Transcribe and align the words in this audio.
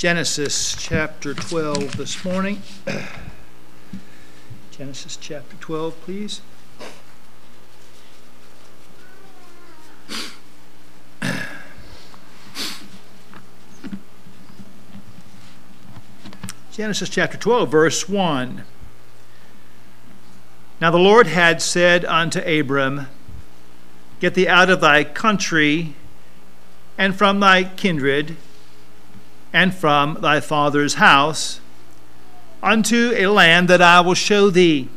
Genesis 0.00 0.74
chapter 0.78 1.34
12 1.34 1.98
this 1.98 2.24
morning. 2.24 2.62
Genesis 4.70 5.18
chapter 5.20 5.54
12, 5.60 6.00
please. 6.00 6.40
Genesis 16.72 17.10
chapter 17.10 17.36
12, 17.36 17.70
verse 17.70 18.08
1. 18.08 18.62
Now 20.80 20.90
the 20.90 20.96
Lord 20.96 21.26
had 21.26 21.60
said 21.60 22.06
unto 22.06 22.40
Abram, 22.40 23.06
Get 24.18 24.32
thee 24.32 24.48
out 24.48 24.70
of 24.70 24.80
thy 24.80 25.04
country 25.04 25.94
and 26.96 27.14
from 27.14 27.40
thy 27.40 27.64
kindred 27.64 28.38
and 29.52 29.74
from 29.74 30.18
thy 30.20 30.40
father's 30.40 30.94
house 30.94 31.60
unto 32.62 33.12
a 33.16 33.26
land 33.26 33.68
that 33.68 33.82
I 33.82 34.00
will 34.00 34.14
show 34.14 34.50
thee. 34.50 34.88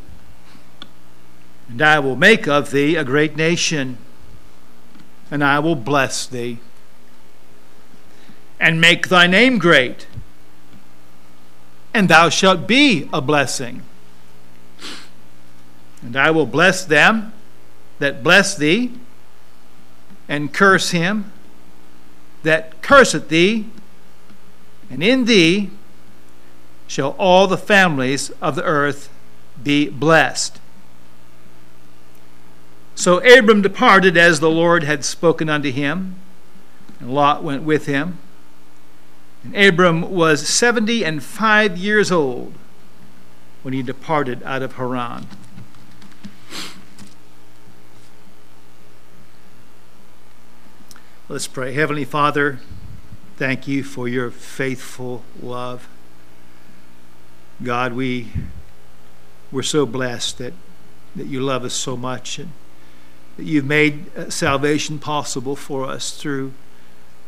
And 1.69 1.81
I 1.81 1.99
will 1.99 2.15
make 2.15 2.47
of 2.47 2.71
thee 2.71 2.95
a 2.95 3.03
great 3.03 3.35
nation, 3.35 3.97
and 5.31 5.43
I 5.43 5.59
will 5.59 5.75
bless 5.75 6.25
thee, 6.27 6.59
and 8.59 8.79
make 8.79 9.07
thy 9.07 9.27
name 9.27 9.57
great 9.57 10.07
and 11.93 12.09
thou 12.09 12.29
shalt 12.29 12.67
be 12.67 13.07
a 13.13 13.21
blessing. 13.21 13.83
And 16.01 16.15
I 16.15 16.31
will 16.31 16.47
bless 16.47 16.83
them 16.83 17.33
that 17.99 18.23
bless 18.23 18.55
thee, 18.55 18.91
and 20.27 20.53
curse 20.53 20.91
him 20.91 21.31
that 22.41 22.81
curseth 22.81 23.29
thee, 23.29 23.67
and 24.93 25.01
in 25.01 25.25
thee 25.25 25.71
shall 26.85 27.15
all 27.17 27.47
the 27.47 27.57
families 27.57 28.29
of 28.41 28.55
the 28.55 28.63
earth 28.63 29.09
be 29.61 29.89
blessed. 29.89 30.59
So 32.93 33.17
Abram 33.17 33.63
departed 33.63 34.17
as 34.17 34.39
the 34.39 34.51
Lord 34.51 34.83
had 34.83 35.03
spoken 35.03 35.49
unto 35.49 35.71
him, 35.71 36.17
and 36.99 37.11
Lot 37.11 37.43
went 37.43 37.63
with 37.63 37.87
him. 37.87 38.19
And 39.43 39.55
Abram 39.55 40.11
was 40.11 40.47
seventy 40.47 41.03
and 41.03 41.23
five 41.23 41.75
years 41.75 42.11
old 42.11 42.53
when 43.63 43.73
he 43.73 43.81
departed 43.81 44.43
out 44.43 44.61
of 44.61 44.73
Haran. 44.73 45.25
Let's 51.27 51.47
pray. 51.47 51.73
Heavenly 51.73 52.05
Father, 52.05 52.59
thank 53.37 53.67
you 53.67 53.83
for 53.83 54.07
your 54.07 54.31
faithful 54.31 55.23
love. 55.41 55.87
God, 57.61 57.93
we 57.93 58.29
we're 59.51 59.61
so 59.61 59.85
blessed 59.85 60.39
that, 60.39 60.53
that 61.15 61.27
you 61.27 61.39
love 61.39 61.63
us 61.63 61.73
so 61.73 61.95
much 61.95 62.39
and 62.39 62.51
that 63.37 63.43
you've 63.43 63.65
made 63.65 64.15
uh, 64.15 64.29
salvation 64.29 64.99
possible 64.99 65.55
for 65.55 65.85
us 65.85 66.11
through 66.11 66.53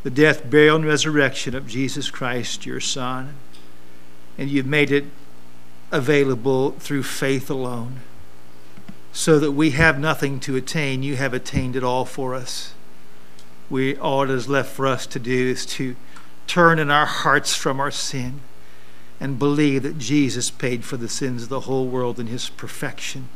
the 0.03 0.09
death, 0.11 0.48
burial, 0.50 0.76
and 0.76 0.86
resurrection 0.86 1.56
of 1.56 1.67
Jesus 1.67 2.11
Christ, 2.11 2.66
your 2.66 2.80
Son. 2.80 3.33
And 4.38 4.52
you've 4.52 4.67
made 4.67 4.92
it 4.92 5.06
available 5.92 6.72
through 6.72 7.03
faith 7.03 7.50
alone, 7.50 8.02
so 9.11 9.39
that 9.39 9.53
we 9.53 9.72
have 9.72 9.98
nothing 9.98 10.39
to 10.42 10.56
attain. 10.56 11.02
You 11.02 11.16
have 11.16 11.33
attained 11.33 11.76
it 11.76 11.83
all 11.83 12.06
for 12.06 12.36
us. 12.36 12.74
We 13.69 13.97
all 13.97 14.27
that 14.27 14.33
is 14.33 14.47
left 14.47 14.71
for 14.71 14.88
us 14.88 15.08
to 15.08 15.19
do 15.19 15.49
is 15.49 15.66
to 15.67 15.95
turn 16.47 16.80
in 16.80 16.91
our 16.91 17.05
hearts 17.05 17.55
from 17.55 17.80
our 17.80 17.91
sin 17.91 18.41
and 19.19 19.39
believe 19.39 19.83
that 19.83 19.97
Jesus 19.97 20.52
paid 20.52 20.83
for 20.83 20.97
the 20.97 21.09
sins 21.09 21.44
of 21.44 21.49
the 21.49 21.61
whole 21.61 21.88
world 21.88 22.19
in 22.19 22.27
his 22.27 22.49
perfection, 22.49 23.30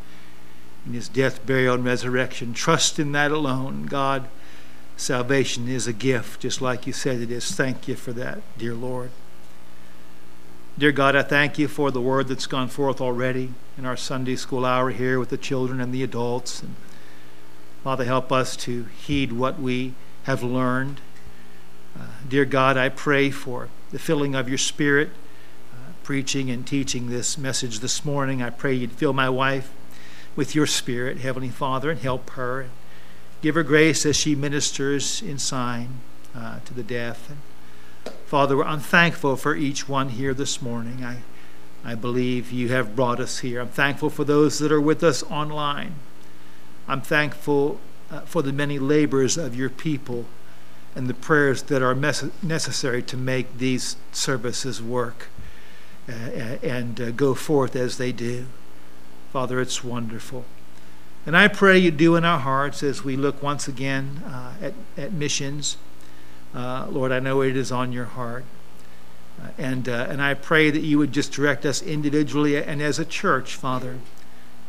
in 0.86 0.94
his 0.94 1.08
death, 1.10 1.46
burial, 1.46 1.76
and 1.76 1.86
resurrection. 1.86 2.54
Trust 2.54 3.00
in 3.00 3.12
that 3.14 3.32
alone. 3.32 3.86
God 3.86 4.28
Salvation 5.00 5.70
is 5.70 5.88
a 5.88 5.94
gift, 5.94 6.42
just 6.42 6.62
like 6.62 6.86
you 6.86 6.92
said 6.92 7.22
it 7.22 7.32
is. 7.32 7.52
Thank 7.56 7.88
you 7.88 7.96
for 7.96 8.12
that, 8.12 8.42
dear 8.58 8.74
Lord. 8.74 9.12
Dear 10.78 10.92
God, 10.92 11.16
I 11.16 11.22
thank 11.24 11.58
you 11.58 11.70
for 11.70 11.90
the 11.90 12.02
word 12.02 12.28
that's 12.28 12.48
gone 12.48 12.68
forth 12.68 13.00
already 13.00 13.54
in 13.78 13.86
our 13.86 13.96
Sunday 13.96 14.36
school 14.36 14.66
hour 14.66 14.90
here 14.90 15.18
with 15.18 15.30
the 15.30 15.38
children 15.38 15.80
and 15.80 15.94
the 15.94 16.04
adults. 16.04 16.62
And 16.62 16.76
Father, 17.82 18.04
help 18.04 18.30
us 18.34 18.58
to 18.58 18.88
heed 19.06 19.32
what 19.32 19.58
we 19.58 19.94
have 20.30 20.44
learned. 20.44 21.02
Uh, 22.00 22.04
dear 22.28 22.46
God, 22.46 22.78
I 22.78 22.90
pray 22.90 23.32
for 23.32 23.68
the 23.90 23.98
filling 23.98 24.36
of 24.36 24.48
your 24.48 24.60
Spirit, 24.60 25.10
uh, 25.74 25.94
preaching 26.04 26.52
and 26.52 26.68
teaching 26.68 27.10
this 27.10 27.36
message 27.36 27.80
this 27.80 28.06
morning. 28.06 28.40
I 28.40 28.52
pray 28.52 28.76
you'd 28.76 28.92
fill 28.92 29.12
my 29.12 29.28
wife 29.28 29.72
with 30.36 30.54
your 30.54 30.68
Spirit, 30.68 31.18
Heavenly 31.18 31.50
Father, 31.50 31.90
and 31.90 32.00
help 32.00 32.30
her. 32.32 32.62
And 32.62 32.70
Give 33.42 33.56
her 33.56 33.64
grace 33.64 34.06
as 34.06 34.16
she 34.16 34.36
ministers 34.36 35.24
in 35.24 35.40
sign 35.40 36.02
uh, 36.36 36.60
to 36.66 36.76
the 36.76 36.84
deaf. 36.84 37.28
And 37.32 38.14
Father, 38.28 38.64
I'm 38.64 38.82
thankful 38.82 39.36
for 39.36 39.56
each 39.56 39.90
one 39.90 40.10
here 40.10 40.36
this 40.36 40.62
morning. 40.62 41.04
I, 41.04 41.22
I 41.84 41.96
believe 41.96 42.52
you 42.52 42.68
have 42.70 42.96
brought 42.96 43.20
us 43.20 43.40
here. 43.40 43.62
I'm 43.62 43.70
thankful 43.70 44.12
for 44.12 44.26
those 44.26 44.60
that 44.60 44.72
are 44.72 44.80
with 44.80 45.04
us 45.04 45.24
online. 45.24 45.96
I'm 46.88 47.02
thankful 47.02 47.80
uh, 48.12 48.22
for 48.22 48.42
the 48.42 48.54
many 48.54 48.80
labors 48.80 49.38
of 49.38 49.56
your 49.56 49.70
people 49.70 50.26
and 50.96 51.08
the 51.08 51.14
prayers 51.14 51.64
that 51.64 51.82
are 51.82 51.96
mes- 51.96 52.32
necessary 52.42 53.02
to 53.04 53.16
make 53.16 53.58
these 53.58 53.96
services 54.12 54.82
work 54.82 55.28
uh, 56.08 56.12
and 56.12 57.00
uh, 57.00 57.12
go 57.12 57.34
forth 57.34 57.76
as 57.76 57.98
they 57.98 58.12
do. 58.12 58.46
Father, 59.32 59.62
it's 59.62 59.84
wonderful. 59.84 60.46
And 61.26 61.38
I 61.38 61.48
pray 61.48 61.78
you 61.78 61.92
do 61.92 62.16
in 62.16 62.26
our 62.26 62.40
hearts 62.40 62.82
as 62.82 63.04
we 63.04 63.16
look 63.16 63.44
once 63.44 63.68
again 63.68 64.24
uh, 64.26 64.54
at, 64.62 64.74
at 64.98 65.14
missions. 65.14 65.78
Uh, 66.56 66.88
Lord, 66.90 67.12
I 67.12 67.20
know 67.20 67.42
it 67.42 67.56
is 67.56 67.72
on 67.72 67.92
your 67.92 68.06
heart. 68.06 68.46
Uh, 69.40 69.50
and, 69.58 69.88
uh, 69.88 70.08
and 70.10 70.22
I 70.22 70.34
pray 70.34 70.72
that 70.72 70.82
you 70.82 70.98
would 70.98 71.12
just 71.12 71.32
direct 71.32 71.66
us 71.66 71.82
individually 71.84 72.58
and 72.58 72.82
as 72.82 72.98
a 72.98 73.06
church, 73.06 73.56
Father, 73.56 74.00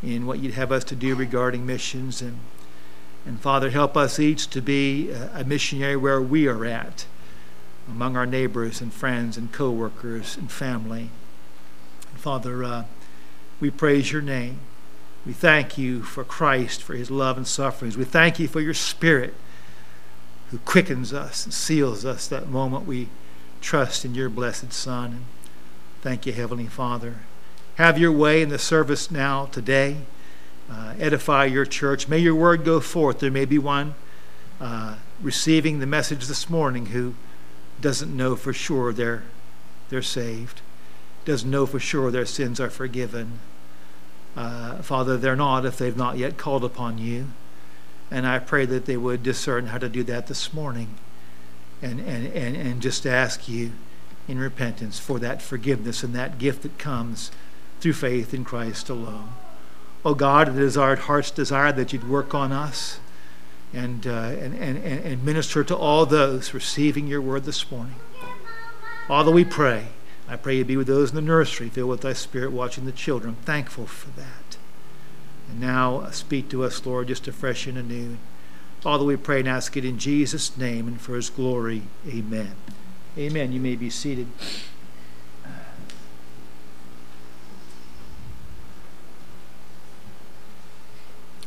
in 0.03 0.27
what 0.27 0.41
you'd 0.41 0.55
have 0.55 0.71
us 0.71 0.84
to 0.84 0.95
do 0.95 1.15
regarding 1.15 1.65
missions. 1.65 2.21
And, 2.21 2.39
and 3.26 3.41
Father, 3.41 3.70
help 3.70 3.97
us 3.97 4.19
each 4.19 4.48
to 4.50 4.62
be 4.62 5.10
a 5.10 5.44
missionary 5.44 5.97
where 5.97 6.20
we 6.20 6.47
are 6.47 6.64
at, 6.64 7.06
among 7.86 8.16
our 8.16 8.26
neighbors 8.26 8.81
and 8.81 8.92
friends 8.92 9.36
and 9.36 9.53
co 9.53 9.70
workers 9.70 10.36
and 10.36 10.50
family. 10.50 11.10
Father, 12.14 12.64
uh, 12.64 12.84
we 13.60 13.70
praise 13.70 14.12
your 14.12 14.22
name. 14.22 14.60
We 15.26 15.32
thank 15.32 15.76
you 15.76 16.03
for 16.03 16.25
Christ, 16.25 16.82
for 16.82 16.94
his 16.94 17.10
love 17.10 17.36
and 17.36 17.47
sufferings. 17.47 17.97
We 17.97 18.04
thank 18.04 18.38
you 18.38 18.48
for 18.48 18.60
your 18.60 18.75
Spirit 18.75 19.34
who 20.50 20.59
quickens 20.59 21.12
us 21.12 21.44
and 21.44 21.54
seals 21.54 22.04
us 22.04 22.26
that 22.26 22.48
moment 22.48 22.86
we 22.86 23.09
trust 23.60 24.04
in 24.04 24.14
your 24.14 24.28
blessed 24.28 24.72
Son. 24.72 25.12
And 25.12 25.25
thank 26.03 26.26
you, 26.26 26.32
Heavenly 26.32 26.66
Father. 26.66 27.16
Have 27.76 27.98
your 27.98 28.12
way 28.12 28.42
in 28.42 28.48
the 28.48 28.59
service 28.59 29.10
now, 29.10 29.47
today. 29.47 29.98
Uh, 30.70 30.94
edify 30.98 31.44
your 31.47 31.66
church. 31.66 32.06
May 32.06 32.19
your 32.19 32.34
word 32.34 32.64
go 32.64 32.81
forth. 32.81 33.19
There 33.19 33.31
may 33.31 33.44
be 33.44 33.58
one 33.58 33.94
uh, 34.60 34.97
receiving 35.20 35.81
the 35.81 35.86
message 35.86 36.26
this 36.26 36.48
morning 36.48 36.86
who 36.86 37.14
doesn't 37.81 38.14
know 38.14 38.36
for 38.36 38.53
sure 38.53 38.92
they're, 38.92 39.25
they're 39.88 40.03
saved, 40.03 40.60
doesn't 41.25 41.50
know 41.50 41.66
for 41.66 41.80
sure 41.80 42.10
their 42.10 42.26
sins 42.26 42.60
are 42.60 42.70
forgiven 42.70 43.41
uh, 44.36 44.76
Father, 44.82 45.16
they're 45.16 45.36
not 45.36 45.64
if 45.64 45.78
they've 45.78 45.97
not 45.97 46.16
yet 46.16 46.36
called 46.36 46.64
upon 46.64 46.98
you. 46.98 47.28
And 48.10 48.26
I 48.26 48.38
pray 48.38 48.66
that 48.66 48.86
they 48.86 48.97
would 48.97 49.22
discern 49.22 49.66
how 49.66 49.78
to 49.78 49.88
do 49.88 50.03
that 50.04 50.26
this 50.26 50.53
morning 50.53 50.94
and, 51.82 52.00
and, 52.00 52.26
and, 52.26 52.56
and 52.56 52.82
just 52.82 53.06
ask 53.06 53.48
you 53.48 53.72
in 54.28 54.38
repentance 54.38 54.98
for 54.98 55.18
that 55.18 55.42
forgiveness 55.42 56.03
and 56.03 56.15
that 56.15 56.39
gift 56.39 56.62
that 56.62 56.78
comes 56.78 57.30
through 57.80 57.95
faith 57.95 58.34
in 58.34 58.45
Christ 58.45 58.89
alone. 58.89 59.30
Oh 60.04 60.14
God, 60.14 60.48
it 60.48 60.56
is 60.56 60.76
our 60.76 60.97
heart's 60.97 61.30
desire 61.30 61.72
that 61.72 61.92
you'd 61.92 62.08
work 62.08 62.34
on 62.34 62.52
us 62.52 63.00
and, 63.72 64.06
uh, 64.06 64.10
and, 64.10 64.54
and, 64.54 64.78
and 64.78 65.24
minister 65.24 65.62
to 65.64 65.76
all 65.76 66.06
those 66.06 66.54
receiving 66.54 67.06
your 67.06 67.20
word 67.20 67.44
this 67.44 67.70
morning. 67.70 67.97
Father, 69.06 69.30
we 69.30 69.44
pray 69.44 69.88
I 70.30 70.36
pray 70.36 70.58
you 70.58 70.64
be 70.64 70.76
with 70.76 70.86
those 70.86 71.10
in 71.10 71.16
the 71.16 71.22
nursery, 71.22 71.68
filled 71.68 71.91
with 71.91 72.02
thy 72.02 72.12
spirit, 72.12 72.52
watching 72.52 72.84
the 72.84 72.92
children. 72.92 73.34
Thankful 73.44 73.86
for 73.86 74.10
that. 74.10 74.56
And 75.48 75.60
now 75.60 75.97
uh, 75.97 76.12
speak 76.12 76.48
to 76.50 76.62
us, 76.62 76.86
Lord, 76.86 77.08
just 77.08 77.26
afresh 77.26 77.66
and 77.66 77.76
anew. 77.76 78.16
Father, 78.80 79.04
we 79.04 79.16
pray 79.16 79.41
and 79.41 79.48
ask 79.48 79.76
it 79.76 79.84
in 79.84 79.98
Jesus' 79.98 80.56
name 80.56 80.86
and 80.86 81.00
for 81.00 81.16
his 81.16 81.30
glory. 81.30 81.82
Amen. 82.06 82.52
Amen. 83.18 83.50
You 83.50 83.58
may 83.58 83.74
be 83.74 83.91
seated. 83.91 84.28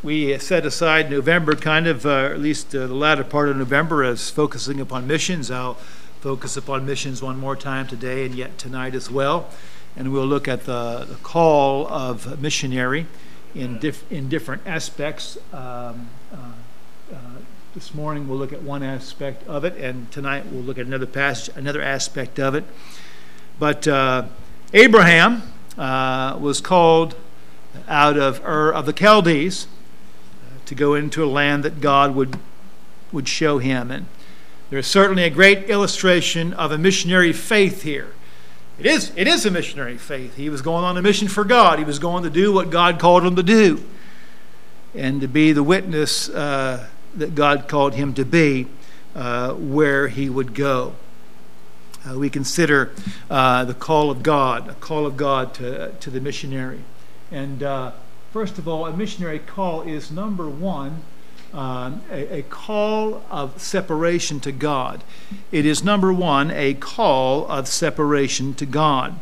We 0.04 0.38
set 0.40 0.66
aside 0.66 1.10
November, 1.10 1.56
kind 1.56 1.88
of, 1.88 2.06
uh, 2.06 2.26
at 2.26 2.42
least 2.42 2.76
uh, 2.76 2.88
the 2.88 2.94
latter 2.94 3.24
part 3.24 3.48
of 3.48 3.56
November, 3.56 4.04
as 4.04 4.30
focusing 4.30 4.82
upon 4.82 5.08
missions. 5.08 5.50
I'll 5.50 5.76
focus 6.20 6.58
upon 6.58 6.86
missions 6.86 7.24
one 7.24 7.40
more 7.40 7.56
time 7.56 7.88
today 7.88 8.26
and 8.26 8.36
yet 8.36 8.58
tonight 8.58 8.96
as 8.96 9.10
well. 9.10 9.50
And 9.96 10.12
we'll 10.12 10.26
look 10.26 10.50
at 10.50 10.66
the, 10.66 11.06
the 11.08 11.16
call 11.24 11.88
of 11.88 12.42
missionary 12.42 13.06
in, 13.56 13.80
dif- 13.80 14.12
in 14.12 14.28
different 14.28 14.64
aspects. 14.66 15.38
Um, 15.54 16.10
uh, 16.34 16.38
uh, 17.14 17.18
this 17.74 17.94
morning 17.96 18.28
we'll 18.28 18.38
look 18.38 18.52
at 18.52 18.62
one 18.62 18.84
aspect 18.84 19.48
of 19.48 19.64
it, 19.64 19.78
and 19.78 20.12
tonight 20.12 20.48
we'll 20.48 20.64
look 20.64 20.78
at 20.78 20.86
another 20.86 21.06
passage, 21.06 21.56
another 21.56 21.82
aspect 21.82 22.42
of 22.42 22.56
it. 22.56 22.66
But 23.58 23.88
uh, 23.88 24.26
Abraham 24.74 25.44
uh, 25.78 26.38
was 26.42 26.60
called 26.60 27.16
out 27.88 28.18
of 28.18 28.44
Ur 28.46 28.74
of 28.74 28.86
the 28.86 28.92
Chaldees 28.92 29.68
to 30.66 30.76
go 30.76 30.94
into 30.94 31.24
a 31.24 31.28
land 31.28 31.64
that 31.64 31.82
God 31.82 32.16
would 32.16 32.38
would 33.12 33.28
show 33.28 33.60
him, 33.60 33.92
and 33.92 34.08
there's 34.70 34.88
certainly 34.88 35.24
a 35.24 35.30
great 35.30 35.70
illustration 35.70 36.52
of 36.54 36.72
a 36.72 36.78
missionary 36.78 37.32
faith 37.32 37.84
here. 37.84 38.14
It 38.80 38.88
is, 38.88 39.12
it 39.16 39.28
is 39.28 39.46
a 39.46 39.52
missionary 39.52 39.98
faith. 39.98 40.36
He 40.36 40.50
was 40.50 40.64
going 40.64 40.84
on 40.84 40.98
a 40.98 41.02
mission 41.02 41.28
for 41.28 41.44
God. 41.44 41.78
He 41.78 41.86
was 41.86 42.00
going 42.00 42.24
to 42.24 42.30
do 42.30 42.52
what 42.52 42.72
God 42.72 43.00
called 43.00 43.24
him 43.24 43.36
to 43.36 43.44
do 43.44 43.84
and 44.96 45.22
to 45.22 45.28
be 45.28 45.52
the 45.54 45.62
witness 45.62 46.28
uh, 46.30 46.88
that 47.16 47.36
God 47.36 47.68
called 47.68 47.94
him 47.94 48.16
to 48.16 48.26
be 48.26 48.66
uh, 49.16 49.54
where 49.54 50.08
he 50.08 50.28
would 50.28 50.56
go. 50.56 50.96
Uh, 52.10 52.18
we 52.18 52.32
consider 52.32 52.92
uh, 53.30 53.64
the 53.66 53.76
call 53.76 54.10
of 54.10 54.24
God, 54.24 54.70
a 54.70 54.74
call 54.74 55.06
of 55.06 55.18
God 55.18 55.54
to, 55.54 55.92
to 55.92 56.10
the 56.10 56.20
missionary. 56.20 56.82
And 57.32 57.62
uh, 57.62 57.92
first 58.34 58.58
of 58.58 58.68
all, 58.68 58.88
a 58.88 58.98
missionary 58.98 59.38
call 59.38 59.84
is 59.84 60.12
number 60.12 60.50
one 60.50 61.04
uh, 61.54 61.92
a, 62.10 62.40
a, 62.40 62.42
call 62.42 63.24
of 63.30 63.62
separation 63.62 64.40
to 64.40 64.52
God. 64.52 65.04
It 65.52 65.68
is, 65.68 65.84
number 65.84 66.12
one, 66.12 66.50
a 66.50 66.74
call 66.74 67.48
of 67.48 67.68
separation 67.68 68.56
to 68.56 68.66
God. 68.66 69.20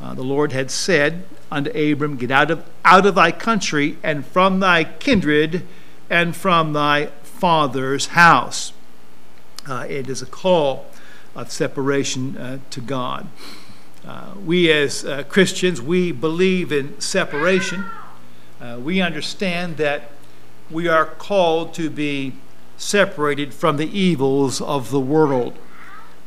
Uh, 0.00 0.14
the 0.14 0.22
Lord 0.22 0.52
had 0.52 0.70
said 0.70 1.24
unto 1.50 1.70
Abram, 1.70 2.16
Get 2.16 2.30
out 2.30 2.52
of, 2.52 2.64
out 2.84 3.04
of 3.04 3.16
thy 3.16 3.32
country 3.32 3.98
and 4.04 4.24
from 4.24 4.60
thy 4.60 4.84
kindred 4.84 5.66
and 6.08 6.36
from 6.36 6.72
thy 6.72 7.06
father's 7.24 8.08
house. 8.08 8.72
Uh, 9.68 9.86
it 9.88 10.08
is 10.08 10.22
a 10.22 10.26
call 10.26 10.86
of 11.34 11.50
separation 11.50 12.38
uh, 12.38 12.58
to 12.70 12.80
God. 12.80 13.26
Uh, 14.06 14.34
we 14.44 14.70
as 14.70 15.04
uh, 15.04 15.24
Christians, 15.24 15.82
we 15.82 16.12
believe 16.12 16.70
in 16.70 17.00
separation. 17.00 17.86
We 18.82 19.00
understand 19.00 19.76
that 19.76 20.10
we 20.70 20.88
are 20.88 21.06
called 21.06 21.74
to 21.74 21.90
be 21.90 22.32
separated 22.76 23.54
from 23.54 23.76
the 23.76 23.98
evils 23.98 24.60
of 24.60 24.90
the 24.90 25.00
world, 25.00 25.56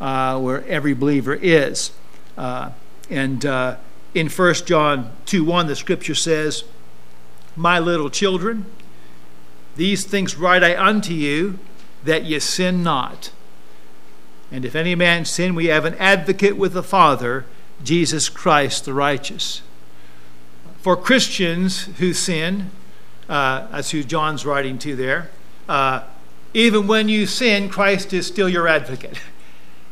uh, 0.01 0.39
where 0.39 0.65
every 0.65 0.93
believer 0.93 1.33
is. 1.35 1.91
Uh, 2.37 2.71
and 3.09 3.45
uh, 3.45 3.75
in 4.13 4.29
1 4.29 4.53
John 4.65 5.11
2 5.25 5.43
1, 5.43 5.67
the 5.67 5.75
scripture 5.75 6.15
says, 6.15 6.63
My 7.55 7.79
little 7.79 8.09
children, 8.09 8.65
these 9.75 10.05
things 10.05 10.35
write 10.35 10.63
I 10.63 10.77
unto 10.77 11.13
you, 11.13 11.59
that 12.03 12.23
ye 12.23 12.39
sin 12.39 12.81
not. 12.81 13.31
And 14.51 14.65
if 14.65 14.75
any 14.75 14.95
man 14.95 15.25
sin, 15.25 15.53
we 15.53 15.67
have 15.67 15.85
an 15.85 15.95
advocate 15.95 16.57
with 16.57 16.73
the 16.73 16.81
Father, 16.81 17.45
Jesus 17.83 18.29
Christ 18.29 18.85
the 18.85 18.93
righteous. 18.93 19.61
For 20.81 20.95
Christians 20.95 21.85
who 21.97 22.13
sin, 22.13 22.71
uh, 23.27 23.67
that's 23.67 23.91
who 23.91 24.03
John's 24.03 24.45
writing 24.45 24.77
to 24.79 24.95
there. 24.95 25.29
Uh, 25.67 26.03
even 26.53 26.87
when 26.87 27.09
you 27.09 27.25
sin, 27.25 27.69
Christ 27.69 28.13
is 28.13 28.25
still 28.25 28.49
your 28.49 28.67
advocate. 28.67 29.19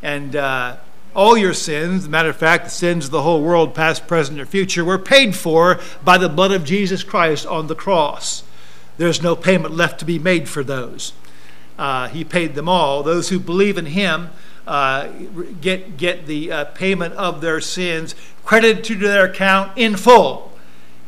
And 0.00 0.36
uh, 0.36 0.76
all 1.12 1.36
your 1.36 1.52
sins, 1.52 2.08
matter 2.08 2.28
of 2.28 2.36
fact, 2.36 2.66
the 2.66 2.70
sins 2.70 3.06
of 3.06 3.10
the 3.10 3.22
whole 3.22 3.42
world, 3.42 3.74
past, 3.74 4.06
present, 4.06 4.38
or 4.38 4.46
future, 4.46 4.84
were 4.84 4.96
paid 4.96 5.34
for 5.34 5.80
by 6.04 6.18
the 6.18 6.28
blood 6.28 6.52
of 6.52 6.62
Jesus 6.62 7.02
Christ 7.02 7.44
on 7.44 7.66
the 7.66 7.74
cross. 7.74 8.44
There's 8.96 9.20
no 9.20 9.34
payment 9.34 9.74
left 9.74 9.98
to 9.98 10.04
be 10.04 10.20
made 10.20 10.48
for 10.48 10.62
those. 10.62 11.14
Uh, 11.76 12.06
he 12.06 12.22
paid 12.22 12.54
them 12.54 12.68
all. 12.68 13.02
Those 13.02 13.28
who 13.28 13.40
believe 13.40 13.76
in 13.76 13.86
Him 13.86 14.30
uh, 14.68 15.08
get, 15.60 15.96
get 15.96 16.26
the 16.26 16.52
uh, 16.52 16.64
payment 16.66 17.14
of 17.14 17.40
their 17.40 17.60
sins 17.60 18.14
credited 18.44 18.84
to 18.84 18.94
their 18.94 19.24
account 19.26 19.76
in 19.76 19.96
full. 19.96 20.47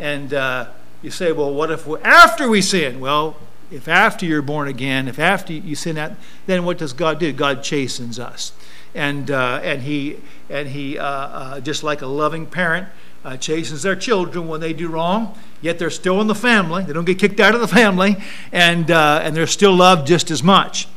And 0.00 0.32
uh, 0.32 0.68
you 1.02 1.10
say, 1.10 1.30
well, 1.30 1.52
what 1.52 1.70
if 1.70 1.86
after 2.02 2.48
we 2.48 2.62
sin? 2.62 3.00
Well, 3.00 3.36
if 3.70 3.86
after 3.86 4.24
you're 4.24 4.42
born 4.42 4.66
again, 4.66 5.08
if 5.08 5.18
after 5.18 5.52
you 5.52 5.76
sin 5.76 5.96
that, 5.96 6.16
then 6.46 6.64
what 6.64 6.78
does 6.78 6.94
God 6.94 7.20
do? 7.20 7.32
God 7.32 7.62
chastens 7.62 8.18
us, 8.18 8.52
and 8.94 9.30
uh, 9.30 9.60
and 9.62 9.82
he 9.82 10.16
and 10.48 10.68
he 10.68 10.98
uh, 10.98 11.04
uh, 11.04 11.60
just 11.60 11.82
like 11.82 12.00
a 12.00 12.06
loving 12.06 12.46
parent 12.46 12.88
uh, 13.24 13.36
chastens 13.36 13.82
their 13.82 13.94
children 13.94 14.48
when 14.48 14.60
they 14.60 14.72
do 14.72 14.88
wrong. 14.88 15.38
Yet 15.60 15.78
they're 15.78 15.90
still 15.90 16.20
in 16.22 16.26
the 16.26 16.34
family; 16.34 16.82
they 16.82 16.94
don't 16.94 17.04
get 17.04 17.18
kicked 17.18 17.38
out 17.38 17.54
of 17.54 17.60
the 17.60 17.68
family, 17.68 18.16
and 18.50 18.90
uh, 18.90 19.20
and 19.22 19.36
they're 19.36 19.46
still 19.46 19.74
loved 19.74 20.06
just 20.06 20.30
as 20.30 20.42
much. 20.42 20.88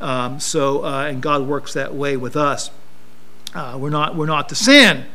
Um, 0.00 0.38
so, 0.38 0.84
and 0.84 1.20
God 1.20 1.46
works 1.46 1.74
that 1.74 1.92
way 1.92 2.16
with 2.16 2.36
us. 2.36 2.70
we're 3.54 3.90
not 3.90 4.14
we're 4.14 4.26
not 4.26 4.48
to 4.50 4.54
sin. 4.54 5.06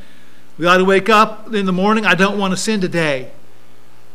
We 0.59 0.65
ought 0.65 0.77
to 0.77 0.85
wake 0.85 1.07
up 1.07 1.53
in 1.53 1.65
the 1.65 1.71
morning. 1.71 2.05
I 2.05 2.15
don't 2.15 2.37
want 2.37 2.51
to 2.51 2.57
sin 2.57 2.81
today. 2.81 3.31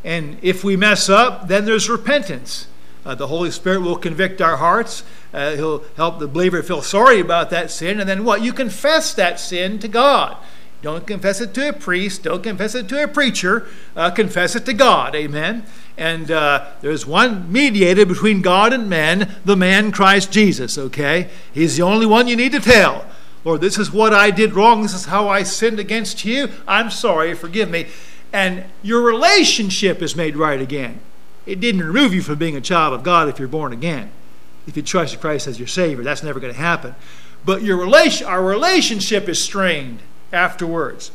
And 0.05 0.37
if 0.43 0.63
we 0.63 0.77
mess 0.77 1.09
up, 1.09 1.49
then 1.49 1.65
there's 1.65 1.89
repentance. 1.89 2.67
Uh, 3.07 3.15
the 3.15 3.29
Holy 3.29 3.51
Spirit 3.51 3.81
will 3.81 3.97
convict 3.97 4.43
our 4.43 4.59
hearts. 4.59 5.05
Uh, 5.33 5.53
he'll 5.53 5.85
help 5.97 6.19
the 6.19 6.29
believer 6.29 6.63
feel 6.63 6.83
sorry 6.83 7.19
about 7.19 7.49
that 7.49 7.71
sin. 7.71 7.99
And 7.99 8.07
then 8.07 8.25
what? 8.25 8.43
You 8.43 8.53
confess 8.53 9.15
that 9.15 9.41
sin 9.41 9.79
to 9.79 9.89
God. 9.89 10.37
Don't 10.83 11.07
confess 11.07 11.41
it 11.41 11.55
to 11.55 11.71
a 11.71 11.73
priest. 11.73 12.25
Don't 12.25 12.43
confess 12.43 12.75
it 12.75 12.91
to 12.91 13.03
a 13.03 13.09
preacher. 13.09 13.67
Uh, 13.97 14.11
confess 14.11 14.55
it 14.55 14.67
to 14.67 14.75
God. 14.75 15.15
Amen. 15.15 15.65
And 15.97 16.31
uh, 16.31 16.67
there's 16.83 17.07
one 17.07 17.51
mediator 17.51 18.05
between 18.05 18.43
God 18.43 18.75
and 18.75 18.91
men, 18.91 19.35
the 19.47 19.57
man 19.57 19.93
Christ 19.93 20.31
Jesus. 20.31 20.77
Okay? 20.77 21.31
He's 21.55 21.79
the 21.79 21.85
only 21.85 22.05
one 22.05 22.29
you 22.29 22.37
need 22.37 22.53
to 22.53 22.61
tell. 22.61 23.07
Lord, 23.45 23.61
this 23.61 23.79
is 23.79 23.93
what 23.93 24.15
I 24.15 24.31
did 24.31 24.55
wrong. 24.55 24.83
This 24.83 24.95
is 24.95 25.07
how 25.07 25.29
I 25.29 25.43
sinned 25.43 25.79
against 25.79 26.25
you. 26.25 26.51
I'm 26.67 26.91
sorry. 26.91 27.35
Forgive 27.35 27.71
me 27.71 27.87
and 28.35 28.65
your 28.83 29.01
relationship 29.01 30.03
is 30.03 30.17
made 30.17 30.35
right 30.37 30.61
again. 30.61 30.99
It 31.47 31.61
didn't 31.61 31.85
remove 31.85 32.13
you 32.13 32.21
from 32.21 32.37
being 32.37 32.57
a 32.57 32.61
child 32.61 32.93
of 32.93 33.05
God 33.05 33.29
if 33.29 33.39
you're 33.39 33.47
born 33.47 33.73
again. 33.73 34.11
If 34.67 34.77
you 34.77 34.83
trust 34.83 35.21
Christ 35.21 35.47
as 35.47 35.61
your 35.61 35.69
Savior, 35.69 36.03
that's 36.03 36.25
never 36.25 36.41
going 36.41 36.53
to 36.53 36.59
happen. 36.59 36.97
But 37.45 37.63
your 37.63 37.77
relation, 37.77 38.27
our 38.27 38.43
relationship 38.43 39.29
is 39.29 39.41
strained 39.41 40.01
afterwards. 40.33 41.13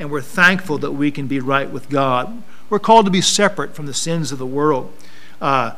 And 0.00 0.10
we're 0.10 0.20
thankful 0.20 0.78
that 0.78 0.92
we 0.92 1.12
can 1.12 1.28
be 1.28 1.38
right 1.38 1.70
with 1.70 1.88
God. 1.88 2.42
We're 2.68 2.80
called 2.80 3.06
to 3.06 3.12
be 3.12 3.20
separate 3.20 3.76
from 3.76 3.86
the 3.86 3.94
sins 3.94 4.32
of 4.32 4.40
the 4.40 4.46
world. 4.46 4.92
Uh, 5.40 5.74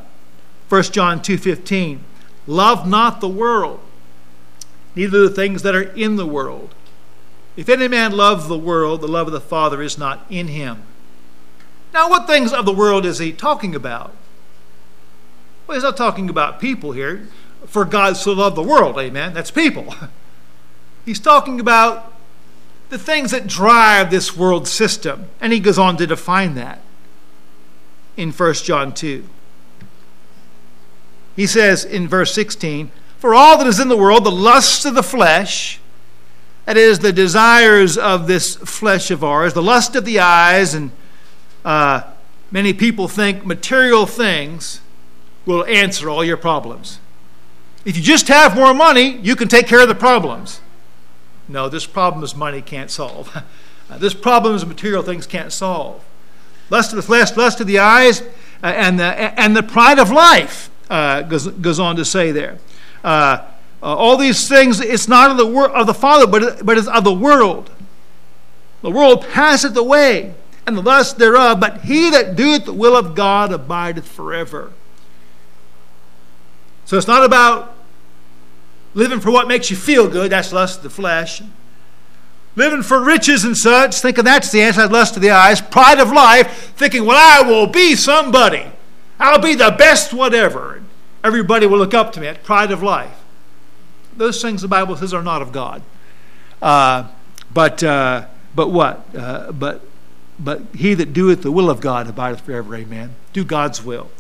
1 0.71 0.83
John 0.85 1.21
2.15, 1.21 1.99
Love 2.47 2.89
not 2.89 3.21
the 3.21 3.29
world, 3.29 3.81
neither 4.95 5.21
the 5.21 5.35
things 5.35 5.63
that 5.63 5.75
are 5.75 5.83
in 5.83 6.17
the 6.17 6.27
world. 6.27 6.75
If 7.57 7.69
any 7.69 7.89
man 7.89 8.13
love 8.13 8.49
the 8.49 8.59
world, 8.59 9.01
the 9.01 9.09
love 9.09 9.27
of 9.27 9.33
the 9.33 9.41
Father 9.41 9.83
is 9.83 9.99
not 9.99 10.25
in 10.31 10.49
him. 10.49 10.83
Now, 11.93 12.09
what 12.09 12.27
things 12.27 12.53
of 12.53 12.65
the 12.65 12.73
world 12.73 13.05
is 13.05 13.19
he 13.19 13.33
talking 13.33 13.75
about? 13.75 14.15
Well, 15.67 15.77
he's 15.77 15.83
not 15.83 15.97
talking 15.97 16.31
about 16.31 16.61
people 16.61 16.93
here. 16.93 17.29
For 17.67 17.85
God 17.85 18.17
so 18.17 18.33
loved 18.33 18.57
the 18.57 18.63
world, 18.63 18.99
amen. 18.99 19.35
That's 19.35 19.51
people. 19.51 19.95
He's 21.05 21.21
talking 21.21 21.61
about 21.61 22.13
the 22.89 22.99
things 22.99 23.31
that 23.31 23.47
drive 23.47 24.11
this 24.11 24.37
world 24.37 24.67
system. 24.69 25.27
And 25.41 25.53
he 25.53 25.61
goes 25.61 25.79
on 25.79 25.97
to 25.99 26.07
define 26.07 26.55
that 26.55 26.81
in 28.17 28.33
1 28.33 28.55
John 28.55 28.93
2. 28.93 29.25
He 31.37 31.47
says 31.47 31.85
in 31.85 32.09
verse 32.09 32.35
16, 32.35 32.91
For 33.21 33.35
all 33.35 33.59
that 33.59 33.67
is 33.67 33.79
in 33.79 33.89
the 33.89 33.99
world, 33.99 34.25
the 34.25 34.31
lust 34.31 34.87
of 34.87 34.95
the 34.95 35.03
flesh, 35.03 35.79
that 36.65 36.79
is, 36.79 37.01
the 37.01 37.13
desires 37.13 37.99
of 37.99 38.27
this 38.27 38.57
flesh 38.57 39.11
of 39.11 39.23
ours, 39.23 39.53
the 39.53 39.63
lust 39.63 39.95
of 39.95 40.07
the 40.07 40.21
eyes, 40.21 40.73
and 40.73 40.91
uh, 41.63 42.03
many 42.51 42.73
people 42.73 43.09
think 43.09 43.45
material 43.45 44.07
things 44.07 44.81
will 45.45 45.67
answer 45.67 46.09
all 46.09 46.25
your 46.25 46.39
problems. 46.39 46.99
If 47.85 47.95
you 47.95 48.03
just 48.03 48.29
have 48.29 48.55
more 48.55 48.73
money, 48.73 49.19
you 49.19 49.37
can 49.37 49.49
take 49.49 49.67
care 49.67 49.83
of 49.83 49.89
the 49.89 49.95
problems. 49.95 50.63
No, 51.47 51.69
this 51.69 51.85
problem 51.85 52.25
is 52.25 52.35
money 52.35 52.63
can't 52.63 52.91
solve. 52.91 53.37
uh, 53.91 53.99
this 53.99 54.15
problem 54.15 54.55
is 54.55 54.65
material 54.65 55.03
things 55.03 55.27
can't 55.27 55.53
solve. 55.53 56.03
Lust 56.71 56.93
of 56.93 56.97
the 56.97 57.03
flesh, 57.03 57.37
lust 57.37 57.61
of 57.61 57.67
the 57.67 57.81
eyes, 57.81 58.23
uh, 58.63 58.67
and, 58.69 58.99
the, 58.99 59.05
and 59.05 59.55
the 59.55 59.63
pride 59.63 59.99
of 59.99 60.11
life, 60.11 60.71
uh, 60.89 61.21
goes, 61.21 61.49
goes 61.49 61.79
on 61.79 61.97
to 61.97 62.05
say 62.07 62.33
there. 62.33 62.57
Uh, 63.03 63.45
uh, 63.83 63.97
all 63.97 64.17
these 64.17 64.47
things, 64.49 64.81
it's 64.81 65.09
not 65.09 65.31
of 65.31 65.37
the, 65.37 65.47
wor- 65.47 65.71
of 65.71 65.87
the 65.87 65.95
Father, 65.95 66.27
but, 66.27 66.65
but 66.65 66.77
it's 66.77 66.89
of 66.89 67.05
the 67.05 67.15
world. 67.15 67.71
The 68.83 68.91
world 68.91 69.27
passeth 69.29 69.77
away, 69.77 70.35
and 70.67 70.77
the 70.77 70.83
lust 70.83 71.19
thereof, 71.19 71.61
but 71.61 71.83
he 71.83 72.11
that 72.11 72.37
doeth 72.37 72.67
the 72.67 72.73
will 72.73 72.97
of 72.97 73.15
God 73.15 73.53
abideth 73.53 74.07
forever. 74.07 74.73
So 76.85 76.99
it's 76.99 77.07
not 77.07 77.25
about 77.25 77.75
living 78.95 79.21
for 79.21 79.31
what 79.31 79.49
makes 79.49 79.71
you 79.71 79.77
feel 79.77 80.09
good, 80.09 80.33
that's 80.33 80.53
lust 80.53 80.79
of 80.79 80.83
the 80.83 80.91
flesh. 80.91 81.43
Living 82.57 82.83
for 82.83 83.03
riches 83.03 83.45
and 83.45 83.57
such, 83.57 83.97
thinking 83.97 84.25
that's 84.25 84.51
the 84.51 84.61
answer, 84.61 84.87
lust 84.89 85.17
of 85.17 85.23
the 85.23 85.31
eyes. 85.31 85.61
Pride 85.61 86.01
of 86.01 86.11
life, 86.11 86.73
thinking, 86.77 87.07
well, 87.07 87.17
I 87.17 87.49
will 87.49 87.69
be 87.69 87.95
somebody. 87.95 88.67
I'll 89.19 89.41
be 89.41 89.55
the 89.55 89.75
best 89.79 90.13
whatever. 90.13 90.83
Everybody 91.23 91.67
will 91.67 91.79
look 91.79 91.95
up 91.95 92.13
to 92.15 92.21
me. 92.21 92.27
At 92.27 92.43
pride 92.43 92.71
of 92.71 92.83
life. 92.83 93.19
Those 94.17 94.41
things 94.43 94.63
the 94.63 94.69
Bible 94.69 94.97
says 94.97 95.15
are 95.15 95.23
not 95.23 95.43
of 95.43 95.53
God. 95.53 95.83
Uh, 96.61 97.09
but 97.53 97.83
uh, 97.83 98.27
but 98.55 98.69
what? 98.69 99.07
Uh, 99.17 99.53
but 99.53 99.83
but 100.39 100.63
he 100.75 100.95
that 100.95 101.13
doeth 101.13 101.43
the 101.43 101.53
will 101.53 101.71
of 101.71 101.81
God 101.81 102.09
abideth 102.09 102.41
forever. 102.41 102.75
Amen. 102.75 103.15
Do 103.33 103.45
God's 103.45 103.85
will. 103.85 104.11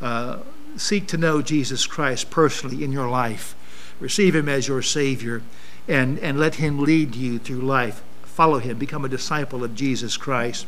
Uh, 0.00 0.38
seek 0.76 1.06
to 1.08 1.16
know 1.16 1.42
Jesus 1.42 1.86
Christ 1.86 2.30
personally 2.30 2.82
in 2.82 2.92
your 2.92 3.08
life. 3.08 3.54
Receive 4.00 4.34
him 4.34 4.48
as 4.48 4.66
your 4.66 4.82
Savior 4.82 5.42
and, 5.86 6.18
and 6.20 6.38
let 6.38 6.56
him 6.56 6.80
lead 6.80 7.14
you 7.14 7.38
through 7.38 7.60
life. 7.60 8.02
Follow 8.22 8.58
him. 8.58 8.78
Become 8.78 9.04
a 9.04 9.08
disciple 9.08 9.62
of 9.62 9.74
Jesus 9.74 10.16
Christ. 10.16 10.66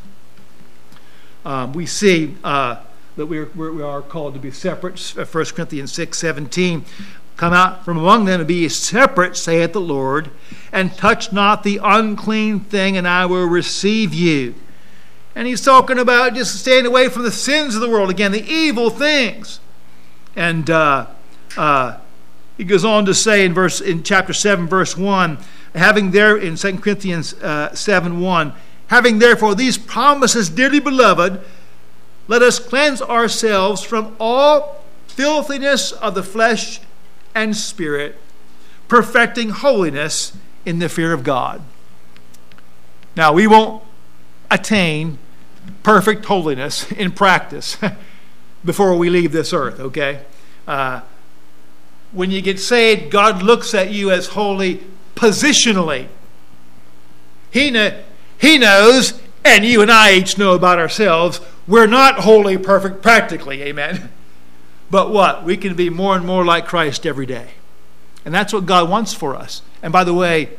Um, 1.44 1.72
we 1.72 1.86
see 1.86 2.36
uh, 2.44 2.82
that 3.16 3.26
we 3.26 3.38
are, 3.38 3.46
we 3.46 3.82
are 3.82 4.02
called 4.02 4.34
to 4.34 4.40
be 4.40 4.50
separate. 4.50 4.98
1 4.98 5.26
Corinthians 5.26 5.92
6 5.92 6.18
17. 6.18 6.84
Come 7.36 7.52
out 7.52 7.84
from 7.84 7.98
among 7.98 8.26
them 8.26 8.40
and 8.40 8.48
be 8.48 8.68
separate, 8.68 9.36
saith 9.36 9.72
the 9.72 9.80
Lord, 9.80 10.30
and 10.70 10.94
touch 10.94 11.32
not 11.32 11.62
the 11.62 11.80
unclean 11.82 12.60
thing, 12.60 12.96
and 12.96 13.08
I 13.08 13.26
will 13.26 13.46
receive 13.46 14.12
you. 14.12 14.54
And 15.34 15.48
he's 15.48 15.64
talking 15.64 15.98
about 15.98 16.34
just 16.34 16.60
staying 16.60 16.86
away 16.86 17.08
from 17.08 17.22
the 17.22 17.32
sins 17.32 17.74
of 17.74 17.80
the 17.80 17.88
world, 17.88 18.10
again, 18.10 18.32
the 18.32 18.44
evil 18.44 18.90
things. 18.90 19.60
And 20.36 20.68
uh, 20.68 21.06
uh, 21.56 21.98
he 22.56 22.64
goes 22.64 22.84
on 22.84 23.06
to 23.06 23.14
say 23.14 23.44
in 23.44 23.54
verse 23.54 23.80
in 23.80 24.02
chapter 24.02 24.34
7, 24.34 24.66
verse 24.68 24.96
1, 24.96 25.38
having 25.74 26.10
there 26.10 26.36
in 26.36 26.56
2 26.56 26.78
Corinthians 26.78 27.34
uh, 27.34 27.74
7 27.74 28.20
1, 28.20 28.52
having 28.88 29.18
therefore 29.18 29.54
these 29.54 29.78
promises, 29.78 30.50
dearly 30.50 30.80
beloved, 30.80 31.40
let 32.28 32.42
us 32.42 32.58
cleanse 32.58 33.02
ourselves 33.02 33.82
from 33.82 34.16
all 34.18 34.82
filthiness 35.06 35.92
of 35.92 36.14
the 36.14 36.22
flesh 36.22 36.80
and 37.34 37.56
spirit, 37.56 38.18
perfecting 38.88 39.50
holiness 39.50 40.36
in 40.64 40.78
the 40.78 40.88
fear 40.88 41.12
of 41.12 41.24
God. 41.24 41.62
Now, 43.16 43.32
we 43.32 43.46
won't 43.46 43.82
attain 44.50 45.18
perfect 45.82 46.24
holiness 46.26 46.90
in 46.92 47.12
practice 47.12 47.76
before 48.64 48.96
we 48.96 49.10
leave 49.10 49.32
this 49.32 49.52
earth, 49.52 49.80
okay? 49.80 50.22
Uh, 50.66 51.00
when 52.12 52.30
you 52.30 52.42
get 52.42 52.60
saved, 52.60 53.10
God 53.10 53.42
looks 53.42 53.74
at 53.74 53.90
you 53.90 54.10
as 54.10 54.28
holy 54.28 54.82
positionally. 55.14 56.08
He, 57.50 57.70
kn- 57.70 58.02
he 58.38 58.58
knows, 58.58 59.20
and 59.44 59.64
you 59.64 59.82
and 59.82 59.90
I 59.90 60.14
each 60.14 60.38
know 60.38 60.54
about 60.54 60.78
ourselves, 60.78 61.40
we're 61.66 61.86
not 61.86 62.20
wholly 62.20 62.58
perfect 62.58 63.02
practically, 63.02 63.62
amen? 63.62 64.10
But 64.90 65.10
what? 65.10 65.44
We 65.44 65.56
can 65.56 65.74
be 65.74 65.90
more 65.90 66.14
and 66.16 66.26
more 66.26 66.44
like 66.44 66.66
Christ 66.66 67.06
every 67.06 67.26
day. 67.26 67.52
And 68.24 68.34
that's 68.34 68.52
what 68.52 68.66
God 68.66 68.88
wants 68.88 69.14
for 69.14 69.34
us. 69.34 69.62
And 69.82 69.92
by 69.92 70.04
the 70.04 70.14
way, 70.14 70.50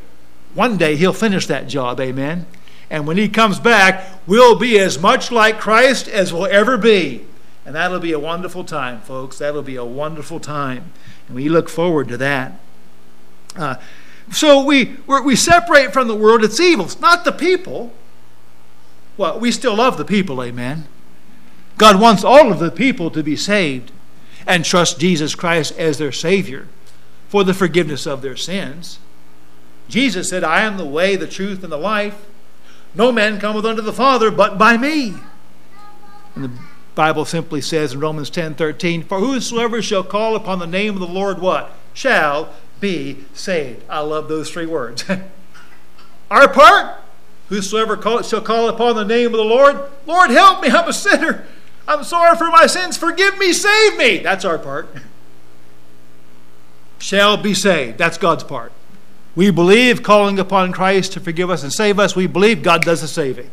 one 0.54 0.76
day 0.76 0.96
He'll 0.96 1.12
finish 1.12 1.46
that 1.46 1.68
job, 1.68 2.00
amen? 2.00 2.46
And 2.90 3.06
when 3.06 3.16
He 3.16 3.28
comes 3.28 3.58
back, 3.58 4.04
we'll 4.26 4.58
be 4.58 4.78
as 4.78 4.98
much 4.98 5.30
like 5.30 5.58
Christ 5.58 6.08
as 6.08 6.32
we'll 6.32 6.46
ever 6.46 6.76
be. 6.76 7.24
And 7.64 7.74
that'll 7.74 8.00
be 8.00 8.12
a 8.12 8.18
wonderful 8.18 8.64
time, 8.64 9.00
folks. 9.00 9.38
That'll 9.38 9.62
be 9.62 9.76
a 9.76 9.84
wonderful 9.84 10.38
time. 10.38 10.92
And 11.26 11.36
we 11.36 11.48
look 11.48 11.68
forward 11.68 12.08
to 12.08 12.16
that. 12.18 12.60
Uh, 13.56 13.76
so 14.30 14.64
we, 14.64 14.96
we 15.06 15.36
separate 15.36 15.92
from 15.92 16.08
the 16.08 16.14
world 16.14 16.44
its 16.44 16.60
evil. 16.60 16.84
It's 16.86 17.00
not 17.00 17.24
the 17.24 17.32
people. 17.32 17.92
Well, 19.16 19.38
we 19.38 19.52
still 19.52 19.76
love 19.76 19.96
the 19.96 20.04
people, 20.04 20.42
amen. 20.42 20.86
God 21.76 22.00
wants 22.00 22.24
all 22.24 22.52
of 22.52 22.58
the 22.58 22.70
people 22.70 23.10
to 23.10 23.22
be 23.22 23.36
saved 23.36 23.92
and 24.46 24.64
trust 24.64 25.00
Jesus 25.00 25.34
Christ 25.34 25.76
as 25.78 25.98
their 25.98 26.12
Savior 26.12 26.68
for 27.28 27.44
the 27.44 27.54
forgiveness 27.54 28.06
of 28.06 28.22
their 28.22 28.36
sins. 28.36 28.98
Jesus 29.88 30.28
said, 30.28 30.44
I 30.44 30.62
am 30.62 30.76
the 30.76 30.86
way, 30.86 31.16
the 31.16 31.26
truth, 31.26 31.62
and 31.62 31.72
the 31.72 31.76
life. 31.78 32.26
No 32.94 33.10
man 33.10 33.40
cometh 33.40 33.64
unto 33.64 33.82
the 33.82 33.92
Father 33.92 34.30
but 34.30 34.56
by 34.56 34.76
me. 34.76 35.14
And 36.34 36.44
the 36.44 36.50
Bible 36.94 37.24
simply 37.24 37.60
says 37.60 37.92
in 37.92 38.00
Romans 38.00 38.30
10 38.30 38.54
13, 38.54 39.02
For 39.02 39.18
whosoever 39.18 39.82
shall 39.82 40.04
call 40.04 40.36
upon 40.36 40.58
the 40.58 40.66
name 40.66 40.94
of 40.94 41.00
the 41.00 41.06
Lord, 41.06 41.40
what? 41.40 41.72
Shall 41.92 42.54
be 42.80 43.24
saved. 43.34 43.82
I 43.88 44.00
love 44.00 44.28
those 44.28 44.50
three 44.50 44.66
words. 44.66 45.04
Our 46.30 46.48
part, 46.48 47.03
whosoever 47.48 47.96
call, 47.96 48.22
shall 48.22 48.40
call 48.40 48.68
upon 48.68 48.96
the 48.96 49.04
name 49.04 49.26
of 49.26 49.32
the 49.32 49.44
Lord, 49.44 49.78
Lord, 50.06 50.30
help 50.30 50.62
me, 50.62 50.68
I'm 50.70 50.88
a 50.88 50.92
sinner. 50.92 51.46
I'm 51.86 52.04
sorry 52.04 52.36
for 52.36 52.46
my 52.50 52.66
sins. 52.66 52.96
Forgive 52.96 53.38
me, 53.38 53.52
save 53.52 53.96
me. 53.96 54.18
That's 54.18 54.44
our 54.44 54.58
part. 54.58 54.88
Shall 56.98 57.36
be 57.36 57.52
saved. 57.52 57.98
That's 57.98 58.16
God's 58.16 58.44
part. 58.44 58.72
We 59.36 59.50
believe 59.50 60.02
calling 60.02 60.38
upon 60.38 60.72
Christ 60.72 61.12
to 61.12 61.20
forgive 61.20 61.50
us 61.50 61.62
and 61.62 61.72
save 61.72 61.98
us. 61.98 62.16
We 62.16 62.26
believe 62.26 62.62
God 62.62 62.82
does 62.82 63.02
the 63.02 63.08
saving. 63.08 63.50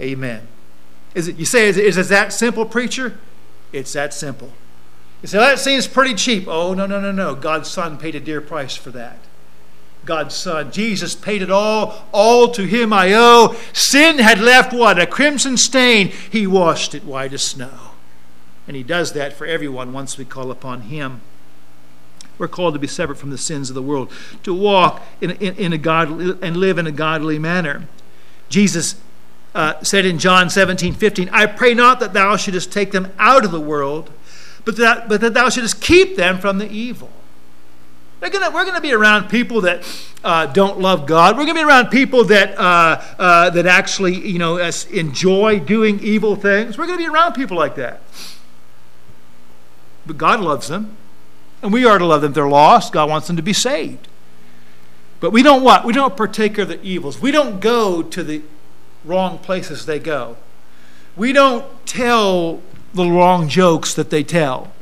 Amen. 0.00 0.48
Is 1.14 1.28
it, 1.28 1.36
you 1.36 1.44
say, 1.44 1.68
is 1.68 1.76
it, 1.76 1.84
is 1.84 1.96
it 1.98 2.08
that 2.08 2.32
simple, 2.32 2.64
preacher? 2.64 3.18
It's 3.72 3.92
that 3.92 4.14
simple. 4.14 4.50
You 5.22 5.28
say, 5.28 5.38
that 5.38 5.58
seems 5.58 5.86
pretty 5.86 6.14
cheap. 6.14 6.48
Oh, 6.48 6.74
no, 6.74 6.86
no, 6.86 7.00
no, 7.00 7.12
no. 7.12 7.34
God's 7.34 7.68
Son 7.68 7.98
paid 7.98 8.14
a 8.14 8.20
dear 8.20 8.40
price 8.40 8.74
for 8.74 8.90
that. 8.90 9.18
God's 10.04 10.34
Son. 10.34 10.72
Jesus 10.72 11.14
paid 11.14 11.42
it 11.42 11.50
all. 11.50 12.06
All 12.12 12.48
to 12.48 12.64
Him 12.64 12.92
I 12.92 13.12
owe. 13.12 13.56
Sin 13.72 14.18
had 14.18 14.40
left 14.40 14.72
what? 14.72 14.98
A 14.98 15.06
crimson 15.06 15.56
stain. 15.56 16.08
He 16.08 16.46
washed 16.46 16.94
it 16.94 17.04
white 17.04 17.32
as 17.32 17.42
snow. 17.42 17.92
And 18.66 18.76
He 18.76 18.82
does 18.82 19.12
that 19.12 19.32
for 19.32 19.46
everyone 19.46 19.92
once 19.92 20.16
we 20.16 20.24
call 20.24 20.50
upon 20.50 20.82
Him. 20.82 21.20
We're 22.38 22.48
called 22.48 22.72
to 22.74 22.80
be 22.80 22.86
separate 22.86 23.18
from 23.18 23.30
the 23.30 23.38
sins 23.38 23.68
of 23.68 23.74
the 23.74 23.82
world, 23.82 24.10
to 24.44 24.54
walk 24.54 25.02
in, 25.20 25.32
in, 25.32 25.54
in 25.56 25.72
a 25.74 25.78
godly 25.78 26.38
and 26.40 26.56
live 26.56 26.78
in 26.78 26.86
a 26.86 26.92
godly 26.92 27.38
manner. 27.38 27.86
Jesus 28.48 28.94
uh, 29.54 29.82
said 29.82 30.06
in 30.06 30.18
John 30.18 30.48
17, 30.48 30.94
15, 30.94 31.28
I 31.32 31.44
pray 31.46 31.74
not 31.74 32.00
that 32.00 32.14
thou 32.14 32.36
shouldest 32.36 32.72
take 32.72 32.92
them 32.92 33.12
out 33.18 33.44
of 33.44 33.50
the 33.50 33.60
world, 33.60 34.10
but 34.64 34.76
that, 34.76 35.08
but 35.08 35.20
that 35.20 35.34
thou 35.34 35.50
shouldest 35.50 35.82
keep 35.82 36.16
them 36.16 36.38
from 36.38 36.56
the 36.56 36.70
evil. 36.70 37.10
We're 38.20 38.28
going 38.28 38.52
we're 38.52 38.64
to 38.66 38.80
be 38.80 38.92
around 38.92 39.28
people 39.30 39.62
that 39.62 39.82
uh, 40.22 40.46
don't 40.46 40.78
love 40.78 41.06
God. 41.06 41.36
We're 41.36 41.44
going 41.44 41.56
to 41.56 41.62
be 41.62 41.66
around 41.66 41.88
people 41.88 42.24
that, 42.24 42.58
uh, 42.58 43.02
uh, 43.18 43.50
that 43.50 43.66
actually 43.66 44.14
you 44.28 44.38
know, 44.38 44.58
enjoy 44.58 45.60
doing 45.60 46.00
evil 46.00 46.36
things. 46.36 46.76
We're 46.76 46.86
going 46.86 46.98
to 46.98 47.04
be 47.04 47.08
around 47.08 47.32
people 47.32 47.56
like 47.56 47.76
that. 47.76 48.02
But 50.06 50.18
God 50.18 50.40
loves 50.40 50.68
them, 50.68 50.96
and 51.62 51.72
we 51.72 51.86
are 51.86 51.98
to 51.98 52.04
love 52.04 52.20
them. 52.20 52.34
They're 52.34 52.48
lost. 52.48 52.92
God 52.92 53.08
wants 53.08 53.26
them 53.26 53.36
to 53.36 53.42
be 53.42 53.52
saved. 53.54 54.08
But 55.20 55.30
we 55.30 55.42
don't 55.42 55.62
what? 55.62 55.84
We 55.84 55.92
don't 55.92 56.16
partake 56.16 56.58
of 56.58 56.68
the 56.68 56.82
evils. 56.82 57.20
We 57.20 57.30
don't 57.30 57.60
go 57.60 58.02
to 58.02 58.22
the 58.22 58.42
wrong 59.04 59.38
places 59.38 59.86
they 59.86 59.98
go. 59.98 60.36
We 61.16 61.32
don't 61.32 61.64
tell 61.86 62.60
the 62.92 63.10
wrong 63.10 63.48
jokes 63.48 63.94
that 63.94 64.10
they 64.10 64.22
tell. 64.24 64.72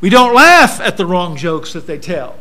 We 0.00 0.10
don't 0.10 0.34
laugh 0.34 0.80
at 0.80 0.96
the 0.96 1.06
wrong 1.06 1.36
jokes 1.36 1.72
that 1.74 1.86
they 1.86 1.98
tell. 1.98 2.38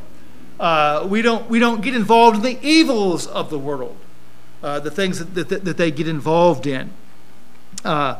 Uh, 0.62 1.08
we, 1.10 1.24
don't, 1.24 1.50
we 1.50 1.58
don't 1.58 1.82
get 1.82 1.96
involved 1.96 2.38
in 2.38 2.44
the 2.44 2.60
evils 2.62 3.26
of 3.26 3.50
the 3.50 3.58
world, 3.58 3.98
uh, 4.62 4.80
the 4.80 4.92
things 4.92 5.18
that, 5.18 5.50
that, 5.50 5.66
that, 5.66 5.76
they 5.76 5.90
get 5.90 6.08
involved 6.08 6.68
in. 6.68 6.92
Uh, 7.84 8.20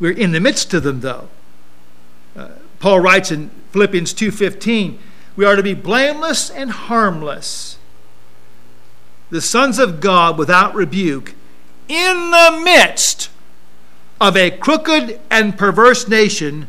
we're 0.00 0.10
in 0.10 0.32
the 0.32 0.40
midst 0.40 0.74
of 0.74 0.82
them, 0.82 0.98
though. 0.98 1.28
Uh, 2.36 2.48
Paul 2.80 2.98
writes 2.98 3.30
in 3.30 3.50
Philippians 3.70 4.12
2.15, 4.12 4.98
we 5.36 5.44
are 5.44 5.54
to 5.54 5.62
be 5.62 5.72
blameless 5.72 6.50
and 6.50 6.72
harmless 6.72 7.78
the 9.30 9.40
sons 9.40 9.78
of 9.78 10.00
God 10.00 10.36
without 10.36 10.74
rebuke 10.74 11.34
in 11.86 12.30
the 12.32 12.60
midst 12.64 13.30
of 14.20 14.36
a 14.36 14.50
crooked 14.50 15.20
and 15.30 15.56
perverse 15.56 16.08
nation, 16.08 16.66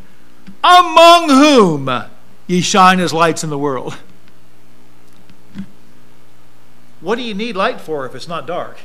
among 0.64 1.30
whom 1.30 1.90
ye 2.48 2.62
shine 2.62 3.00
as 3.00 3.14
lights 3.14 3.44
in 3.44 3.50
the 3.50 3.58
world. 3.58 3.98
What 7.02 7.16
do 7.16 7.22
you 7.22 7.34
need 7.34 7.56
light 7.56 7.82
for 7.82 8.06
if 8.06 8.16
it's 8.16 8.28
not 8.28 8.48
dark? 8.48 8.80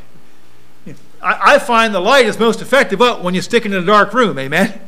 I, 1.20 1.58
find 1.58 1.94
the 1.94 2.00
light 2.00 2.26
is 2.26 2.38
most 2.38 2.62
effective 2.62 3.02
up 3.02 3.22
when 3.22 3.34
you 3.34 3.42
stick 3.42 3.66
it 3.66 3.72
in 3.72 3.82
a 3.82 3.84
dark 3.84 4.12
room, 4.14 4.38
amen? 4.38 4.80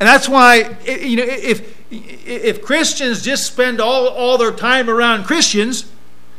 And 0.00 0.08
that's 0.08 0.28
why, 0.28 0.76
you 0.86 1.16
know, 1.16 1.24
if, 1.26 1.76
if 1.90 2.62
Christians 2.62 3.22
just 3.22 3.46
spend 3.46 3.80
all, 3.80 4.08
all 4.08 4.38
their 4.38 4.50
time 4.50 4.90
around 4.90 5.24
Christians, 5.24 5.90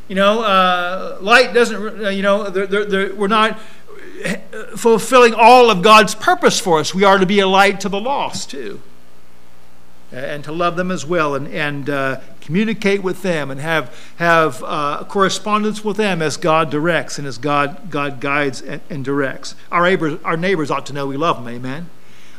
you 0.07 0.15
know, 0.15 0.41
uh, 0.41 1.17
light 1.21 1.53
doesn't, 1.53 2.05
uh, 2.05 2.09
you 2.09 2.21
know, 2.21 2.49
they're, 2.49 2.67
they're, 2.67 2.85
they're, 2.85 3.15
we're 3.15 3.27
not 3.27 3.59
fulfilling 4.75 5.33
all 5.33 5.69
of 5.69 5.81
God's 5.81 6.15
purpose 6.15 6.59
for 6.59 6.79
us. 6.79 6.93
We 6.93 7.03
are 7.03 7.17
to 7.17 7.25
be 7.25 7.39
a 7.39 7.47
light 7.47 7.79
to 7.81 7.89
the 7.89 7.99
lost, 7.99 8.49
too. 8.49 8.81
And 10.11 10.43
to 10.43 10.51
love 10.51 10.75
them 10.75 10.91
as 10.91 11.05
well 11.05 11.35
and, 11.35 11.47
and 11.47 11.89
uh, 11.89 12.19
communicate 12.41 13.01
with 13.01 13.21
them 13.21 13.49
and 13.49 13.59
have, 13.61 13.97
have 14.17 14.61
uh, 14.63 15.05
correspondence 15.07 15.83
with 15.83 15.97
them 15.97 16.21
as 16.21 16.37
God 16.37 16.69
directs 16.69 17.17
and 17.17 17.27
as 17.27 17.37
God, 17.37 17.89
God 17.89 18.19
guides 18.19 18.61
and, 18.61 18.81
and, 18.89 19.05
directs. 19.05 19.55
Our 19.71 19.83
neighbors, 19.83 20.19
our 20.23 20.37
neighbors 20.37 20.69
ought 20.69 20.85
to 20.87 20.93
know 20.93 21.07
we 21.07 21.17
love 21.17 21.37
them, 21.37 21.53
amen? 21.53 21.89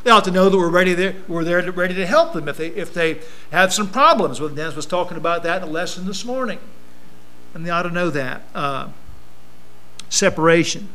They 0.04 0.10
ought 0.10 0.24
to 0.24 0.30
know 0.30 0.48
that 0.48 0.58
we're 0.58 0.68
ready 0.68 0.94
there, 0.94 1.14
we're 1.28 1.44
there 1.44 1.62
to, 1.62 1.72
ready 1.72 1.94
to 1.94 2.06
help 2.06 2.32
them 2.32 2.48
if 2.48 2.56
they, 2.56 2.68
if 2.68 2.92
they 2.92 3.20
have 3.50 3.72
some 3.72 3.88
problems. 3.88 4.40
Well, 4.40 4.50
Dennis 4.50 4.76
was 4.76 4.86
talking 4.86 5.16
about 5.16 5.42
that 5.44 5.62
in 5.62 5.68
the 5.68 5.72
lesson 5.72 6.06
this 6.06 6.24
morning. 6.24 6.58
And 7.54 7.64
they 7.64 7.70
ought 7.70 7.82
to 7.82 7.90
know 7.90 8.10
that. 8.10 8.42
Uh, 8.54 8.88
separation 10.08 10.88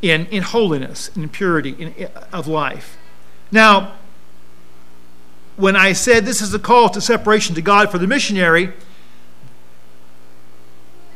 in, 0.00 0.26
in 0.26 0.42
holiness, 0.42 1.08
in 1.16 1.28
purity 1.28 1.70
in, 1.70 2.08
of 2.32 2.46
life. 2.46 2.96
Now, 3.50 3.94
when 5.56 5.74
I 5.76 5.92
said 5.92 6.24
this 6.24 6.42
is 6.42 6.52
a 6.54 6.58
call 6.58 6.88
to 6.90 7.00
separation 7.00 7.54
to 7.54 7.62
God 7.62 7.90
for 7.90 7.98
the 7.98 8.06
missionary, 8.06 8.72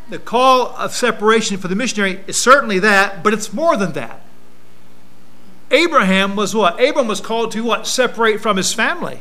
the 0.08 0.18
call 0.18 0.74
of 0.76 0.92
separation 0.92 1.56
for 1.56 1.68
the 1.68 1.76
missionary 1.76 2.24
is 2.26 2.42
certainly 2.42 2.78
that, 2.80 3.22
but 3.22 3.32
it's 3.32 3.52
more 3.52 3.76
than 3.76 3.92
that. 3.92 4.20
Abraham 5.70 6.34
was 6.34 6.54
what? 6.54 6.80
Abraham 6.80 7.06
was 7.06 7.20
called 7.20 7.52
to 7.52 7.62
what? 7.62 7.86
Separate 7.86 8.40
from 8.40 8.56
his 8.56 8.74
family. 8.74 9.20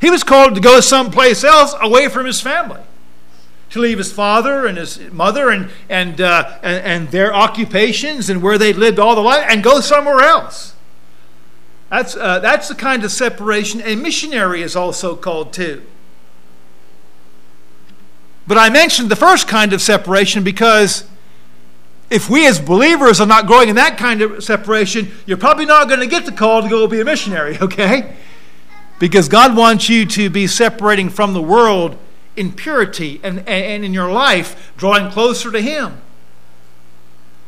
He 0.00 0.08
was 0.08 0.22
called 0.22 0.54
to 0.54 0.60
go 0.60 0.80
someplace 0.80 1.42
else 1.42 1.74
away 1.80 2.08
from 2.08 2.26
his 2.26 2.40
family. 2.40 2.80
To 3.70 3.80
leave 3.80 3.98
his 3.98 4.12
father 4.12 4.66
and 4.66 4.78
his 4.78 4.98
mother 5.10 5.50
and, 5.50 5.70
and, 5.88 6.20
uh, 6.20 6.58
and, 6.62 6.84
and 6.84 7.08
their 7.10 7.34
occupations 7.34 8.30
and 8.30 8.42
where 8.42 8.58
they'd 8.58 8.76
lived 8.76 8.98
all 8.98 9.14
their 9.14 9.24
life 9.24 9.44
and 9.48 9.62
go 9.62 9.80
somewhere 9.80 10.20
else. 10.20 10.74
That's, 11.90 12.16
uh, 12.16 12.38
that's 12.38 12.68
the 12.68 12.74
kind 12.76 13.04
of 13.04 13.10
separation 13.10 13.82
a 13.82 13.96
missionary 13.96 14.62
is 14.62 14.76
also 14.76 15.16
called 15.16 15.52
to. 15.54 15.82
But 18.46 18.58
I 18.58 18.70
mentioned 18.70 19.10
the 19.10 19.16
first 19.16 19.48
kind 19.48 19.72
of 19.72 19.82
separation 19.82 20.42
because 20.42 21.04
if 22.10 22.28
we 22.28 22.46
as 22.46 22.60
believers 22.60 23.20
are 23.20 23.26
not 23.26 23.46
growing 23.46 23.68
in 23.68 23.76
that 23.76 23.98
kind 23.98 24.22
of 24.22 24.42
separation, 24.42 25.10
you're 25.26 25.36
probably 25.36 25.66
not 25.66 25.88
going 25.88 26.00
to 26.00 26.06
get 26.06 26.26
the 26.26 26.32
call 26.32 26.62
to 26.62 26.68
go 26.68 26.86
be 26.86 27.00
a 27.00 27.04
missionary, 27.04 27.58
okay? 27.62 28.16
Because 28.98 29.28
God 29.28 29.56
wants 29.56 29.88
you 29.88 30.06
to 30.06 30.30
be 30.30 30.46
separating 30.46 31.10
from 31.10 31.32
the 31.32 31.42
world 31.42 31.96
in 32.36 32.52
purity 32.52 33.20
and, 33.22 33.46
and 33.48 33.84
in 33.84 33.92
your 33.92 34.10
life, 34.10 34.72
drawing 34.76 35.10
closer 35.10 35.50
to 35.50 35.60
Him. 35.60 36.00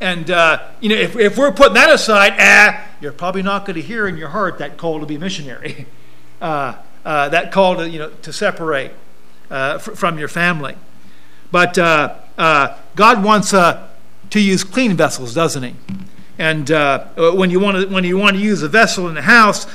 And, 0.02 0.32
uh, 0.32 0.58
you 0.80 0.88
know, 0.88 0.96
if, 0.96 1.14
if 1.14 1.38
we're 1.38 1.52
putting 1.52 1.74
that 1.74 1.88
aside, 1.88 2.34
ah, 2.36 2.88
you're 3.00 3.12
probably 3.12 3.42
not 3.42 3.64
going 3.64 3.76
to 3.76 3.82
hear 3.82 4.08
in 4.08 4.16
your 4.16 4.30
heart 4.30 4.58
that 4.58 4.76
call 4.76 4.98
to 4.98 5.06
be 5.06 5.16
missionary, 5.16 5.86
uh, 6.42 6.74
uh, 7.04 7.28
that 7.28 7.52
call 7.52 7.76
to, 7.76 7.88
you 7.88 8.00
know, 8.00 8.10
to 8.22 8.32
separate 8.32 8.90
uh, 9.48 9.74
f- 9.76 9.96
from 9.96 10.18
your 10.18 10.26
family. 10.26 10.74
But 11.52 11.78
uh, 11.78 12.16
uh, 12.36 12.76
God 12.96 13.22
wants 13.22 13.52
to 13.52 13.90
use 14.34 14.64
clean 14.64 14.96
vessels, 14.96 15.34
doesn't 15.34 15.62
He? 15.62 15.76
And 16.36 16.68
when 17.38 17.50
you 17.50 17.60
want 17.60 17.76
to 17.76 17.94
when 17.94 18.02
you 18.02 18.18
want 18.18 18.36
to 18.36 18.42
use 18.42 18.62
a 18.62 18.68
vessel 18.68 19.06
in 19.06 19.14
the 19.14 19.22
house 19.22 19.66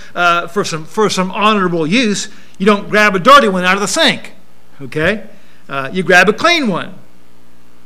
for 0.51 0.65
some 0.65 0.83
for 0.83 1.09
some 1.09 1.31
honorable 1.31 1.87
use, 1.87 2.27
you 2.57 2.65
don't 2.65 2.89
grab 2.89 3.15
a 3.15 3.19
dirty 3.19 3.47
one 3.47 3.63
out 3.63 3.75
of 3.75 3.81
the 3.81 3.87
sink. 3.87 4.33
Okay, 4.81 5.25
you 5.93 6.03
grab 6.03 6.27
a 6.27 6.33
clean 6.33 6.67
one. 6.67 6.95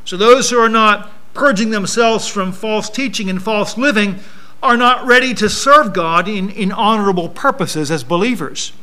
So 0.05 0.17
those 0.17 0.49
who 0.49 0.57
are 0.57 0.69
not 0.69 1.11
purging 1.33 1.69
themselves 1.69 2.27
from 2.27 2.51
false 2.51 2.89
teaching 2.89 3.29
and 3.29 3.41
false 3.41 3.77
living, 3.77 4.19
are 4.61 4.77
not 4.77 5.05
ready 5.05 5.33
to 5.33 5.49
serve 5.49 5.93
God 5.93 6.27
in, 6.27 6.49
in 6.49 6.71
honorable 6.71 7.29
purposes 7.29 7.89
as 7.89 8.03
believers. 8.03 8.73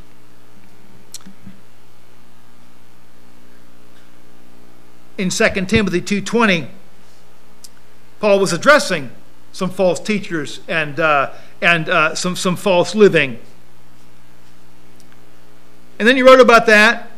In 5.17 5.29
2 5.29 5.49
Timothy 5.65 6.01
2.20, 6.01 6.67
Paul 8.19 8.39
was 8.39 8.53
addressing 8.53 9.11
some 9.51 9.69
false 9.69 9.99
teachers 9.99 10.61
and, 10.67 10.99
uh, 10.99 11.33
and 11.61 11.89
uh, 11.89 12.15
some, 12.15 12.35
some 12.35 12.55
false 12.55 12.95
living. 12.95 13.39
And 15.97 16.07
then 16.07 16.15
he 16.15 16.21
wrote 16.21 16.39
about 16.39 16.65
that. 16.67 17.11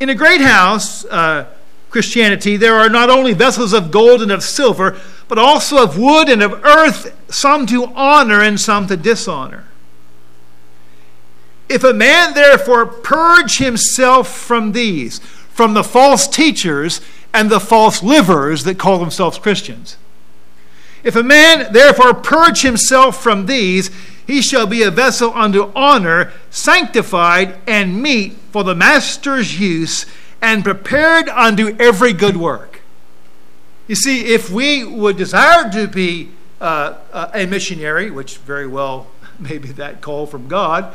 In 0.00 0.08
a 0.08 0.14
great 0.14 0.40
house, 0.40 1.04
uh, 1.04 1.46
Christianity, 1.90 2.56
there 2.56 2.76
are 2.76 2.88
not 2.88 3.10
only 3.10 3.34
vessels 3.34 3.72
of 3.72 3.90
gold 3.90 4.22
and 4.22 4.30
of 4.30 4.44
silver, 4.44 4.98
but 5.28 5.38
also 5.38 5.82
of 5.82 5.98
wood 5.98 6.28
and 6.28 6.42
of 6.42 6.64
earth, 6.64 7.16
some 7.28 7.66
to 7.66 7.86
honor 7.94 8.40
and 8.40 8.58
some 8.58 8.86
to 8.86 8.96
dishonor. 8.96 9.64
If 11.68 11.84
a 11.84 11.92
man 11.92 12.34
therefore 12.34 12.86
purge 12.86 13.58
himself 13.58 14.28
from 14.28 14.72
these, 14.72 15.18
from 15.18 15.74
the 15.74 15.84
false 15.84 16.26
teachers 16.26 17.00
and 17.32 17.50
the 17.50 17.60
false 17.60 18.02
livers 18.02 18.64
that 18.64 18.78
call 18.78 18.98
themselves 18.98 19.38
Christians, 19.38 19.96
if 21.02 21.16
a 21.16 21.22
man 21.22 21.72
therefore 21.72 22.14
purge 22.14 22.62
himself 22.62 23.20
from 23.22 23.46
these, 23.46 23.90
he 24.26 24.42
shall 24.42 24.66
be 24.66 24.82
a 24.82 24.90
vessel 24.90 25.32
unto 25.34 25.72
honor, 25.74 26.32
sanctified 26.50 27.58
and 27.66 28.02
meet 28.02 28.34
for 28.52 28.62
the 28.62 28.74
master's 28.74 29.58
use 29.58 30.06
and 30.42 30.64
prepared 30.64 31.28
unto 31.28 31.76
every 31.78 32.12
good 32.12 32.36
work. 32.36 32.80
You 33.86 33.94
see, 33.94 34.32
if 34.32 34.50
we 34.50 34.84
would 34.84 35.16
desire 35.16 35.70
to 35.72 35.88
be 35.88 36.30
uh, 36.60 36.94
uh 37.12 37.30
a 37.34 37.46
missionary, 37.46 38.10
which 38.10 38.38
very 38.38 38.66
well 38.66 39.08
may 39.38 39.58
be 39.58 39.72
that 39.72 40.00
call 40.00 40.26
from 40.26 40.48
God, 40.48 40.94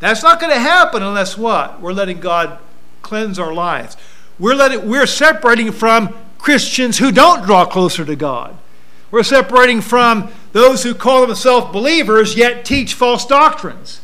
that's 0.00 0.22
not 0.22 0.40
going 0.40 0.52
to 0.52 0.60
happen 0.60 1.02
unless 1.02 1.36
what? 1.36 1.80
We're 1.80 1.92
letting 1.92 2.20
God 2.20 2.58
cleanse 3.02 3.38
our 3.38 3.52
lives. 3.52 3.96
We're, 4.38 4.54
letting, 4.54 4.88
we're 4.88 5.06
separating 5.06 5.72
from 5.72 6.14
Christians 6.38 6.98
who 6.98 7.10
don't 7.10 7.44
draw 7.44 7.64
closer 7.64 8.04
to 8.04 8.14
God. 8.14 8.56
We're 9.10 9.22
separating 9.22 9.80
from 9.80 10.30
those 10.52 10.82
who 10.82 10.94
call 10.94 11.26
themselves 11.26 11.72
believers 11.72 12.36
yet 12.36 12.64
teach 12.64 12.94
false 12.94 13.26
doctrines. 13.26 14.00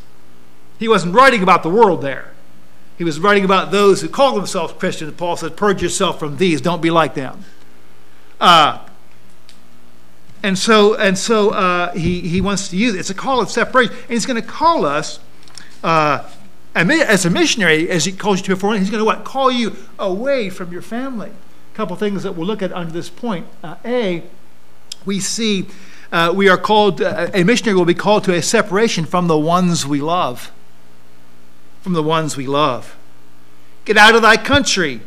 He 0.79 0.89
wasn't 0.89 1.15
writing 1.15 1.43
about 1.43 1.63
the 1.63 1.71
world 1.71 2.03
there. 2.03 2.34
He 2.97 3.05
was 3.05 3.19
writing 3.19 3.45
about 3.45 3.71
those 3.71 4.01
who 4.01 4.09
call 4.09 4.35
themselves 4.35 4.73
Christians. 4.75 5.15
Paul 5.15 5.37
said, 5.37 5.57
Purge 5.57 5.83
yourself 5.83 6.19
from 6.19 6.37
these, 6.37 6.61
don't 6.61 6.81
be 6.81 6.91
like 6.91 7.15
them. 7.15 7.45
Uh, 8.41 8.87
and 10.43 10.59
so, 10.59 10.95
and 10.95 11.17
so 11.17 11.51
uh, 11.51 11.93
he, 11.93 12.21
he 12.21 12.41
wants 12.41 12.69
to 12.69 12.77
use 12.77 12.95
it. 12.95 12.99
It's 12.99 13.11
a 13.11 13.15
call 13.15 13.41
of 13.41 13.51
separation. 13.51 13.95
And 13.95 14.11
he's 14.11 14.27
going 14.27 14.41
to 14.41 14.47
call 14.47 14.85
us, 14.85 15.19
uh, 15.83 16.29
as 16.75 17.25
a 17.25 17.31
missionary, 17.31 17.89
as 17.89 18.05
he 18.05 18.13
calls 18.13 18.41
you 18.41 18.55
to 18.55 18.57
foreign, 18.57 18.79
he's 18.81 18.91
going 18.91 19.01
to 19.01 19.05
what? 19.05 19.25
Call 19.25 19.51
you 19.51 19.77
away 19.99 20.51
from 20.51 20.71
your 20.71 20.83
family. 20.83 21.31
A 21.31 21.77
couple 21.77 21.97
things 21.97 22.23
that 22.23 22.33
we'll 22.33 22.47
look 22.47 22.63
at 22.63 22.73
under 22.73 22.93
this 22.93 23.09
point. 23.09 23.47
Uh, 23.63 23.77
a, 23.85 24.23
we 25.07 25.19
see 25.19 25.67
uh, 26.13 26.33
we 26.33 26.49
are 26.49 26.59
called, 26.59 27.01
uh, 27.01 27.31
a 27.35 27.43
missionary 27.43 27.77
will 27.77 27.85
be 27.85 27.95
called 27.95 28.23
to 28.25 28.35
a 28.35 28.43
separation 28.43 29.05
from 29.05 29.27
the 29.27 29.39
ones 29.39 29.85
we 29.85 30.01
love 30.01 30.53
from 31.85 31.93
the 31.93 32.03
ones 32.03 32.35
we 32.35 32.47
love. 32.47 32.97
Get 33.85 33.99
out 33.99 34.15
of 34.15 34.23
thy 34.23 34.39
country 34.39 35.03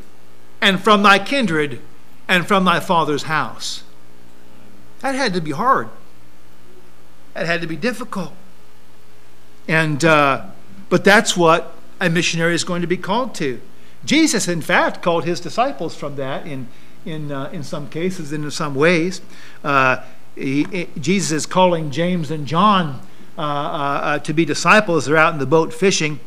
and 0.61 0.79
from 0.79 1.01
thy 1.01 1.17
kindred 1.17 1.81
and 2.27 2.47
from 2.47 2.65
thy 2.65 2.79
father's 2.79 3.23
house. 3.23 3.81
That 4.99 5.15
had 5.15 5.33
to 5.33 5.41
be 5.41 5.51
hard. 5.51 5.89
That 7.33 7.47
had 7.47 7.61
to 7.61 7.67
be 7.67 7.75
difficult. 7.75 8.31
And 9.67 10.05
uh, 10.05 10.45
but 10.89 11.03
that's 11.03 11.35
what 11.35 11.73
a 11.99 12.11
missionary 12.11 12.53
is 12.53 12.63
going 12.63 12.81
to 12.81 12.87
be 12.87 12.97
called 12.97 13.33
to. 13.35 13.59
Jesus, 14.05 14.47
in 14.47 14.61
fact, 14.61 15.01
called 15.01 15.25
his 15.25 15.39
disciples 15.39 15.95
from 15.95 16.15
that 16.17 16.45
in 16.45 16.67
in 17.05 17.31
uh, 17.31 17.49
in 17.51 17.63
some 17.63 17.89
cases 17.89 18.31
and 18.31 18.43
in 18.43 18.51
some 18.51 18.75
ways. 18.75 19.19
Uh, 19.63 20.03
he, 20.35 20.87
Jesus 20.99 21.31
is 21.31 21.45
calling 21.47 21.89
James 21.89 22.29
and 22.29 22.45
John 22.45 23.01
uh, 23.35 23.41
uh, 23.41 23.43
uh, 23.43 24.19
to 24.19 24.33
be 24.33 24.45
disciples. 24.45 25.05
They're 25.05 25.17
out 25.17 25.33
in 25.33 25.39
the 25.39 25.47
boat 25.47 25.73
fishing, 25.73 26.19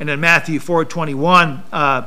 and 0.00 0.08
in 0.08 0.18
Matthew 0.18 0.58
4:21, 0.58 1.62
uh, 1.70 2.06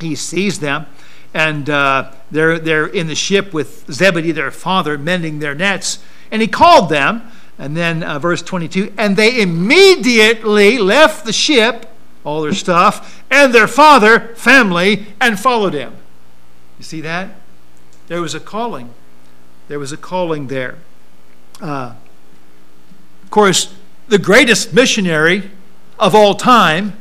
he 0.00 0.14
sees 0.14 0.60
them, 0.60 0.86
and 1.34 1.68
uh, 1.68 2.12
they're 2.30 2.58
they're 2.58 2.86
in 2.86 3.08
the 3.08 3.16
ship 3.16 3.52
with 3.52 3.84
Zebedee, 3.92 4.30
their 4.30 4.52
father, 4.52 4.96
mending 4.96 5.40
their 5.40 5.54
nets, 5.54 5.98
and 6.30 6.40
he 6.40 6.48
called 6.48 6.88
them. 6.88 7.30
And 7.58 7.74
then 7.74 8.02
uh, 8.02 8.18
verse 8.18 8.42
22, 8.42 8.92
and 8.98 9.16
they 9.16 9.40
immediately 9.40 10.76
left 10.76 11.24
the 11.24 11.32
ship, 11.32 11.86
all 12.22 12.42
their 12.42 12.52
stuff, 12.52 13.24
and 13.30 13.54
their 13.54 13.66
father, 13.66 14.34
family, 14.34 15.06
and 15.22 15.40
followed 15.40 15.72
him. 15.72 15.96
You 16.78 16.84
see 16.84 17.00
that? 17.00 17.30
There 18.08 18.20
was 18.20 18.34
a 18.34 18.40
calling. 18.40 18.92
There 19.68 19.78
was 19.78 19.90
a 19.90 19.96
calling 19.96 20.48
there. 20.48 20.76
Uh, 21.58 21.94
of 23.22 23.30
course, 23.30 23.74
the 24.08 24.18
greatest 24.18 24.74
missionary 24.74 25.50
of 25.98 26.14
all 26.14 26.34
time 26.34 26.92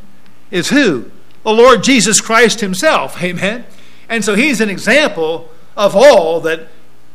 is 0.52 0.70
who? 0.70 1.12
The 1.44 1.52
Lord 1.52 1.84
Jesus 1.84 2.22
Christ 2.22 2.62
Himself. 2.62 3.22
Amen. 3.24 3.66
And 4.10 4.24
so 4.24 4.36
He's 4.36 4.62
an 4.62 4.70
example 4.70 5.50
of 5.76 5.96
all 5.96 6.40
that 6.42 6.68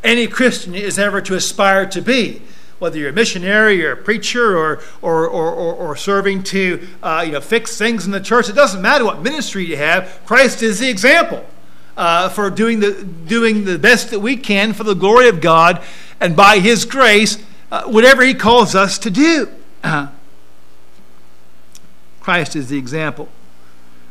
any 0.02 0.26
Christian 0.26 0.74
is 0.74 0.98
ever 0.98 1.20
to 1.22 1.34
aspire 1.34 1.86
to 1.86 2.00
be. 2.00 2.42
whether 2.78 2.98
you're 2.98 3.10
a 3.10 3.12
missionary 3.12 3.84
or 3.84 3.92
a 3.92 3.96
preacher 3.96 4.56
or, 4.56 4.80
or, 5.02 5.28
or, 5.28 5.52
or, 5.52 5.74
or 5.74 5.96
serving 5.96 6.42
to 6.42 6.88
uh, 7.02 7.22
you 7.26 7.32
know, 7.32 7.40
fix 7.40 7.76
things 7.76 8.06
in 8.06 8.10
the 8.10 8.20
church, 8.20 8.48
it 8.48 8.54
doesn't 8.54 8.80
matter 8.80 9.04
what 9.04 9.20
ministry 9.20 9.66
you 9.66 9.76
have. 9.76 10.20
Christ 10.24 10.62
is 10.62 10.78
the 10.78 10.88
example 10.88 11.44
uh, 11.96 12.30
for 12.30 12.48
doing 12.48 12.80
the, 12.80 13.04
doing 13.04 13.66
the 13.66 13.78
best 13.78 14.10
that 14.10 14.20
we 14.20 14.36
can 14.36 14.72
for 14.72 14.84
the 14.84 14.94
glory 14.94 15.28
of 15.28 15.42
God 15.42 15.82
and 16.18 16.34
by 16.34 16.58
His 16.58 16.86
grace, 16.86 17.36
uh, 17.70 17.84
whatever 17.84 18.22
He 18.22 18.32
calls 18.32 18.74
us 18.74 18.98
to 19.00 19.10
do. 19.10 19.48
Uh, 19.84 20.08
Christ 22.20 22.54
is 22.54 22.68
the 22.68 22.78
example. 22.78 23.28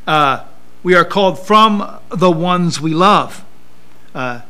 Uh, 0.07 0.43
we 0.81 0.95
are 0.95 1.05
called 1.05 1.39
from 1.39 1.99
the 2.09 2.31
ones 2.31 2.81
we 2.81 2.93
love. 2.93 3.45
Uh, 4.15 4.41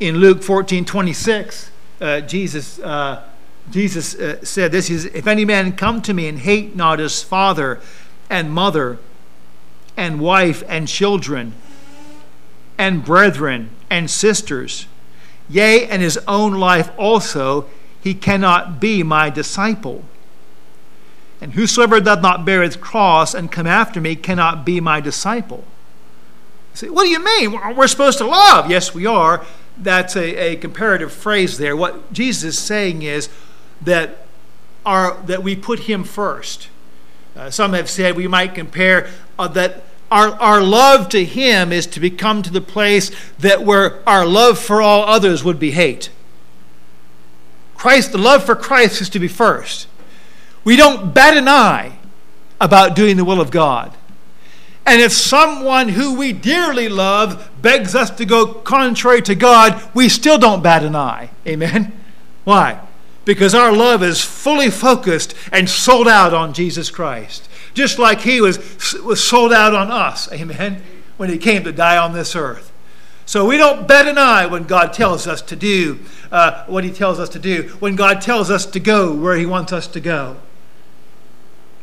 in 0.00 0.16
Luke 0.16 0.42
14 0.42 0.84
26, 0.84 1.70
uh, 2.00 2.20
Jesus, 2.22 2.78
uh, 2.80 3.22
Jesus 3.70 4.14
uh, 4.14 4.44
said 4.44 4.72
this 4.72 4.90
is, 4.90 5.04
If 5.06 5.26
any 5.26 5.44
man 5.44 5.76
come 5.76 6.02
to 6.02 6.14
me 6.14 6.26
and 6.26 6.38
hate 6.38 6.74
not 6.74 6.98
his 6.98 7.22
father 7.22 7.80
and 8.30 8.50
mother 8.50 8.98
and 9.96 10.20
wife 10.20 10.64
and 10.68 10.88
children 10.88 11.54
and 12.78 13.04
brethren 13.04 13.70
and 13.90 14.10
sisters, 14.10 14.86
yea, 15.48 15.86
and 15.86 16.00
his 16.00 16.18
own 16.26 16.54
life 16.54 16.90
also, 16.98 17.68
he 18.00 18.14
cannot 18.14 18.80
be 18.80 19.02
my 19.02 19.30
disciple. 19.30 20.04
And 21.42 21.54
whosoever 21.54 21.98
doth 21.98 22.22
not 22.22 22.44
bear 22.44 22.62
his 22.62 22.76
cross 22.76 23.34
and 23.34 23.50
come 23.50 23.66
after 23.66 24.00
me 24.00 24.14
cannot 24.14 24.64
be 24.64 24.80
my 24.80 25.00
disciple. 25.00 25.64
say, 26.72 26.88
what 26.88 27.02
do 27.02 27.08
you 27.08 27.22
mean? 27.22 27.52
We're 27.74 27.88
supposed 27.88 28.18
to 28.18 28.26
love. 28.26 28.70
Yes, 28.70 28.94
we 28.94 29.06
are. 29.06 29.44
That's 29.76 30.14
a, 30.14 30.52
a 30.52 30.56
comparative 30.56 31.12
phrase 31.12 31.58
there. 31.58 31.76
What 31.76 32.12
Jesus 32.12 32.44
is 32.44 32.58
saying 32.60 33.02
is 33.02 33.28
that, 33.80 34.24
our, 34.86 35.20
that 35.22 35.42
we 35.42 35.56
put 35.56 35.80
him 35.80 36.04
first. 36.04 36.68
Uh, 37.34 37.50
some 37.50 37.72
have 37.72 37.90
said 37.90 38.14
we 38.14 38.28
might 38.28 38.54
compare 38.54 39.08
uh, 39.36 39.48
that 39.48 39.82
our, 40.12 40.40
our 40.40 40.62
love 40.62 41.08
to 41.08 41.24
him 41.24 41.72
is 41.72 41.88
to 41.88 41.98
become 41.98 42.42
to 42.42 42.52
the 42.52 42.60
place 42.60 43.10
that 43.40 43.64
where 43.64 44.08
our 44.08 44.24
love 44.24 44.60
for 44.60 44.80
all 44.80 45.02
others 45.06 45.42
would 45.42 45.58
be 45.58 45.72
hate. 45.72 46.08
Christ, 47.74 48.12
the 48.12 48.18
love 48.18 48.44
for 48.44 48.54
Christ 48.54 49.00
is 49.00 49.08
to 49.10 49.18
be 49.18 49.26
first. 49.26 49.88
We 50.64 50.76
don't 50.76 51.12
bat 51.12 51.36
an 51.36 51.48
eye 51.48 51.98
about 52.60 52.94
doing 52.94 53.16
the 53.16 53.24
will 53.24 53.40
of 53.40 53.50
God. 53.50 53.96
And 54.84 55.00
if 55.00 55.12
someone 55.12 55.90
who 55.90 56.14
we 56.14 56.32
dearly 56.32 56.88
love 56.88 57.50
begs 57.60 57.94
us 57.94 58.10
to 58.10 58.24
go 58.24 58.46
contrary 58.46 59.22
to 59.22 59.34
God, 59.34 59.80
we 59.94 60.08
still 60.08 60.38
don't 60.38 60.62
bat 60.62 60.82
an 60.82 60.96
eye. 60.96 61.30
Amen? 61.46 61.92
Why? 62.44 62.80
Because 63.24 63.54
our 63.54 63.72
love 63.72 64.02
is 64.02 64.24
fully 64.24 64.70
focused 64.70 65.34
and 65.52 65.68
sold 65.70 66.08
out 66.08 66.34
on 66.34 66.52
Jesus 66.52 66.90
Christ. 66.90 67.48
Just 67.74 67.98
like 67.98 68.20
He 68.20 68.40
was, 68.40 68.58
was 69.04 69.26
sold 69.26 69.52
out 69.52 69.74
on 69.74 69.90
us. 69.90 70.30
Amen? 70.32 70.82
When 71.16 71.30
He 71.30 71.38
came 71.38 71.62
to 71.64 71.72
die 71.72 71.96
on 71.96 72.12
this 72.12 72.34
earth. 72.34 72.72
So 73.24 73.46
we 73.46 73.56
don't 73.56 73.86
bat 73.86 74.08
an 74.08 74.18
eye 74.18 74.46
when 74.46 74.64
God 74.64 74.92
tells 74.92 75.28
us 75.28 75.40
to 75.42 75.54
do 75.54 76.00
uh, 76.32 76.64
what 76.66 76.82
He 76.82 76.90
tells 76.90 77.20
us 77.20 77.28
to 77.30 77.38
do, 77.38 77.68
when 77.78 77.94
God 77.94 78.20
tells 78.20 78.50
us 78.50 78.66
to 78.66 78.80
go 78.80 79.14
where 79.14 79.36
He 79.36 79.46
wants 79.46 79.72
us 79.72 79.86
to 79.88 80.00
go. 80.00 80.38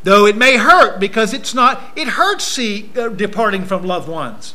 Though 0.03 0.25
it 0.25 0.38
may 0.38 0.57
hurt 0.57 0.99
because 0.99 1.33
it's 1.33 1.53
not, 1.53 1.81
it 1.95 2.09
hurts 2.09 2.45
see 2.45 2.89
uh, 2.97 3.09
departing 3.09 3.65
from 3.65 3.83
loved 3.83 4.07
ones. 4.07 4.53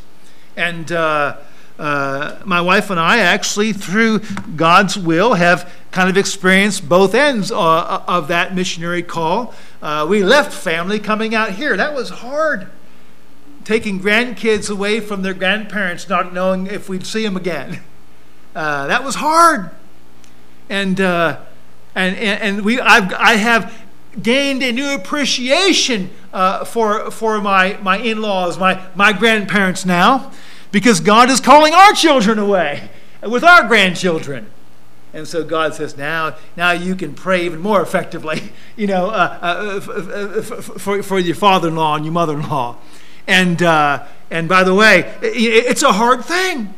And 0.56 0.90
uh, 0.90 1.36
uh, 1.78 2.38
my 2.44 2.60
wife 2.60 2.90
and 2.90 2.98
I 2.98 3.18
actually, 3.18 3.72
through 3.72 4.20
God's 4.56 4.96
will, 4.96 5.34
have 5.34 5.70
kind 5.90 6.08
of 6.08 6.16
experienced 6.16 6.88
both 6.88 7.14
ends 7.14 7.52
uh, 7.52 8.04
of 8.06 8.28
that 8.28 8.54
missionary 8.54 9.02
call. 9.02 9.54
Uh, 9.82 10.06
we 10.08 10.24
left 10.24 10.52
family 10.52 10.98
coming 10.98 11.34
out 11.34 11.50
here. 11.50 11.76
That 11.76 11.94
was 11.94 12.08
hard. 12.08 12.68
Taking 13.64 14.00
grandkids 14.00 14.70
away 14.70 15.00
from 15.00 15.22
their 15.22 15.34
grandparents, 15.34 16.08
not 16.08 16.32
knowing 16.32 16.66
if 16.66 16.88
we'd 16.88 17.06
see 17.06 17.22
them 17.22 17.36
again. 17.36 17.80
Uh, 18.56 18.86
that 18.86 19.02
was 19.02 19.16
hard. 19.16 19.68
And, 20.70 21.00
and, 21.00 21.36
and 21.96 22.64
we, 22.64 22.78
I've, 22.78 23.12
I 23.14 23.34
have 23.34 23.83
gained 24.22 24.62
a 24.62 24.72
new 24.72 24.94
appreciation 24.94 26.10
uh, 26.32 26.64
for, 26.64 27.10
for 27.10 27.40
my, 27.40 27.78
my 27.82 27.98
in 27.98 28.20
laws, 28.20 28.58
my, 28.58 28.84
my 28.94 29.12
grandparents 29.12 29.84
now, 29.84 30.32
because 30.70 31.00
God 31.00 31.30
is 31.30 31.40
calling 31.40 31.74
our 31.74 31.92
children 31.92 32.38
away 32.38 32.90
with 33.22 33.44
our 33.44 33.66
grandchildren. 33.66 34.50
And 35.12 35.28
so 35.28 35.44
God 35.44 35.74
says, 35.74 35.96
now, 35.96 36.36
now 36.56 36.72
you 36.72 36.96
can 36.96 37.14
pray 37.14 37.44
even 37.44 37.60
more 37.60 37.80
effectively, 37.80 38.52
you 38.76 38.86
know, 38.86 39.10
uh, 39.10 39.38
uh, 39.40 39.80
for, 39.80 41.02
for 41.02 41.18
your 41.18 41.36
father 41.36 41.68
in 41.68 41.76
law 41.76 41.94
and 41.94 42.04
your 42.04 42.12
mother 42.12 42.34
in 42.34 42.48
law. 42.48 42.76
And, 43.26 43.62
uh, 43.62 44.06
and 44.30 44.48
by 44.48 44.64
the 44.64 44.74
way, 44.74 45.16
it's 45.22 45.82
a 45.82 45.92
hard 45.92 46.24
thing. 46.24 46.74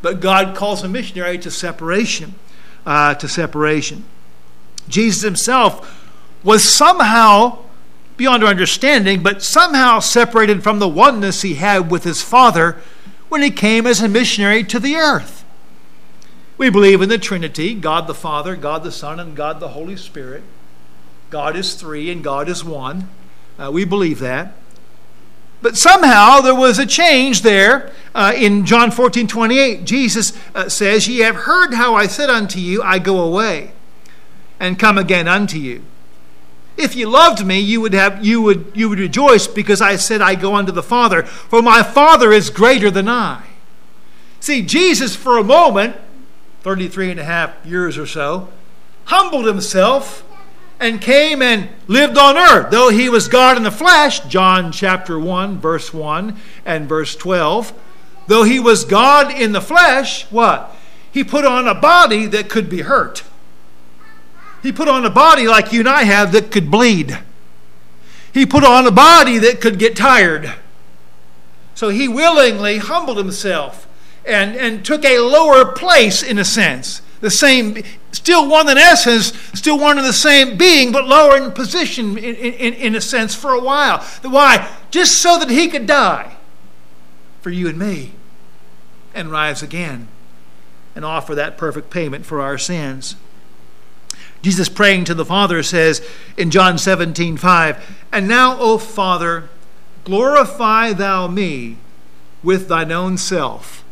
But 0.00 0.20
God 0.20 0.56
calls 0.56 0.82
a 0.82 0.88
missionary 0.88 1.38
to 1.38 1.50
separation. 1.50 2.34
Uh, 2.84 3.14
to 3.14 3.28
separation. 3.28 4.04
Jesus 4.88 5.22
himself 5.22 6.01
was 6.42 6.68
somehow, 6.68 7.58
beyond 8.16 8.42
our 8.42 8.50
understanding, 8.50 9.22
but 9.22 9.42
somehow 9.42 10.00
separated 10.00 10.62
from 10.62 10.78
the 10.78 10.88
oneness 10.88 11.42
he 11.42 11.54
had 11.54 11.90
with 11.90 12.04
his 12.04 12.22
Father 12.22 12.80
when 13.28 13.42
he 13.42 13.50
came 13.50 13.86
as 13.86 14.02
a 14.02 14.08
missionary 14.08 14.64
to 14.64 14.78
the 14.78 14.96
earth. 14.96 15.44
We 16.58 16.70
believe 16.70 17.02
in 17.02 17.08
the 17.08 17.18
Trinity 17.18 17.74
God 17.74 18.06
the 18.06 18.14
Father, 18.14 18.56
God 18.56 18.84
the 18.84 18.92
Son, 18.92 19.18
and 19.18 19.34
God 19.34 19.58
the 19.58 19.68
Holy 19.68 19.96
Spirit. 19.96 20.42
God 21.30 21.56
is 21.56 21.74
three 21.74 22.10
and 22.10 22.22
God 22.22 22.48
is 22.48 22.62
one. 22.62 23.08
Uh, 23.58 23.70
we 23.72 23.84
believe 23.84 24.18
that. 24.18 24.54
But 25.62 25.76
somehow 25.76 26.40
there 26.40 26.54
was 26.54 26.78
a 26.78 26.86
change 26.86 27.42
there. 27.42 27.92
Uh, 28.14 28.32
in 28.36 28.66
John 28.66 28.90
14 28.90 29.26
28, 29.26 29.84
Jesus 29.84 30.36
uh, 30.54 30.68
says, 30.68 31.08
Ye 31.08 31.20
have 31.20 31.36
heard 31.36 31.74
how 31.74 31.94
I 31.94 32.06
said 32.06 32.28
unto 32.28 32.58
you, 32.58 32.82
I 32.82 32.98
go 32.98 33.20
away 33.20 33.72
and 34.60 34.78
come 34.78 34.98
again 34.98 35.28
unto 35.28 35.58
you. 35.58 35.82
If 36.82 36.96
you 36.96 37.08
loved 37.08 37.46
me, 37.46 37.60
you 37.60 37.80
would 37.80 37.94
have 37.94 38.24
you 38.24 38.42
would 38.42 38.72
you 38.74 38.88
would 38.88 38.98
rejoice 38.98 39.46
because 39.46 39.80
I 39.80 39.96
said 39.96 40.20
I 40.20 40.34
go 40.34 40.56
unto 40.56 40.72
the 40.72 40.82
Father, 40.82 41.22
for 41.22 41.62
my 41.62 41.82
Father 41.82 42.32
is 42.32 42.50
greater 42.50 42.90
than 42.90 43.08
I. 43.08 43.44
See, 44.40 44.62
Jesus 44.62 45.14
for 45.14 45.38
a 45.38 45.44
moment, 45.44 45.94
33 46.62 47.12
and 47.12 47.20
a 47.20 47.24
half 47.24 47.54
years 47.64 47.96
or 47.96 48.06
so, 48.06 48.48
humbled 49.04 49.46
himself 49.46 50.24
and 50.80 51.00
came 51.00 51.40
and 51.40 51.68
lived 51.86 52.18
on 52.18 52.36
earth. 52.36 52.72
Though 52.72 52.88
he 52.88 53.08
was 53.08 53.28
God 53.28 53.56
in 53.56 53.62
the 53.62 53.70
flesh, 53.70 54.18
John 54.20 54.72
chapter 54.72 55.18
1, 55.18 55.58
verse 55.58 55.94
1 55.94 56.36
and 56.66 56.88
verse 56.88 57.14
12, 57.14 57.72
though 58.26 58.42
he 58.42 58.58
was 58.58 58.84
God 58.84 59.32
in 59.32 59.52
the 59.52 59.60
flesh, 59.60 60.24
what? 60.32 60.74
He 61.12 61.22
put 61.22 61.44
on 61.44 61.68
a 61.68 61.74
body 61.74 62.26
that 62.26 62.48
could 62.48 62.68
be 62.68 62.80
hurt. 62.80 63.22
He 64.62 64.72
put 64.72 64.88
on 64.88 65.04
a 65.04 65.10
body 65.10 65.48
like 65.48 65.72
you 65.72 65.80
and 65.80 65.88
I 65.88 66.04
have 66.04 66.32
that 66.32 66.50
could 66.50 66.70
bleed. 66.70 67.18
He 68.32 68.46
put 68.46 68.64
on 68.64 68.86
a 68.86 68.90
body 68.90 69.38
that 69.38 69.60
could 69.60 69.78
get 69.78 69.96
tired. 69.96 70.54
So 71.74 71.88
he 71.88 72.08
willingly 72.08 72.78
humbled 72.78 73.18
himself 73.18 73.88
and, 74.24 74.54
and 74.56 74.84
took 74.84 75.04
a 75.04 75.18
lower 75.18 75.72
place 75.72 76.22
in 76.22 76.38
a 76.38 76.44
sense. 76.44 77.02
The 77.20 77.30
same, 77.30 77.82
still 78.12 78.48
one 78.48 78.68
in 78.68 78.78
essence, 78.78 79.32
still 79.54 79.78
one 79.78 79.98
in 79.98 80.04
the 80.04 80.12
same 80.12 80.56
being, 80.56 80.92
but 80.92 81.06
lower 81.06 81.36
in 81.36 81.52
position 81.52 82.16
in, 82.18 82.34
in, 82.34 82.74
in 82.74 82.94
a 82.94 83.00
sense 83.00 83.34
for 83.34 83.52
a 83.52 83.60
while. 83.60 83.98
Why? 84.22 84.68
Just 84.90 85.20
so 85.20 85.38
that 85.38 85.50
he 85.50 85.68
could 85.68 85.86
die 85.86 86.36
for 87.40 87.50
you 87.50 87.68
and 87.68 87.78
me 87.78 88.12
and 89.14 89.30
rise 89.30 89.62
again 89.62 90.08
and 90.94 91.04
offer 91.04 91.34
that 91.34 91.56
perfect 91.56 91.90
payment 91.90 92.26
for 92.26 92.40
our 92.40 92.58
sins. 92.58 93.16
Jesus 94.42 94.68
praying 94.68 95.04
to 95.04 95.14
the 95.14 95.24
Father 95.24 95.62
says 95.62 96.06
in 96.36 96.50
John 96.50 96.76
17, 96.76 97.36
5, 97.36 97.98
And 98.12 98.26
now, 98.26 98.58
O 98.58 98.76
Father, 98.76 99.48
glorify 100.04 100.92
thou 100.92 101.28
me 101.28 101.76
with 102.42 102.68
thine 102.68 102.90
own 102.90 103.16
self, 103.16 103.84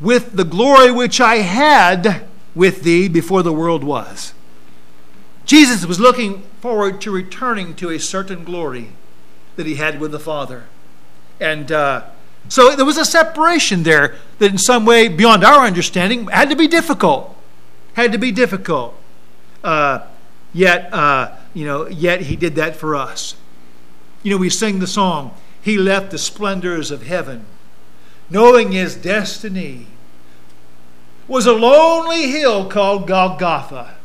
with 0.00 0.32
the 0.32 0.44
glory 0.44 0.92
which 0.92 1.20
I 1.20 1.36
had 1.36 2.24
with 2.54 2.82
thee 2.82 3.08
before 3.08 3.42
the 3.42 3.52
world 3.52 3.82
was. 3.82 4.32
Jesus 5.44 5.84
was 5.84 6.00
looking 6.00 6.42
forward 6.60 7.00
to 7.00 7.10
returning 7.10 7.74
to 7.76 7.90
a 7.90 7.98
certain 7.98 8.44
glory 8.44 8.90
that 9.56 9.66
he 9.66 9.76
had 9.76 10.00
with 10.00 10.12
the 10.12 10.18
Father. 10.18 10.64
And 11.40 11.70
uh, 11.72 12.04
so 12.48 12.74
there 12.74 12.84
was 12.84 12.98
a 12.98 13.04
separation 13.04 13.82
there 13.82 14.14
that, 14.38 14.50
in 14.50 14.58
some 14.58 14.84
way, 14.84 15.08
beyond 15.08 15.44
our 15.44 15.66
understanding, 15.66 16.28
had 16.28 16.50
to 16.50 16.56
be 16.56 16.68
difficult. 16.68 17.36
Had 17.94 18.12
to 18.12 18.18
be 18.18 18.30
difficult. 18.30 18.94
Uh, 19.66 20.06
yet, 20.54 20.94
uh, 20.94 21.36
you 21.52 21.66
know, 21.66 21.88
yet 21.88 22.20
he 22.20 22.36
did 22.36 22.54
that 22.54 22.76
for 22.76 22.94
us. 22.94 23.34
You 24.22 24.30
know, 24.30 24.38
we 24.38 24.48
sing 24.48 24.78
the 24.78 24.86
song, 24.86 25.36
He 25.60 25.76
left 25.76 26.12
the 26.12 26.18
splendors 26.18 26.92
of 26.92 27.02
heaven, 27.02 27.44
knowing 28.30 28.70
his 28.70 28.94
destiny 28.94 29.88
was 31.26 31.46
a 31.46 31.52
lonely 31.52 32.30
hill 32.30 32.68
called 32.68 33.08
Golgotha, 33.08 33.96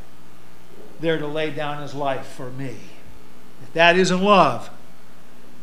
there 0.99 1.19
to 1.19 1.27
lay 1.27 1.51
down 1.51 1.83
his 1.83 1.93
life 1.93 2.25
for 2.25 2.49
me. 2.49 2.77
If 3.61 3.73
that 3.73 3.95
isn't 3.95 4.21
love, 4.21 4.71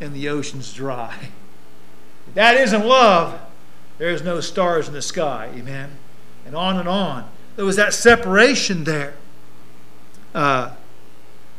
and 0.00 0.14
the 0.14 0.28
ocean's 0.28 0.72
dry. 0.72 1.30
If 2.28 2.34
that 2.34 2.56
isn't 2.56 2.86
love, 2.86 3.40
there's 3.98 4.22
no 4.22 4.40
stars 4.40 4.86
in 4.86 4.94
the 4.94 5.02
sky. 5.02 5.50
Amen. 5.56 5.90
And 6.46 6.54
on 6.54 6.78
and 6.78 6.88
on. 6.88 7.28
There 7.56 7.64
was 7.64 7.74
that 7.74 7.94
separation 7.94 8.84
there. 8.84 9.14
Uh, 10.34 10.70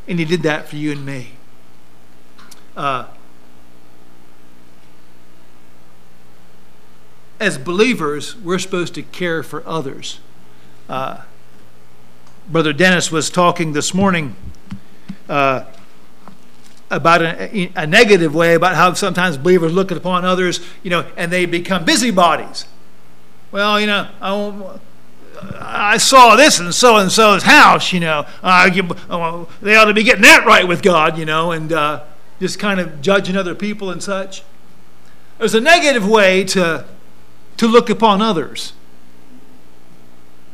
and 0.07 0.19
he 0.19 0.25
did 0.25 0.43
that 0.43 0.67
for 0.67 0.75
you 0.75 0.91
and 0.91 1.05
me. 1.05 1.33
Uh, 2.75 3.05
as 7.39 7.57
believers, 7.57 8.35
we're 8.37 8.59
supposed 8.59 8.93
to 8.95 9.03
care 9.03 9.43
for 9.43 9.65
others. 9.67 10.19
Uh, 10.87 11.21
Brother 12.49 12.73
Dennis 12.73 13.11
was 13.11 13.29
talking 13.29 13.73
this 13.73 13.93
morning 13.93 14.35
uh, 15.29 15.65
about 16.89 17.21
a, 17.21 17.71
a, 17.75 17.85
negative 17.85 18.33
way 18.33 18.55
about 18.55 18.75
how 18.75 18.93
sometimes 18.93 19.37
believers 19.37 19.71
look 19.71 19.91
upon 19.91 20.25
others, 20.25 20.59
you 20.81 20.89
know, 20.89 21.05
and 21.15 21.31
they 21.31 21.45
become 21.45 21.85
busybodies. 21.85 22.65
Well, 23.51 23.79
you 23.79 23.85
know, 23.85 24.07
I, 24.19 24.79
I 25.59 25.97
saw 25.97 26.35
this 26.35 26.59
in 26.59 26.71
so 26.71 26.97
and 26.97 27.11
so's 27.11 27.43
house, 27.43 27.93
you 27.93 27.99
know. 27.99 28.25
Uh, 28.43 29.45
they 29.61 29.75
ought 29.75 29.85
to 29.85 29.93
be 29.93 30.03
getting 30.03 30.23
that 30.23 30.45
right 30.45 30.67
with 30.67 30.81
God, 30.81 31.17
you 31.17 31.25
know, 31.25 31.51
and 31.51 31.71
uh, 31.71 32.03
just 32.39 32.59
kind 32.59 32.79
of 32.79 33.01
judging 33.01 33.35
other 33.35 33.55
people 33.55 33.89
and 33.89 34.01
such. 34.01 34.43
There's 35.37 35.55
a 35.55 35.61
negative 35.61 36.07
way 36.07 36.43
to 36.45 36.85
to 37.57 37.67
look 37.67 37.89
upon 37.89 38.21
others. 38.21 38.73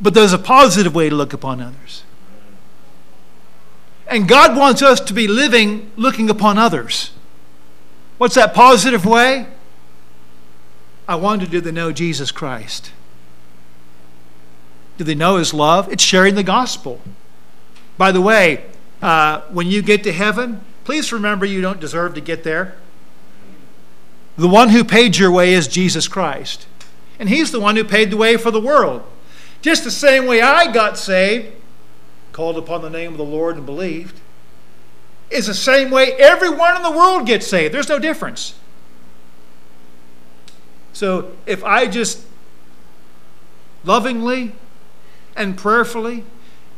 But 0.00 0.12
there's 0.12 0.32
a 0.32 0.38
positive 0.38 0.94
way 0.94 1.08
to 1.08 1.14
look 1.14 1.32
upon 1.32 1.60
others. 1.60 2.02
And 4.08 4.28
God 4.28 4.56
wants 4.56 4.82
us 4.82 5.00
to 5.00 5.14
be 5.14 5.26
living 5.26 5.90
looking 5.96 6.28
upon 6.28 6.58
others. 6.58 7.12
What's 8.18 8.34
that 8.34 8.54
positive 8.54 9.06
way? 9.06 9.46
I 11.08 11.14
wanted 11.14 11.50
to 11.52 11.72
know 11.72 11.92
Jesus 11.92 12.30
Christ? 12.32 12.92
Do 14.98 15.04
they 15.04 15.14
know 15.14 15.36
His 15.36 15.52
love? 15.52 15.92
It's 15.92 16.02
sharing 16.02 16.34
the 16.34 16.42
gospel. 16.42 17.00
By 17.98 18.12
the 18.12 18.20
way, 18.20 18.64
uh, 19.02 19.42
when 19.50 19.66
you 19.66 19.82
get 19.82 20.02
to 20.04 20.12
heaven, 20.12 20.62
please 20.84 21.12
remember 21.12 21.44
you 21.46 21.60
don't 21.60 21.80
deserve 21.80 22.14
to 22.14 22.20
get 22.20 22.44
there. 22.44 22.74
The 24.36 24.48
one 24.48 24.70
who 24.70 24.84
paid 24.84 25.16
your 25.16 25.30
way 25.30 25.54
is 25.54 25.66
Jesus 25.68 26.08
Christ. 26.08 26.66
And 27.18 27.28
He's 27.28 27.52
the 27.52 27.60
one 27.60 27.76
who 27.76 27.84
paid 27.84 28.10
the 28.10 28.16
way 28.16 28.36
for 28.36 28.50
the 28.50 28.60
world. 28.60 29.02
Just 29.62 29.84
the 29.84 29.90
same 29.90 30.26
way 30.26 30.42
I 30.42 30.70
got 30.70 30.98
saved, 30.98 31.52
called 32.32 32.58
upon 32.58 32.82
the 32.82 32.90
name 32.90 33.12
of 33.12 33.18
the 33.18 33.24
Lord 33.24 33.56
and 33.56 33.64
believed, 33.64 34.20
is 35.30 35.46
the 35.46 35.54
same 35.54 35.90
way 35.90 36.12
everyone 36.12 36.76
in 36.76 36.82
the 36.82 36.90
world 36.90 37.26
gets 37.26 37.46
saved. 37.46 37.74
There's 37.74 37.88
no 37.88 37.98
difference. 37.98 38.54
So 40.92 41.32
if 41.46 41.64
I 41.64 41.86
just 41.86 42.24
lovingly 43.84 44.52
and 45.36 45.56
prayerfully 45.56 46.24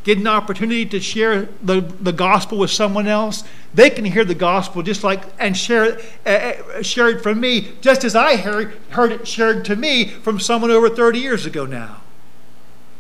get 0.08 0.16
an 0.16 0.26
opportunity 0.26 0.86
to 0.86 1.00
share 1.00 1.50
the, 1.62 1.82
the 1.82 2.14
gospel 2.14 2.56
with 2.56 2.70
someone 2.70 3.06
else, 3.06 3.44
they 3.74 3.90
can 3.90 4.06
hear 4.06 4.24
the 4.24 4.34
gospel 4.34 4.82
just 4.82 5.04
like 5.04 5.22
and 5.38 5.54
share, 5.54 5.98
uh, 6.24 6.82
share 6.82 7.10
it 7.10 7.22
from 7.22 7.40
me, 7.40 7.72
just 7.82 8.04
as 8.04 8.16
I 8.16 8.36
heard, 8.36 8.78
heard 8.90 9.12
it 9.12 9.28
shared 9.28 9.66
to 9.66 9.76
me 9.76 10.08
from 10.08 10.40
someone 10.40 10.70
over 10.70 10.88
30 10.88 11.18
years 11.18 11.44
ago 11.44 11.66
now. 11.66 12.00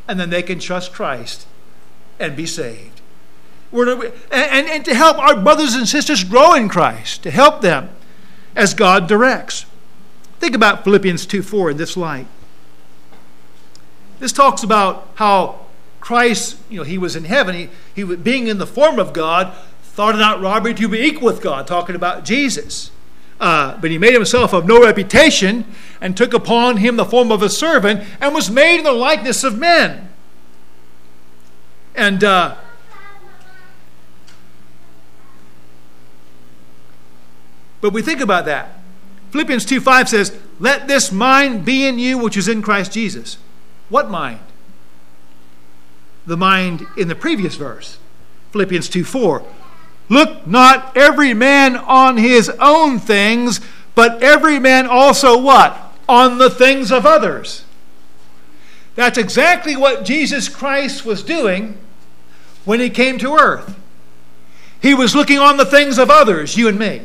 And 0.06 0.20
then 0.20 0.28
they 0.28 0.42
can 0.42 0.58
trust 0.58 0.92
Christ 0.92 1.46
and 2.18 2.36
be 2.36 2.44
saved. 2.44 3.00
To, 3.72 4.12
and, 4.30 4.68
and 4.68 4.84
to 4.84 4.94
help 4.94 5.18
our 5.18 5.40
brothers 5.40 5.74
and 5.74 5.88
sisters 5.88 6.24
grow 6.24 6.52
in 6.52 6.68
Christ, 6.68 7.22
to 7.22 7.30
help 7.30 7.62
them 7.62 7.88
as 8.54 8.74
God 8.74 9.06
directs. 9.06 9.64
Think 10.40 10.54
about 10.54 10.84
Philippians 10.84 11.24
2 11.24 11.42
4 11.42 11.70
in 11.70 11.76
this 11.78 11.96
light. 11.96 12.26
This 14.18 14.32
talks 14.32 14.62
about 14.62 15.08
how 15.16 15.66
Christ, 16.00 16.58
you 16.68 16.78
know, 16.78 16.84
he 16.84 16.98
was 16.98 17.16
in 17.16 17.24
heaven. 17.24 17.54
He, 17.54 17.68
he 17.94 18.16
being 18.16 18.46
in 18.46 18.58
the 18.58 18.66
form 18.66 18.98
of 18.98 19.12
God, 19.12 19.52
thought 19.82 20.14
it 20.14 20.18
not 20.18 20.40
robbery 20.40 20.74
to 20.74 20.88
be 20.88 21.00
equal 21.00 21.26
with 21.26 21.42
God, 21.42 21.66
talking 21.66 21.94
about 21.94 22.24
Jesus. 22.24 22.90
Uh, 23.40 23.78
but 23.78 23.90
he 23.90 23.98
made 23.98 24.14
himself 24.14 24.52
of 24.52 24.66
no 24.66 24.82
reputation 24.82 25.64
and 26.00 26.16
took 26.16 26.34
upon 26.34 26.78
him 26.78 26.96
the 26.96 27.04
form 27.04 27.30
of 27.30 27.42
a 27.42 27.48
servant 27.48 28.08
and 28.20 28.34
was 28.34 28.50
made 28.50 28.78
in 28.78 28.84
the 28.84 28.92
likeness 28.92 29.44
of 29.44 29.58
men. 29.58 30.08
And 31.94 32.22
uh, 32.24 32.56
but 37.80 37.92
we 37.92 38.02
think 38.02 38.20
about 38.20 38.44
that. 38.46 38.78
Philippians 39.30 39.64
2 39.64 39.80
5 39.80 40.08
says, 40.08 40.38
Let 40.58 40.88
this 40.88 41.12
mind 41.12 41.64
be 41.64 41.86
in 41.86 41.98
you 41.98 42.18
which 42.18 42.36
is 42.36 42.48
in 42.48 42.62
Christ 42.62 42.92
Jesus. 42.92 43.38
What 43.88 44.10
mind? 44.10 44.40
The 46.26 46.36
mind 46.36 46.86
in 46.96 47.08
the 47.08 47.14
previous 47.14 47.56
verse, 47.56 47.98
Philippians 48.52 48.88
2 48.88 49.04
4. 49.04 49.44
Look 50.08 50.46
not 50.46 50.96
every 50.96 51.34
man 51.34 51.76
on 51.76 52.16
his 52.16 52.50
own 52.60 52.98
things, 52.98 53.60
but 53.94 54.22
every 54.22 54.58
man 54.58 54.86
also 54.86 55.36
what? 55.40 55.76
On 56.08 56.38
the 56.38 56.50
things 56.50 56.90
of 56.90 57.04
others. 57.04 57.64
That's 58.94 59.18
exactly 59.18 59.76
what 59.76 60.04
Jesus 60.04 60.48
Christ 60.48 61.04
was 61.04 61.22
doing 61.22 61.78
when 62.64 62.80
he 62.80 62.90
came 62.90 63.18
to 63.18 63.34
earth. 63.34 63.78
He 64.80 64.94
was 64.94 65.14
looking 65.14 65.38
on 65.38 65.56
the 65.56 65.64
things 65.64 65.98
of 65.98 66.10
others, 66.10 66.56
you 66.56 66.68
and 66.68 66.78
me. 66.78 67.02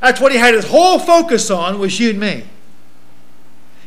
That's 0.00 0.20
what 0.20 0.32
he 0.32 0.38
had 0.38 0.54
his 0.54 0.66
whole 0.66 0.98
focus 0.98 1.50
on 1.50 1.78
was 1.78 1.98
you 1.98 2.10
and 2.10 2.20
me. 2.20 2.44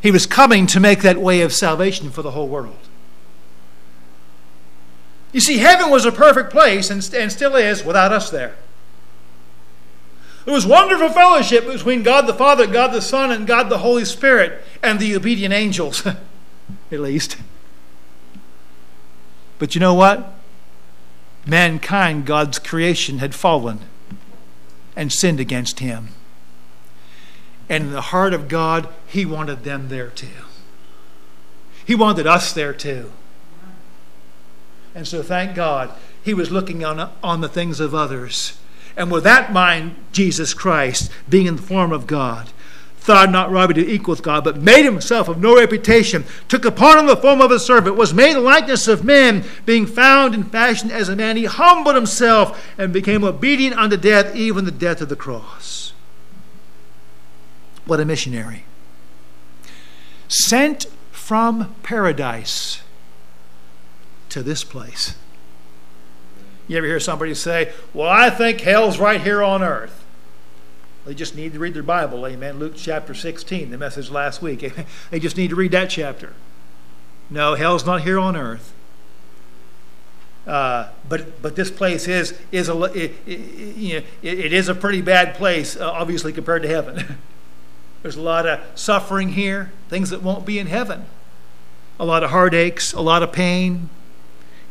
He 0.01 0.11
was 0.11 0.25
coming 0.25 0.67
to 0.67 0.79
make 0.79 1.01
that 1.01 1.17
way 1.17 1.41
of 1.41 1.53
salvation 1.53 2.11
for 2.11 2.21
the 2.21 2.31
whole 2.31 2.47
world. 2.47 2.77
You 5.31 5.41
see, 5.41 5.57
heaven 5.57 5.89
was 5.89 6.05
a 6.05 6.11
perfect 6.11 6.51
place 6.51 6.89
and, 6.89 7.07
and 7.13 7.31
still 7.31 7.55
is 7.55 7.83
without 7.83 8.11
us 8.11 8.29
there. 8.29 8.55
It 10.45 10.51
was 10.51 10.65
wonderful 10.65 11.09
fellowship 11.09 11.67
between 11.67 12.03
God 12.03 12.25
the 12.25 12.33
Father, 12.33 12.65
God 12.65 12.93
the 12.93 13.01
Son, 13.01 13.31
and 13.31 13.45
God 13.45 13.69
the 13.69 13.79
Holy 13.79 14.05
Spirit, 14.05 14.63
and 14.81 14.97
the 14.97 15.13
obedient 15.13 15.53
angels, 15.53 16.05
at 16.91 16.99
least. 16.99 17.35
But 19.59 19.75
you 19.75 19.81
know 19.81 19.93
what? 19.93 20.33
Mankind, 21.45 22.25
God's 22.25 22.59
creation, 22.59 23.19
had 23.19 23.35
fallen 23.35 23.81
and 24.95 25.11
sinned 25.11 25.41
against 25.41 25.79
Him. 25.79 26.09
And 27.69 27.85
in 27.85 27.91
the 27.91 28.01
heart 28.01 28.33
of 28.33 28.47
God, 28.47 28.87
He 29.07 29.25
wanted 29.25 29.63
them 29.63 29.89
there 29.89 30.09
too. 30.09 30.27
He 31.85 31.95
wanted 31.95 32.27
us 32.27 32.53
there 32.53 32.73
too. 32.73 33.11
And 34.95 35.07
so, 35.07 35.21
thank 35.21 35.55
God, 35.55 35.91
He 36.23 36.33
was 36.33 36.51
looking 36.51 36.83
on, 36.83 37.11
on 37.23 37.41
the 37.41 37.49
things 37.49 37.79
of 37.79 37.93
others. 37.93 38.57
And 38.95 39.11
with 39.11 39.23
that 39.25 39.53
mind, 39.53 39.95
Jesus 40.11 40.53
Christ, 40.53 41.11
being 41.29 41.45
in 41.45 41.57
the 41.57 41.61
form 41.61 41.91
of 41.91 42.07
God, 42.07 42.49
thought 43.07 43.31
not 43.31 43.49
robbery 43.49 43.75
to 43.75 43.89
equal 43.89 44.11
with 44.11 44.21
God, 44.21 44.43
but 44.43 44.61
made 44.61 44.83
himself 44.83 45.29
of 45.29 45.39
no 45.39 45.55
reputation, 45.55 46.25
took 46.49 46.65
upon 46.65 46.99
him 46.99 47.05
the 47.05 47.15
form 47.15 47.39
of 47.39 47.51
a 47.51 47.59
servant, 47.59 47.95
was 47.95 48.13
made 48.13 48.35
likeness 48.35 48.85
of 48.89 49.05
men, 49.05 49.45
being 49.65 49.85
found 49.85 50.35
in 50.35 50.43
fashion 50.43 50.91
as 50.91 51.07
a 51.07 51.15
man, 51.15 51.37
he 51.37 51.45
humbled 51.45 51.95
himself 51.95 52.67
and 52.77 52.91
became 52.91 53.23
obedient 53.23 53.77
unto 53.77 53.95
death, 53.95 54.35
even 54.35 54.65
the 54.65 54.71
death 54.71 54.99
of 54.99 55.07
the 55.07 55.15
cross. 55.15 55.93
What 57.87 58.01
a 58.01 58.05
missionary. 58.05 58.65
Sent 60.27 60.87
from 61.11 61.73
paradise 61.83 62.81
to 64.27 64.43
this 64.43 64.65
place. 64.65 65.15
You 66.67 66.77
ever 66.77 66.85
hear 66.85 66.99
somebody 66.99 67.33
say, 67.33 67.71
Well, 67.93 68.09
I 68.09 68.29
think 68.29 68.59
hell's 68.59 68.99
right 68.99 69.21
here 69.21 69.41
on 69.41 69.63
earth? 69.63 70.03
They 71.05 71.13
just 71.13 71.33
need 71.33 71.53
to 71.53 71.59
read 71.59 71.73
their 71.73 71.83
Bible, 71.83 72.27
amen. 72.27 72.59
Luke 72.59 72.73
chapter 72.75 73.13
16, 73.13 73.71
the 73.71 73.77
message 73.77 74.11
last 74.11 74.41
week. 74.41 74.69
they 75.09 75.19
just 75.21 75.37
need 75.37 75.51
to 75.51 75.55
read 75.55 75.71
that 75.71 75.89
chapter. 75.89 76.33
No, 77.29 77.55
hell's 77.55 77.85
not 77.85 78.01
here 78.01 78.19
on 78.19 78.35
earth. 78.35 78.73
Uh, 80.45 80.89
but 81.07 81.41
but 81.41 81.55
this 81.55 81.71
place 81.71 82.07
is 82.07 82.37
is 82.51 82.67
a 82.69 82.83
it, 82.83 83.15
it, 83.25 83.39
you 83.75 83.99
know, 83.99 84.05
it, 84.21 84.39
it 84.39 84.53
is 84.53 84.67
a 84.67 84.75
pretty 84.75 85.01
bad 85.01 85.35
place, 85.35 85.77
uh, 85.77 85.89
obviously 85.89 86.33
compared 86.33 86.63
to 86.63 86.67
heaven. 86.67 87.17
There's 88.01 88.15
a 88.15 88.21
lot 88.21 88.45
of 88.45 88.59
suffering 88.75 89.29
here, 89.29 89.71
things 89.89 90.09
that 90.09 90.21
won't 90.21 90.45
be 90.45 90.59
in 90.59 90.67
heaven. 90.67 91.05
A 91.99 92.05
lot 92.05 92.23
of 92.23 92.29
heartaches, 92.29 92.93
a 92.93 93.01
lot 93.01 93.23
of 93.23 93.31
pain, 93.31 93.89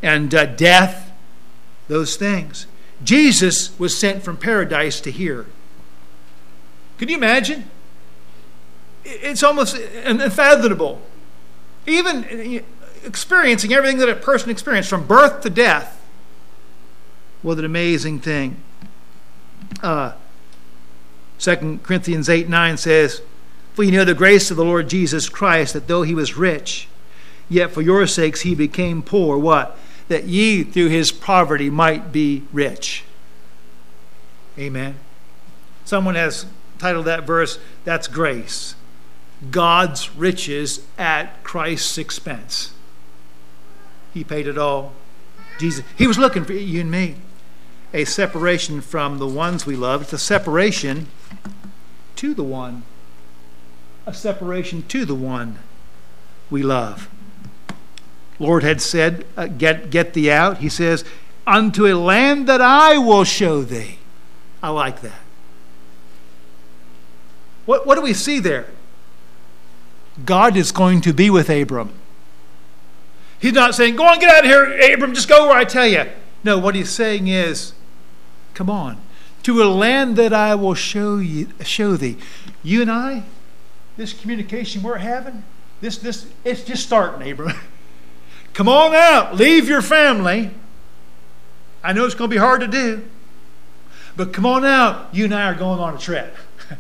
and 0.03 0.35
uh, 0.35 0.47
death, 0.47 1.11
those 1.89 2.17
things. 2.17 2.67
Jesus 3.03 3.79
was 3.79 3.99
sent 3.99 4.23
from 4.23 4.37
paradise 4.37 5.01
to 5.01 5.11
here. 5.11 5.47
Can 6.99 7.09
you 7.09 7.17
imagine? 7.17 7.69
It's 9.05 9.43
almost 9.43 9.77
unfathomable. 9.77 11.03
Even 11.87 12.25
uh, 12.25 12.63
experiencing 13.05 13.73
everything 13.73 13.99
that 13.99 14.09
a 14.09 14.17
person 14.17 14.51
experienced 14.51 14.89
from 14.89 15.07
birth 15.07 15.43
to 15.43 15.51
death, 15.51 16.01
What 17.43 17.59
an 17.59 17.65
amazing 17.65 18.21
thing. 18.21 18.57
Uh, 19.83 20.13
2 21.39 21.81
Corinthians 21.83 22.29
8 22.29 22.49
9 22.49 22.77
says, 22.77 23.23
For 23.75 23.83
you 23.83 23.93
know 23.93 24.05
the 24.05 24.15
grace 24.15 24.51
of 24.51 24.57
the 24.57 24.65
Lord 24.65 24.89
Jesus 24.89 25.29
Christ, 25.29 25.73
that 25.75 25.89
though 25.89 26.03
he 26.03 26.15
was 26.15 26.37
rich, 26.37 26.89
yet 27.49 27.71
for 27.71 27.83
your 27.83 28.07
sakes 28.07 28.43
he 28.43 28.55
became 28.55 29.03
poor. 29.03 29.39
What? 29.39 29.79
That 30.09 30.25
ye 30.25 30.63
through 30.63 30.89
his 30.89 31.13
poverty 31.13 31.71
might 31.71 32.13
be 32.13 32.45
rich. 32.53 33.05
Amen. 34.59 34.97
Someone 35.85 36.15
has 36.15 36.47
titled 36.79 37.07
that 37.07 37.25
verse, 37.25 37.59
That's 37.85 38.09
Grace. 38.09 38.75
God's 39.51 40.15
riches 40.17 40.81
at 40.97 41.43
Christ's 41.45 41.99
expense. 41.99 42.73
He 44.15 44.25
paid 44.25 44.47
it 44.47 44.57
all. 44.57 44.95
Jesus, 45.59 45.85
He 45.97 46.07
was 46.07 46.19
looking 46.19 46.45
for 46.45 46.55
you 46.55 46.81
and 46.81 46.91
me. 46.91 47.17
A 47.97 48.05
separation 48.05 48.83
from 48.83 49.17
the 49.17 49.27
ones 49.27 49.65
we 49.65 49.75
love. 49.75 50.03
It's 50.03 50.13
a 50.13 50.19
separation 50.19 51.07
to 52.17 52.35
the 52.35 52.43
one. 52.43 52.83
A 54.05 54.13
separation 54.13 54.83
to 54.89 55.07
the 55.07 55.15
one 55.15 55.61
we 56.51 56.63
love. 56.63 57.09
Lord 58.39 58.65
had 58.65 58.83
said, 58.83 59.25
uh, 59.35 59.47
get, 59.47 59.89
get 59.89 60.13
thee 60.13 60.31
out. 60.31 60.59
He 60.59 60.69
says, 60.69 61.07
Unto 61.47 61.87
a 61.87 61.97
land 61.97 62.47
that 62.49 62.61
I 62.61 62.99
will 62.99 63.25
show 63.25 63.63
thee. 63.63 63.99
I 64.63 64.69
like 64.69 65.01
that. 65.01 65.21
What, 67.65 67.87
what 67.87 67.95
do 67.95 68.03
we 68.03 68.13
see 68.13 68.41
there? 68.41 68.67
God 70.23 70.55
is 70.55 70.71
going 70.71 71.01
to 71.01 71.15
be 71.15 71.31
with 71.31 71.49
Abram. 71.49 71.95
He's 73.41 73.55
not 73.55 73.75
saying, 73.75 73.97
Go 73.97 74.05
on, 74.05 74.19
get 74.19 74.29
out 74.29 74.45
of 74.45 74.51
here, 74.51 74.93
Abram, 74.93 75.15
just 75.15 75.31
go 75.31 75.49
where 75.49 75.57
I 75.57 75.65
tell 75.65 75.87
you. 75.87 76.05
No, 76.45 76.59
what 76.59 76.75
he's 76.75 76.91
saying 76.91 77.29
is, 77.29 77.73
Come 78.57 78.71
on, 78.71 78.99
to 79.43 79.63
a 79.63 79.69
land 79.69 80.17
that 80.17 80.33
I 80.33 80.55
will 80.55 80.73
show 80.73 81.19
you 81.19 81.49
show 81.63 81.95
thee. 81.99 82.17
You 82.63 82.81
and 82.81 82.91
I, 82.91 83.25
this 83.99 84.15
communication 84.15 84.83
we're 84.83 84.97
having, 84.97 85.45
this 85.83 85.99
this 85.99 86.27
it's 86.43 86.65
just 86.65 86.83
starting, 86.83 87.31
Abram. 87.31 87.55
Come 88.55 88.67
on 88.67 88.95
out, 88.95 89.37
leave 89.37 89.69
your 89.69 89.83
family. 89.83 90.53
I 91.85 91.93
know 91.93 92.07
it's 92.07 92.15
going 92.15 92.31
to 92.31 92.35
be 92.35 92.41
hard 92.41 92.63
to 92.63 92.67
do, 92.67 93.05
but 94.17 94.33
come 94.33 94.47
on 94.47 94.65
out. 94.65 95.15
You 95.15 95.27
and 95.27 95.35
I 95.35 95.45
are 95.51 95.55
going 95.55 95.79
on 95.79 95.95
a 95.95 95.99
trip. 95.99 96.35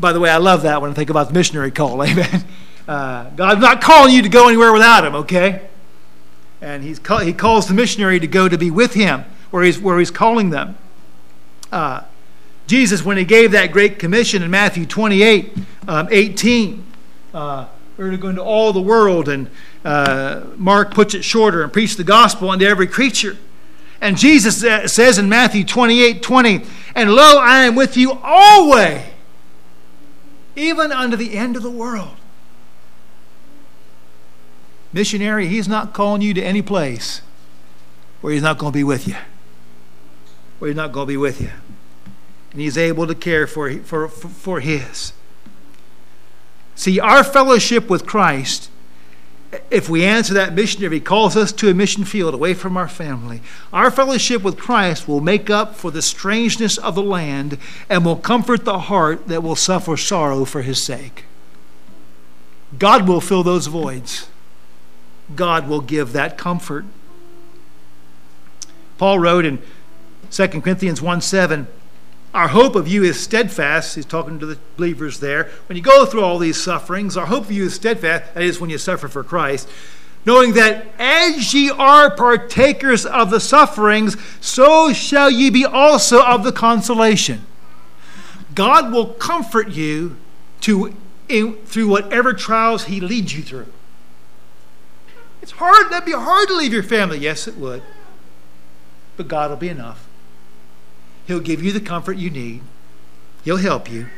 By 0.00 0.14
the 0.14 0.18
way, 0.18 0.30
I 0.30 0.38
love 0.38 0.62
that 0.62 0.80
when 0.80 0.90
I 0.90 0.94
think 0.94 1.10
about 1.10 1.28
the 1.28 1.34
missionary 1.34 1.70
call. 1.70 2.02
Amen. 2.04 2.46
Uh, 2.88 3.28
God's 3.36 3.60
not 3.60 3.82
calling 3.82 4.14
you 4.14 4.22
to 4.22 4.30
go 4.30 4.48
anywhere 4.48 4.72
without 4.72 5.04
Him, 5.04 5.14
okay? 5.16 5.68
And 6.62 6.82
he's 6.82 6.98
call, 6.98 7.18
He 7.18 7.34
calls 7.34 7.68
the 7.68 7.74
missionary 7.74 8.18
to 8.18 8.26
go 8.26 8.48
to 8.48 8.56
be 8.56 8.70
with 8.70 8.94
Him 8.94 9.26
where 9.52 9.62
He's, 9.62 9.78
where 9.78 10.00
he's 10.00 10.10
calling 10.10 10.50
them. 10.50 10.76
Uh, 11.70 12.02
Jesus, 12.66 13.04
when 13.04 13.16
He 13.16 13.24
gave 13.24 13.52
that 13.52 13.70
great 13.70 14.00
commission 14.00 14.42
in 14.42 14.50
Matthew 14.50 14.84
28 14.84 15.56
um, 15.86 16.08
18, 16.10 16.84
uh, 17.32 17.66
we're 17.96 18.10
to 18.10 18.16
go 18.16 18.30
into 18.30 18.42
all 18.42 18.72
the 18.72 18.80
world, 18.80 19.28
and 19.28 19.48
uh, 19.84 20.42
Mark 20.56 20.92
puts 20.92 21.14
it 21.14 21.22
shorter 21.22 21.62
and 21.62 21.72
preach 21.72 21.94
the 21.94 22.02
gospel 22.02 22.50
unto 22.50 22.64
every 22.64 22.88
creature. 22.88 23.36
And 24.00 24.18
Jesus 24.18 24.60
says 24.92 25.18
in 25.18 25.28
Matthew 25.28 25.62
28 25.62 26.22
20, 26.22 26.64
And 26.96 27.12
lo, 27.14 27.38
I 27.38 27.62
am 27.64 27.76
with 27.76 27.96
you 27.96 28.18
always 28.20 29.02
even 30.56 30.92
unto 30.92 31.16
the 31.16 31.34
end 31.36 31.56
of 31.56 31.62
the 31.62 31.70
world. 31.70 32.16
Missionary, 34.92 35.48
he's 35.48 35.68
not 35.68 35.92
calling 35.92 36.20
you 36.20 36.34
to 36.34 36.42
any 36.42 36.60
place 36.60 37.22
where 38.20 38.32
he's 38.32 38.42
not 38.42 38.58
going 38.58 38.72
to 38.72 38.76
be 38.76 38.84
with 38.84 39.08
you. 39.08 39.16
Where 40.62 40.68
he's 40.68 40.76
not 40.76 40.92
going 40.92 41.08
to 41.08 41.12
be 41.12 41.16
with 41.16 41.40
you. 41.40 41.50
And 42.52 42.60
he's 42.60 42.78
able 42.78 43.08
to 43.08 43.16
care 43.16 43.48
for, 43.48 43.78
for, 43.78 44.06
for 44.06 44.60
his. 44.60 45.12
See, 46.76 47.00
our 47.00 47.24
fellowship 47.24 47.90
with 47.90 48.06
Christ 48.06 48.70
if 49.72 49.88
we 49.88 50.04
answer 50.04 50.34
that 50.34 50.54
mission, 50.54 50.84
if 50.84 50.92
He 50.92 51.00
calls 51.00 51.36
us 51.36 51.50
to 51.50 51.68
a 51.68 51.74
mission 51.74 52.04
field 52.04 52.32
away 52.32 52.54
from 52.54 52.76
our 52.76 52.86
family, 52.86 53.42
our 53.72 53.90
fellowship 53.90 54.44
with 54.44 54.56
Christ 54.56 55.08
will 55.08 55.20
make 55.20 55.50
up 55.50 55.74
for 55.74 55.90
the 55.90 56.00
strangeness 56.00 56.78
of 56.78 56.94
the 56.94 57.02
land 57.02 57.58
and 57.90 58.04
will 58.04 58.14
comfort 58.14 58.64
the 58.64 58.78
heart 58.78 59.26
that 59.26 59.42
will 59.42 59.56
suffer 59.56 59.96
sorrow 59.96 60.44
for 60.44 60.62
His 60.62 60.80
sake. 60.80 61.24
God 62.78 63.08
will 63.08 63.20
fill 63.20 63.42
those 63.42 63.66
voids, 63.66 64.28
God 65.34 65.68
will 65.68 65.80
give 65.80 66.12
that 66.12 66.38
comfort. 66.38 66.84
Paul 68.96 69.18
wrote 69.18 69.44
in 69.44 69.60
2 70.32 70.48
Corinthians 70.48 71.02
1 71.02 71.20
7, 71.20 71.66
our 72.32 72.48
hope 72.48 72.74
of 72.74 72.88
you 72.88 73.04
is 73.04 73.20
steadfast. 73.20 73.94
He's 73.94 74.06
talking 74.06 74.38
to 74.38 74.46
the 74.46 74.58
believers 74.78 75.20
there. 75.20 75.50
When 75.66 75.76
you 75.76 75.82
go 75.82 76.06
through 76.06 76.24
all 76.24 76.38
these 76.38 76.60
sufferings, 76.60 77.18
our 77.18 77.26
hope 77.26 77.44
of 77.44 77.52
you 77.52 77.64
is 77.64 77.74
steadfast. 77.74 78.32
That 78.32 78.42
is, 78.42 78.58
when 78.58 78.70
you 78.70 78.78
suffer 78.78 79.08
for 79.08 79.22
Christ. 79.22 79.68
Knowing 80.24 80.54
that 80.54 80.86
as 80.98 81.52
ye 81.52 81.68
are 81.68 82.10
partakers 82.10 83.04
of 83.04 83.30
the 83.30 83.40
sufferings, 83.40 84.16
so 84.40 84.92
shall 84.94 85.30
ye 85.30 85.50
be 85.50 85.66
also 85.66 86.24
of 86.24 86.44
the 86.44 86.52
consolation. 86.52 87.44
God 88.54 88.90
will 88.90 89.08
comfort 89.08 89.68
you 89.68 90.16
to, 90.62 90.94
in, 91.28 91.54
through 91.66 91.88
whatever 91.88 92.32
trials 92.32 92.84
He 92.84 93.00
leads 93.00 93.36
you 93.36 93.42
through. 93.42 93.70
It's 95.42 95.52
hard. 95.52 95.90
That'd 95.90 96.06
be 96.06 96.12
hard 96.12 96.48
to 96.48 96.54
leave 96.54 96.72
your 96.72 96.84
family. 96.84 97.18
Yes, 97.18 97.46
it 97.46 97.58
would. 97.58 97.82
But 99.18 99.28
God 99.28 99.50
will 99.50 99.58
be 99.58 99.68
enough. 99.68 100.06
He'll 101.26 101.40
give 101.40 101.62
you 101.62 101.72
the 101.72 101.80
comfort 101.80 102.16
you 102.16 102.30
need. 102.30 102.62
He'll 103.44 103.56
help 103.56 103.90
you 103.90 104.08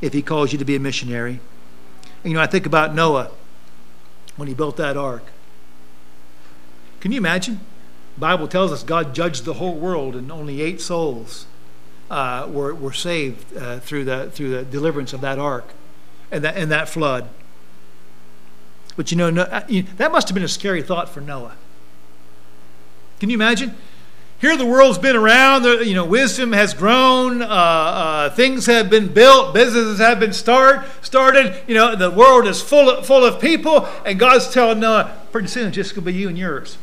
if 0.00 0.12
he 0.12 0.22
calls 0.22 0.52
you 0.52 0.58
to 0.58 0.64
be 0.64 0.76
a 0.76 0.80
missionary. 0.80 1.40
And, 2.22 2.32
you 2.32 2.34
know, 2.34 2.42
I 2.42 2.46
think 2.46 2.66
about 2.66 2.94
Noah 2.94 3.30
when 4.36 4.48
he 4.48 4.54
built 4.54 4.76
that 4.76 4.96
ark. 4.96 5.24
Can 7.00 7.12
you 7.12 7.18
imagine? 7.18 7.60
The 8.14 8.20
Bible 8.20 8.48
tells 8.48 8.72
us 8.72 8.82
God 8.82 9.14
judged 9.14 9.44
the 9.44 9.54
whole 9.54 9.74
world 9.74 10.16
and 10.16 10.30
only 10.32 10.60
eight 10.60 10.80
souls 10.80 11.46
uh, 12.10 12.46
were, 12.50 12.74
were 12.74 12.92
saved 12.92 13.56
uh, 13.56 13.78
through, 13.80 14.04
the, 14.04 14.30
through 14.30 14.50
the 14.50 14.64
deliverance 14.64 15.12
of 15.12 15.20
that 15.20 15.38
ark 15.38 15.72
and 16.30 16.44
that, 16.44 16.56
and 16.56 16.70
that 16.70 16.88
flood. 16.88 17.28
But 18.96 19.10
you 19.10 19.16
know, 19.16 19.30
no, 19.30 19.42
uh, 19.42 19.66
that 19.96 20.10
must 20.10 20.28
have 20.28 20.34
been 20.34 20.44
a 20.44 20.48
scary 20.48 20.82
thought 20.82 21.08
for 21.08 21.20
Noah. 21.20 21.56
Can 23.20 23.30
you 23.30 23.36
imagine? 23.36 23.74
Here, 24.38 24.54
the 24.56 24.66
world's 24.66 24.98
been 24.98 25.16
around. 25.16 25.64
You 25.64 25.94
know, 25.94 26.04
wisdom 26.04 26.52
has 26.52 26.74
grown. 26.74 27.40
Uh, 27.40 27.46
uh, 27.46 28.30
things 28.30 28.66
have 28.66 28.90
been 28.90 29.12
built. 29.12 29.54
Businesses 29.54 29.98
have 29.98 30.20
been 30.20 30.34
start 30.34 30.84
started. 31.00 31.56
You 31.66 31.74
know, 31.74 31.96
the 31.96 32.10
world 32.10 32.46
is 32.46 32.60
full 32.60 32.90
of, 32.90 33.06
full 33.06 33.24
of 33.24 33.40
people, 33.40 33.88
and 34.04 34.18
God's 34.18 34.52
telling 34.52 34.80
Noah, 34.80 35.16
pretty 35.32 35.48
soon, 35.48 35.68
it's 35.68 35.76
just 35.76 35.94
going 35.94 36.04
to 36.04 36.12
be 36.12 36.18
you 36.18 36.28
and 36.28 36.36
yours. 36.36 36.76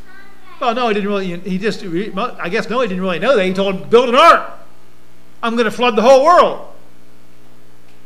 Well, 0.60 0.74
no, 0.74 0.88
he 0.88 0.94
didn't 0.94 1.08
really. 1.08 1.38
He 1.38 1.58
just, 1.58 1.84
I 1.84 2.48
guess, 2.48 2.68
no, 2.68 2.80
he 2.80 2.88
didn't 2.88 3.02
really 3.02 3.20
know 3.20 3.36
that. 3.36 3.44
He 3.44 3.54
told 3.54 3.76
him, 3.76 3.88
build 3.88 4.08
an 4.08 4.16
ark. 4.16 4.50
I'm 5.40 5.54
going 5.54 5.66
to 5.66 5.70
flood 5.70 5.94
the 5.94 6.02
whole 6.02 6.24
world. 6.24 6.68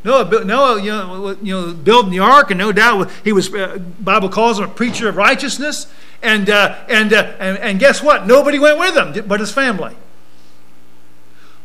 Noah, 0.03 0.45
Noah, 0.45 0.81
you 0.81 0.91
know, 0.91 1.37
you 1.41 1.53
know, 1.53 1.73
building 1.73 2.11
the 2.11 2.19
ark, 2.19 2.51
and 2.51 2.57
no 2.57 2.71
doubt 2.71 3.09
he 3.23 3.33
was. 3.33 3.53
Uh, 3.53 3.79
Bible 3.99 4.29
calls 4.29 4.59
him 4.59 4.65
a 4.65 4.67
preacher 4.67 5.09
of 5.09 5.17
righteousness. 5.17 5.91
And, 6.21 6.49
uh, 6.49 6.77
and, 6.89 7.13
uh, 7.13 7.33
and, 7.39 7.57
and 7.57 7.79
guess 7.79 8.03
what? 8.03 8.27
Nobody 8.27 8.59
went 8.59 8.77
with 8.77 8.95
him 8.95 9.25
but 9.27 9.39
his 9.39 9.51
family. 9.51 9.95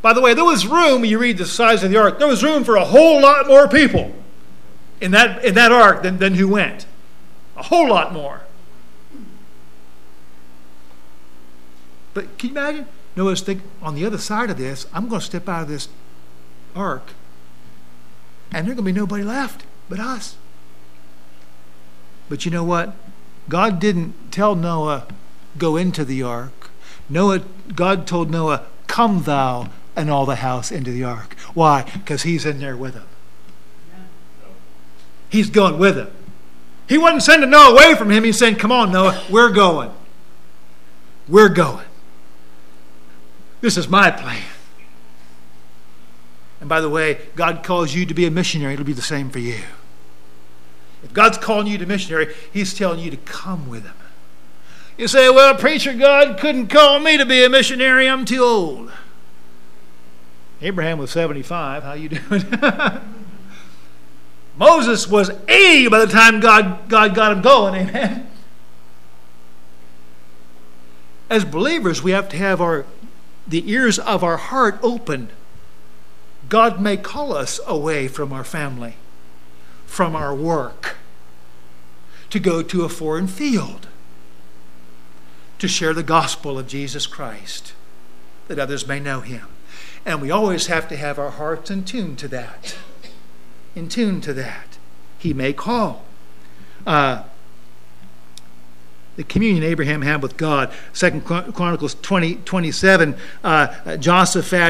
By 0.01 0.13
the 0.13 0.21
way, 0.21 0.35
there 0.35 0.45
was 0.45 0.67
room, 0.67 1.05
you 1.05 1.19
read 1.19 1.39
the 1.39 1.47
size 1.47 1.83
of 1.83 1.91
the 1.91 1.97
ark, 1.97 2.19
there 2.19 2.29
was 2.29 2.45
room 2.45 2.63
for 2.63 2.77
a 2.77 2.85
whole 2.85 3.23
lot 3.23 3.47
more 3.47 3.67
people 3.67 4.15
in 5.01 5.13
that, 5.13 5.45
in 5.45 5.55
that 5.55 5.73
ark 5.73 6.03
than, 6.03 6.19
than 6.19 6.35
who 6.35 6.49
went. 6.49 6.87
A 7.57 7.63
whole 7.63 7.89
lot 7.89 8.13
more. 8.13 8.43
But 12.13 12.39
can 12.39 12.51
you 12.51 12.57
imagine? 12.57 12.87
Noah's 13.17 13.41
thinking, 13.43 13.69
on 13.81 13.95
the 13.95 14.05
other 14.05 14.19
side 14.19 14.51
of 14.51 14.59
this, 14.59 14.87
I'm 14.93 15.09
going 15.09 15.21
to 15.21 15.27
step 15.27 15.49
out 15.49 15.63
of 15.63 15.69
this 15.69 15.89
ark, 16.75 17.13
and 18.53 18.67
there's 18.67 18.77
going 18.77 18.87
to 18.87 18.93
be 18.93 18.93
nobody 18.93 19.23
left 19.23 19.65
but 19.89 20.01
us. 20.01 20.37
But 22.29 22.45
you 22.45 22.51
know 22.51 22.65
what? 22.65 22.95
God 23.49 23.79
didn't 23.79 24.33
tell 24.33 24.55
Noah, 24.55 25.07
go 25.59 25.77
into 25.77 26.05
the 26.05 26.23
ark. 26.23 26.71
Noah, 27.09 27.41
God 27.75 28.07
told 28.07 28.31
Noah, 28.31 28.67
come 28.87 29.25
thou 29.25 29.69
and 29.97 30.11
all 30.11 30.27
the 30.27 30.37
house 30.37 30.73
into 30.73 30.91
the 30.91 31.05
ark. 31.05 31.35
Why? 31.53 31.83
Because 31.83 32.23
he's 32.23 32.47
in 32.47 32.59
there 32.59 32.77
with 32.77 32.95
him. 32.95 33.07
He's 35.29 35.51
going 35.51 35.79
with 35.79 35.97
him. 35.97 36.11
He 36.89 36.99
wasn't 36.99 37.23
sending 37.23 37.51
Noah 37.51 37.73
away 37.73 37.95
from 37.95 38.11
him. 38.11 38.25
He's 38.25 38.39
saying, 38.39 38.57
come 38.57 38.71
on, 38.73 38.93
Noah, 38.93 39.23
we're 39.31 39.51
going. 39.51 39.91
We're 41.29 41.49
going. 41.49 41.87
This 43.61 43.77
is 43.77 43.89
my 43.89 44.11
plan. 44.11 44.43
And 46.61 46.69
by 46.69 46.81
the 46.81 46.89
way, 46.89 47.19
God 47.35 47.63
calls 47.63 47.95
you 47.95 48.07
to 48.07 48.15
be 48.15 48.27
a 48.27 48.31
missionary. 48.31 48.75
It'll 48.75 48.85
be 48.85 48.93
the 48.93 49.03
same 49.03 49.31
for 49.31 49.39
you. 49.39 49.61
If 51.05 51.13
God's 51.13 51.39
calling 51.39 51.67
you 51.67 51.79
to 51.79 51.87
missionary, 51.87 52.35
He's 52.53 52.75
telling 52.75 52.99
you 52.99 53.11
to 53.11 53.17
come 53.19 53.69
with 53.69 53.85
Him. 53.85 53.95
You 54.97 55.09
say, 55.09 55.29
well, 55.29 55.55
preacher, 55.55 55.93
God 55.93 56.39
couldn't 56.39 56.69
call 56.69 57.01
me 57.01 57.17
to 57.17 57.27
be 57.27 57.45
a 57.45 57.49
missionary. 57.49 58.09
I'm 58.09 58.25
too 58.25 58.43
old. 58.43 58.93
Abraham 60.63 60.99
was 60.99 61.11
75. 61.11 61.83
How 61.83 61.93
you 61.93 62.09
doing? 62.11 62.45
Moses 64.57 65.09
was 65.09 65.31
80 65.49 65.89
by 65.89 65.99
the 65.99 66.07
time 66.07 66.41
God, 66.41 66.89
God 66.89 67.15
got 67.15 67.33
him 67.33 67.43
going. 67.43 67.75
Amen. 67.75 68.31
As 71.29 71.45
believers, 71.45 72.03
we 72.03 72.13
have 72.13 72.29
to 72.29 72.37
have 72.37 72.61
our 72.61 72.87
the 73.47 73.71
ears 73.71 73.99
of 73.99 74.25
our 74.25 74.37
heart 74.37 74.79
open. 74.83 75.29
God 76.49 76.81
may 76.81 76.97
call 76.97 77.35
us 77.35 77.61
away 77.67 78.09
from 78.09 78.33
our 78.33 78.45
family, 78.45 78.97
from 79.87 80.15
our 80.15 80.35
work, 80.35 80.84
to 82.35 82.41
go 82.41 82.65
to 82.65 82.83
a 82.83 82.89
foreign 82.89 83.29
field, 83.29 83.87
to 85.61 85.69
share 85.69 85.95
the 85.95 86.03
gospel 86.03 86.59
of 86.59 86.67
Jesus 86.67 87.07
Christ, 87.07 87.75
that 88.49 88.59
others 88.59 88.89
may 88.89 88.99
know 88.99 89.21
him. 89.21 89.47
And 90.05 90.21
we 90.21 90.33
always 90.33 90.67
have 90.67 90.89
to 90.89 90.97
have 90.97 91.17
our 91.17 91.31
hearts 91.31 91.71
in 91.71 91.85
tune 91.85 92.17
to 92.17 92.27
that. 92.27 92.77
In 93.77 93.89
tune 93.89 94.21
to 94.23 94.33
that. 94.33 94.79
He 95.17 95.33
may 95.33 95.53
call. 95.53 96.07
Uh, 96.85 97.23
the 99.17 99.25
communion 99.25 99.63
Abraham 99.63 100.03
had 100.03 100.23
with 100.23 100.37
God. 100.37 100.73
Second 100.93 101.25
Chronicles 101.25 101.95
20, 101.95 102.37
27, 102.37 103.17
uh, 103.43 103.75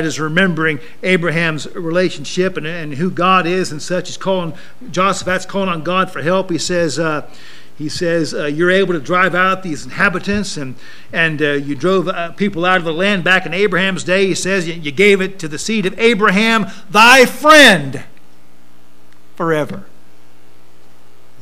is 0.04 0.20
remembering 0.20 0.80
Abraham's 1.02 1.66
relationship 1.74 2.56
and, 2.56 2.66
and 2.66 2.94
who 2.94 3.10
God 3.10 3.46
is 3.46 3.72
and 3.72 3.80
such. 3.80 4.08
He's 4.08 4.16
calling, 4.16 4.54
Jehoshaphat's 4.90 5.46
calling 5.46 5.68
on 5.68 5.82
God 5.82 6.10
for 6.10 6.22
help. 6.22 6.50
He 6.50 6.58
says, 6.58 6.98
uh, 6.98 7.28
he 7.76 7.88
says, 7.88 8.34
uh, 8.34 8.46
You're 8.46 8.70
able 8.70 8.94
to 8.94 9.00
drive 9.00 9.34
out 9.34 9.62
these 9.62 9.84
inhabitants, 9.84 10.56
and, 10.56 10.76
and 11.12 11.42
uh, 11.42 11.52
you 11.52 11.74
drove 11.74 12.08
uh, 12.08 12.32
people 12.32 12.64
out 12.64 12.78
of 12.78 12.84
the 12.84 12.92
land 12.92 13.24
back 13.24 13.46
in 13.46 13.54
Abraham's 13.54 14.04
day. 14.04 14.26
He 14.26 14.34
says, 14.34 14.68
You 14.68 14.92
gave 14.92 15.20
it 15.20 15.38
to 15.40 15.48
the 15.48 15.58
seed 15.58 15.86
of 15.86 15.98
Abraham, 15.98 16.66
thy 16.90 17.26
friend, 17.26 18.04
forever. 19.34 19.86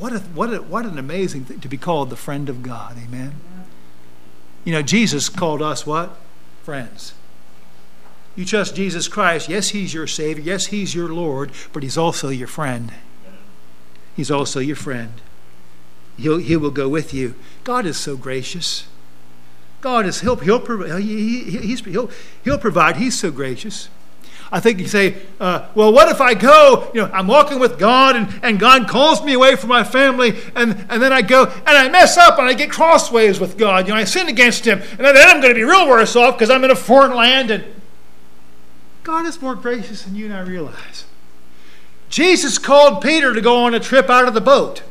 What, 0.02 0.14
a, 0.14 0.18
what, 0.18 0.52
a, 0.52 0.56
what 0.60 0.84
an 0.84 0.98
amazing 0.98 1.44
thing 1.44 1.60
to 1.60 1.68
be 1.68 1.78
called 1.78 2.10
the 2.10 2.16
friend 2.16 2.48
of 2.48 2.60
God. 2.60 2.96
Amen. 2.98 3.34
You 4.64 4.72
know, 4.72 4.82
Jesus 4.82 5.28
called 5.28 5.62
us 5.62 5.86
what? 5.86 6.16
Friends. 6.64 7.14
You 8.34 8.44
trust 8.44 8.74
Jesus 8.74 9.06
Christ. 9.06 9.48
Yes, 9.48 9.68
He's 9.68 9.94
your 9.94 10.08
Savior. 10.08 10.42
Yes, 10.42 10.66
He's 10.66 10.92
your 10.92 11.08
Lord, 11.08 11.52
but 11.72 11.84
He's 11.84 11.96
also 11.96 12.30
your 12.30 12.48
friend. 12.48 12.92
He's 14.16 14.28
also 14.28 14.58
your 14.58 14.74
friend. 14.74 15.12
He'll, 16.16 16.38
he 16.38 16.56
will 16.56 16.72
go 16.72 16.88
with 16.88 17.14
you. 17.14 17.36
God 17.62 17.86
is 17.86 17.96
so 17.96 18.16
gracious. 18.16 18.88
God 19.82 20.04
is, 20.04 20.22
He'll, 20.22 20.34
he'll, 20.34 20.96
he, 20.96 21.44
he, 21.44 21.76
he'll, 21.76 22.10
he'll 22.42 22.58
provide. 22.58 22.96
He's 22.96 23.16
so 23.16 23.30
gracious. 23.30 23.88
I 24.54 24.60
think 24.60 24.80
you 24.80 24.86
say, 24.86 25.16
uh, 25.40 25.66
well, 25.74 25.94
what 25.94 26.10
if 26.10 26.20
I 26.20 26.34
go? 26.34 26.90
You 26.92 27.00
know, 27.00 27.10
I'm 27.10 27.26
walking 27.26 27.58
with 27.58 27.78
God 27.78 28.16
and, 28.16 28.28
and 28.42 28.60
God 28.60 28.86
calls 28.86 29.24
me 29.24 29.32
away 29.32 29.56
from 29.56 29.70
my 29.70 29.82
family, 29.82 30.38
and, 30.54 30.86
and 30.90 31.02
then 31.02 31.10
I 31.10 31.22
go 31.22 31.44
and 31.44 31.68
I 31.68 31.88
mess 31.88 32.18
up 32.18 32.38
and 32.38 32.46
I 32.46 32.52
get 32.52 32.70
crossways 32.70 33.40
with 33.40 33.56
God. 33.56 33.88
You 33.88 33.94
know, 33.94 33.98
I 33.98 34.04
sin 34.04 34.28
against 34.28 34.66
Him, 34.66 34.82
and 34.82 35.00
then 35.00 35.16
I'm 35.16 35.40
going 35.40 35.54
to 35.54 35.58
be 35.58 35.64
real 35.64 35.88
worse 35.88 36.14
off 36.16 36.36
because 36.36 36.50
I'm 36.50 36.62
in 36.64 36.70
a 36.70 36.76
foreign 36.76 37.14
land. 37.14 37.50
And 37.50 37.64
God 39.04 39.24
is 39.24 39.40
more 39.40 39.54
gracious 39.54 40.02
than 40.02 40.14
you 40.16 40.26
and 40.26 40.34
I 40.34 40.40
realize. 40.40 41.06
Jesus 42.10 42.58
called 42.58 43.02
Peter 43.02 43.32
to 43.32 43.40
go 43.40 43.64
on 43.64 43.72
a 43.72 43.80
trip 43.80 44.10
out 44.10 44.28
of 44.28 44.34
the 44.34 44.42
boat, 44.42 44.82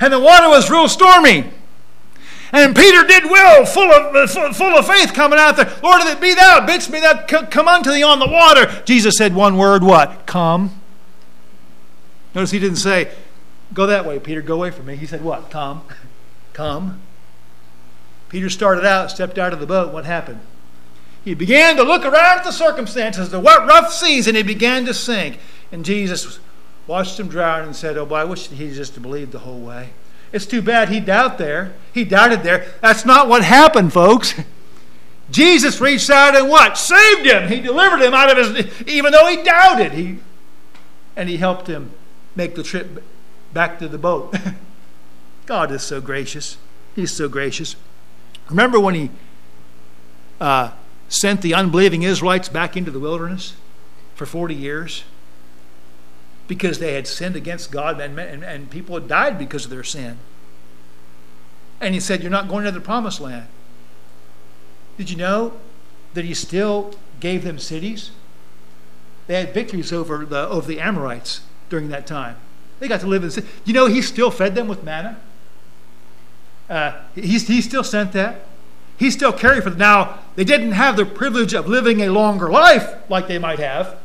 and 0.00 0.10
the 0.10 0.18
water 0.18 0.48
was 0.48 0.70
real 0.70 0.88
stormy. 0.88 1.50
And 2.54 2.74
Peter 2.74 3.04
did 3.04 3.24
well, 3.24 3.66
full 3.66 3.90
of, 3.90 4.30
full 4.30 4.78
of 4.78 4.86
faith 4.86 5.12
coming 5.12 5.40
out 5.40 5.56
there. 5.56 5.76
Lord, 5.82 6.02
if 6.02 6.14
it 6.14 6.20
be 6.20 6.34
thou, 6.34 6.64
bidst 6.64 6.88
me 6.88 7.00
thou 7.00 7.26
come 7.26 7.66
unto 7.66 7.90
thee 7.90 8.04
on 8.04 8.20
the 8.20 8.28
water. 8.28 8.80
Jesus 8.84 9.16
said 9.18 9.34
one 9.34 9.56
word, 9.56 9.82
what? 9.82 10.24
Come. 10.24 10.80
Notice 12.32 12.52
he 12.52 12.60
didn't 12.60 12.76
say, 12.76 13.12
go 13.72 13.86
that 13.86 14.06
way, 14.06 14.20
Peter, 14.20 14.40
go 14.40 14.54
away 14.54 14.70
from 14.70 14.86
me. 14.86 14.94
He 14.94 15.04
said, 15.04 15.24
what? 15.24 15.50
Come. 15.50 15.82
Come. 16.52 17.00
Peter 18.28 18.48
started 18.48 18.84
out, 18.84 19.10
stepped 19.10 19.36
out 19.36 19.52
of 19.52 19.58
the 19.58 19.66
boat. 19.66 19.92
What 19.92 20.04
happened? 20.04 20.38
He 21.24 21.34
began 21.34 21.74
to 21.74 21.82
look 21.82 22.04
around 22.04 22.38
at 22.38 22.44
the 22.44 22.52
circumstances, 22.52 23.30
the 23.30 23.40
what 23.40 23.66
rough 23.66 23.92
seas, 23.92 24.28
and 24.28 24.36
he 24.36 24.44
began 24.44 24.84
to 24.84 24.94
sink. 24.94 25.40
And 25.72 25.84
Jesus 25.84 26.38
watched 26.86 27.18
him 27.18 27.26
drown 27.26 27.64
and 27.64 27.74
said, 27.74 27.98
Oh, 27.98 28.06
boy, 28.06 28.16
I 28.16 28.24
wish 28.24 28.46
he 28.46 28.72
just 28.72 29.00
believed 29.02 29.32
the 29.32 29.40
whole 29.40 29.60
way. 29.60 29.90
It's 30.34 30.46
too 30.46 30.62
bad 30.62 30.88
he 30.88 30.98
doubted 30.98 31.38
there. 31.38 31.74
He 31.92 32.04
doubted 32.04 32.42
there. 32.42 32.66
That's 32.80 33.04
not 33.04 33.28
what 33.28 33.44
happened, 33.44 33.92
folks. 33.92 34.34
Jesus 35.30 35.80
reached 35.80 36.10
out 36.10 36.34
and 36.34 36.48
what? 36.48 36.76
Saved 36.76 37.24
him. 37.24 37.48
He 37.48 37.60
delivered 37.60 38.02
him 38.02 38.14
out 38.14 38.36
of 38.36 38.56
his, 38.56 38.88
even 38.88 39.12
though 39.12 39.28
he 39.28 39.44
doubted. 39.44 39.92
He, 39.92 40.18
and 41.14 41.28
he 41.28 41.36
helped 41.36 41.68
him 41.68 41.92
make 42.34 42.56
the 42.56 42.64
trip 42.64 43.04
back 43.52 43.78
to 43.78 43.86
the 43.86 43.96
boat. 43.96 44.34
God 45.46 45.70
is 45.70 45.84
so 45.84 46.00
gracious. 46.00 46.56
He's 46.96 47.12
so 47.12 47.28
gracious. 47.28 47.76
Remember 48.50 48.80
when 48.80 48.96
he 48.96 49.10
uh, 50.40 50.72
sent 51.08 51.42
the 51.42 51.54
unbelieving 51.54 52.02
Israelites 52.02 52.48
back 52.48 52.76
into 52.76 52.90
the 52.90 52.98
wilderness 52.98 53.54
for 54.16 54.26
40 54.26 54.52
years? 54.52 55.04
Because 56.46 56.78
they 56.78 56.94
had 56.94 57.06
sinned 57.06 57.36
against 57.36 57.70
God 57.70 58.00
and, 58.00 58.18
and, 58.18 58.44
and 58.44 58.70
people 58.70 58.94
had 58.94 59.08
died 59.08 59.38
because 59.38 59.64
of 59.64 59.70
their 59.70 59.84
sin. 59.84 60.18
And 61.80 61.94
he 61.94 62.00
said, 62.00 62.22
You're 62.22 62.30
not 62.30 62.48
going 62.48 62.64
to 62.64 62.70
the 62.70 62.80
promised 62.80 63.20
land. 63.20 63.48
Did 64.96 65.10
you 65.10 65.16
know 65.16 65.54
that 66.14 66.24
he 66.24 66.34
still 66.34 66.94
gave 67.20 67.44
them 67.44 67.58
cities? 67.58 68.10
They 69.26 69.40
had 69.40 69.54
victories 69.54 69.92
over 69.92 70.24
the, 70.24 70.48
over 70.48 70.66
the 70.66 70.80
Amorites 70.80 71.40
during 71.68 71.88
that 71.88 72.06
time. 72.06 72.36
They 72.78 72.88
got 72.88 73.00
to 73.00 73.06
live 73.06 73.22
in 73.22 73.28
the 73.28 73.34
city. 73.34 73.48
You 73.64 73.72
know, 73.72 73.86
he 73.86 74.02
still 74.02 74.30
fed 74.30 74.54
them 74.54 74.68
with 74.68 74.84
manna. 74.84 75.18
Uh, 76.68 77.00
he, 77.14 77.38
he 77.38 77.60
still 77.60 77.84
sent 77.84 78.12
that. 78.12 78.42
He 78.96 79.10
still 79.10 79.32
carried 79.32 79.64
for 79.64 79.70
them. 79.70 79.78
Now, 79.78 80.20
they 80.36 80.44
didn't 80.44 80.72
have 80.72 80.96
the 80.96 81.06
privilege 81.06 81.54
of 81.54 81.66
living 81.66 82.00
a 82.02 82.10
longer 82.10 82.50
life 82.50 82.94
like 83.08 83.26
they 83.26 83.38
might 83.38 83.58
have 83.58 83.98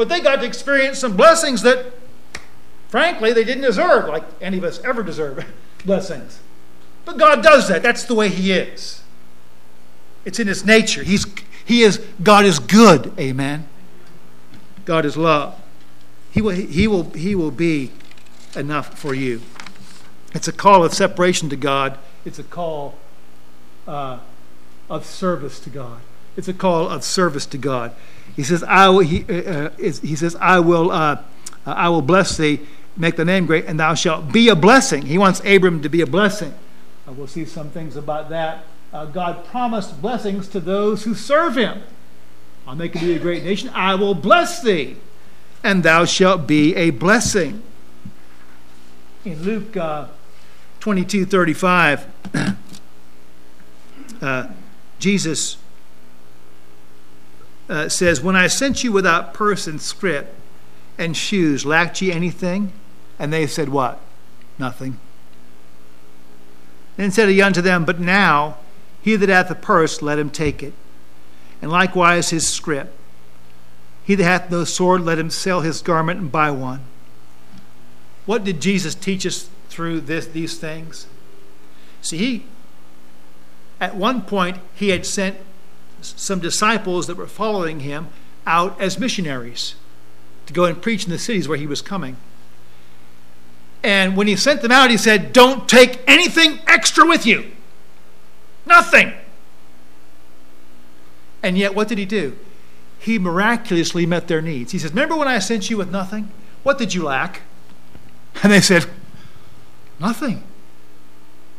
but 0.00 0.08
they 0.08 0.18
got 0.18 0.36
to 0.36 0.46
experience 0.46 0.98
some 0.98 1.14
blessings 1.14 1.60
that, 1.60 1.92
frankly, 2.88 3.34
they 3.34 3.44
didn't 3.44 3.64
deserve, 3.64 4.08
like 4.08 4.24
any 4.40 4.56
of 4.56 4.64
us 4.64 4.80
ever 4.82 5.02
deserve 5.02 5.44
blessings. 5.84 6.40
But 7.04 7.18
God 7.18 7.42
does 7.42 7.68
that. 7.68 7.82
That's 7.82 8.04
the 8.04 8.14
way 8.14 8.30
He 8.30 8.50
is. 8.50 9.02
It's 10.24 10.40
in 10.40 10.46
His 10.46 10.64
nature. 10.64 11.02
He's, 11.02 11.26
he 11.66 11.82
is, 11.82 11.98
God 12.22 12.46
is 12.46 12.58
good. 12.58 13.12
Amen. 13.20 13.68
God 14.86 15.04
is 15.04 15.18
love. 15.18 15.60
He 16.30 16.40
will, 16.40 16.54
he, 16.54 16.88
will, 16.88 17.10
he 17.10 17.34
will 17.34 17.50
be 17.50 17.90
enough 18.56 18.98
for 18.98 19.12
you. 19.12 19.42
It's 20.32 20.48
a 20.48 20.52
call 20.52 20.82
of 20.82 20.94
separation 20.94 21.50
to 21.50 21.56
God. 21.56 21.98
It's 22.24 22.38
a 22.38 22.44
call 22.44 22.94
uh, 23.86 24.20
of 24.88 25.04
service 25.04 25.60
to 25.60 25.68
God. 25.68 26.00
It's 26.38 26.48
a 26.48 26.54
call 26.54 26.88
of 26.88 27.04
service 27.04 27.44
to 27.44 27.58
God. 27.58 27.94
He 28.40 28.44
says, 28.44 28.62
I 28.62 28.88
will, 28.88 29.00
he, 29.00 29.22
uh, 29.28 29.34
uh 29.34 29.70
he 29.78 30.16
says, 30.16 30.34
I 30.36 30.60
will, 30.60 30.90
uh, 30.90 31.20
uh, 31.66 31.72
I 31.72 31.90
will 31.90 32.00
bless 32.00 32.38
thee, 32.38 32.60
make 32.96 33.16
the 33.16 33.24
name 33.26 33.44
great, 33.44 33.66
and 33.66 33.78
thou 33.78 33.92
shalt 33.92 34.32
be 34.32 34.48
a 34.48 34.56
blessing. 34.56 35.02
He 35.02 35.18
wants 35.18 35.42
Abram 35.44 35.82
to 35.82 35.90
be 35.90 36.00
a 36.00 36.06
blessing. 36.06 36.54
Uh, 37.06 37.12
we'll 37.12 37.26
see 37.26 37.44
some 37.44 37.68
things 37.68 37.96
about 37.96 38.30
that. 38.30 38.64
Uh, 38.94 39.04
God 39.04 39.44
promised 39.44 40.00
blessings 40.00 40.48
to 40.48 40.58
those 40.58 41.04
who 41.04 41.14
serve 41.14 41.54
him. 41.54 41.82
I'll 42.66 42.76
make 42.76 42.94
thee 42.94 43.14
a 43.14 43.18
great 43.18 43.44
nation. 43.44 43.68
I 43.74 43.94
will 43.94 44.14
bless 44.14 44.62
thee, 44.62 44.96
and 45.62 45.82
thou 45.82 46.06
shalt 46.06 46.46
be 46.46 46.74
a 46.76 46.88
blessing. 46.88 47.62
In 49.26 49.42
Luke 49.42 49.76
uh, 49.76 50.06
22 50.80 51.26
35, 51.26 52.06
Jesus 54.98 55.58
uh, 57.70 57.88
says, 57.88 58.20
When 58.20 58.36
I 58.36 58.48
sent 58.48 58.84
you 58.84 58.92
without 58.92 59.32
purse 59.32 59.66
and 59.66 59.80
scrip 59.80 60.34
and 60.98 61.16
shoes, 61.16 61.64
lacked 61.64 62.02
ye 62.02 62.12
anything? 62.12 62.72
And 63.18 63.32
they 63.32 63.46
said, 63.46 63.68
What? 63.68 64.00
Nothing. 64.58 64.98
Then 66.96 67.12
said 67.12 67.28
he 67.28 67.40
unto 67.40 67.62
them, 67.62 67.84
But 67.84 68.00
now 68.00 68.58
he 69.00 69.16
that 69.16 69.28
hath 69.28 69.50
a 69.50 69.54
purse, 69.54 70.02
let 70.02 70.18
him 70.18 70.28
take 70.28 70.62
it, 70.62 70.74
and 71.62 71.70
likewise 71.70 72.30
his 72.30 72.46
scrip. 72.46 72.92
He 74.04 74.14
that 74.16 74.24
hath 74.24 74.50
no 74.50 74.64
sword, 74.64 75.02
let 75.02 75.18
him 75.18 75.30
sell 75.30 75.60
his 75.60 75.80
garment 75.80 76.20
and 76.20 76.32
buy 76.32 76.50
one. 76.50 76.80
What 78.26 78.44
did 78.44 78.60
Jesus 78.60 78.94
teach 78.94 79.24
us 79.24 79.48
through 79.68 80.02
this, 80.02 80.26
these 80.26 80.58
things? 80.58 81.06
See, 82.02 82.18
he, 82.18 82.44
at 83.80 83.96
one 83.96 84.22
point, 84.22 84.58
he 84.74 84.88
had 84.88 85.06
sent 85.06 85.36
some 86.02 86.40
disciples 86.40 87.06
that 87.06 87.16
were 87.16 87.26
following 87.26 87.80
him 87.80 88.08
out 88.46 88.80
as 88.80 88.98
missionaries 88.98 89.74
to 90.46 90.52
go 90.52 90.64
and 90.64 90.80
preach 90.80 91.04
in 91.04 91.10
the 91.10 91.18
cities 91.18 91.48
where 91.48 91.58
he 91.58 91.66
was 91.66 91.82
coming. 91.82 92.16
And 93.82 94.16
when 94.16 94.26
he 94.26 94.36
sent 94.36 94.62
them 94.62 94.72
out, 94.72 94.90
he 94.90 94.96
said, 94.96 95.32
Don't 95.32 95.68
take 95.68 96.00
anything 96.06 96.58
extra 96.66 97.06
with 97.06 97.24
you. 97.24 97.52
Nothing. 98.66 99.12
And 101.42 101.56
yet, 101.56 101.74
what 101.74 101.88
did 101.88 101.98
he 101.98 102.04
do? 102.04 102.36
He 102.98 103.18
miraculously 103.18 104.04
met 104.04 104.28
their 104.28 104.42
needs. 104.42 104.72
He 104.72 104.78
says, 104.78 104.90
Remember 104.90 105.16
when 105.16 105.28
I 105.28 105.38
sent 105.38 105.70
you 105.70 105.78
with 105.78 105.90
nothing? 105.90 106.30
What 106.62 106.78
did 106.78 106.94
you 106.94 107.04
lack? 107.04 107.42
And 108.42 108.52
they 108.52 108.60
said, 108.60 108.86
Nothing. 109.98 110.44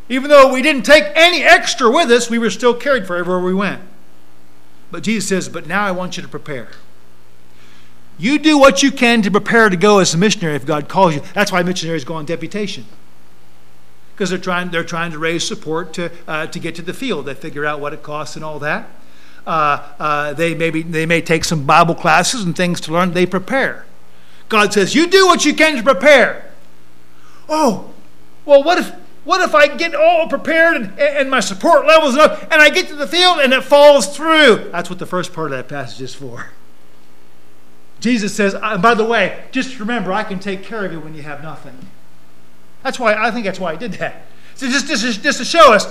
Even 0.09 0.29
though 0.29 0.51
we 0.51 0.61
didn't 0.61 0.83
take 0.83 1.05
any 1.15 1.43
extra 1.43 1.89
with 1.89 2.09
us, 2.11 2.29
we 2.29 2.37
were 2.37 2.49
still 2.49 2.73
carried 2.73 3.07
for 3.07 3.15
everywhere 3.15 3.41
we 3.41 3.53
went. 3.53 3.81
But 4.91 5.03
Jesus 5.03 5.29
says, 5.29 5.49
But 5.49 5.67
now 5.67 5.85
I 5.85 5.91
want 5.91 6.17
you 6.17 6.23
to 6.23 6.29
prepare. 6.29 6.69
You 8.19 8.37
do 8.37 8.57
what 8.57 8.83
you 8.83 8.91
can 8.91 9.21
to 9.23 9.31
prepare 9.31 9.69
to 9.69 9.77
go 9.77 9.99
as 9.99 10.13
a 10.13 10.17
missionary 10.17 10.55
if 10.55 10.65
God 10.65 10.87
calls 10.87 11.15
you. 11.15 11.21
That's 11.33 11.51
why 11.51 11.63
missionaries 11.63 12.03
go 12.03 12.13
on 12.15 12.25
deputation. 12.25 12.85
Because 14.13 14.29
they're 14.29 14.37
trying, 14.37 14.69
they're 14.69 14.83
trying 14.83 15.11
to 15.11 15.17
raise 15.17 15.47
support 15.47 15.93
to, 15.93 16.11
uh, 16.27 16.45
to 16.47 16.59
get 16.59 16.75
to 16.75 16.81
the 16.83 16.93
field. 16.93 17.25
They 17.25 17.33
figure 17.33 17.65
out 17.65 17.79
what 17.79 17.93
it 17.93 18.03
costs 18.03 18.35
and 18.35 18.45
all 18.45 18.59
that. 18.59 18.87
Uh, 19.47 19.87
uh, 19.97 20.33
they, 20.33 20.53
maybe, 20.53 20.83
they 20.83 21.07
may 21.07 21.21
take 21.21 21.43
some 21.43 21.65
Bible 21.65 21.95
classes 21.95 22.43
and 22.43 22.55
things 22.55 22.79
to 22.81 22.93
learn. 22.93 23.13
They 23.13 23.25
prepare. 23.25 23.85
God 24.49 24.73
says, 24.73 24.93
You 24.93 25.07
do 25.07 25.25
what 25.25 25.45
you 25.45 25.55
can 25.55 25.77
to 25.77 25.83
prepare. 25.83 26.51
Oh, 27.49 27.91
well, 28.45 28.63
what 28.63 28.77
if, 28.77 28.93
what 29.23 29.41
if 29.41 29.53
I 29.53 29.67
get 29.67 29.93
all 29.93 30.27
prepared 30.27 30.77
and, 30.77 30.99
and 30.99 31.29
my 31.29 31.39
support 31.39 31.85
levels 31.85 32.15
up 32.15 32.41
and 32.43 32.61
I 32.61 32.69
get 32.69 32.87
to 32.87 32.95
the 32.95 33.07
field 33.07 33.39
and 33.39 33.53
it 33.53 33.63
falls 33.63 34.15
through? 34.15 34.69
That's 34.71 34.89
what 34.89 34.99
the 34.99 35.05
first 35.05 35.33
part 35.33 35.51
of 35.51 35.57
that 35.57 35.67
passage 35.67 36.01
is 36.01 36.15
for. 36.15 36.47
Jesus 37.99 38.35
says, 38.35 38.55
and 38.55 38.63
uh, 38.63 38.77
by 38.79 38.95
the 38.95 39.05
way, 39.05 39.43
just 39.51 39.79
remember, 39.79 40.11
I 40.11 40.23
can 40.23 40.39
take 40.39 40.63
care 40.63 40.83
of 40.83 40.91
you 40.91 40.99
when 40.99 41.13
you 41.13 41.21
have 41.21 41.43
nothing. 41.43 41.77
That's 42.81 42.99
why, 42.99 43.13
I 43.13 43.29
think 43.29 43.45
that's 43.45 43.59
why 43.59 43.73
he 43.73 43.77
did 43.77 43.93
that. 43.93 44.25
So 44.55 44.67
just, 44.67 44.87
just, 44.87 45.21
just 45.21 45.37
to 45.37 45.45
show 45.45 45.71
us, 45.71 45.87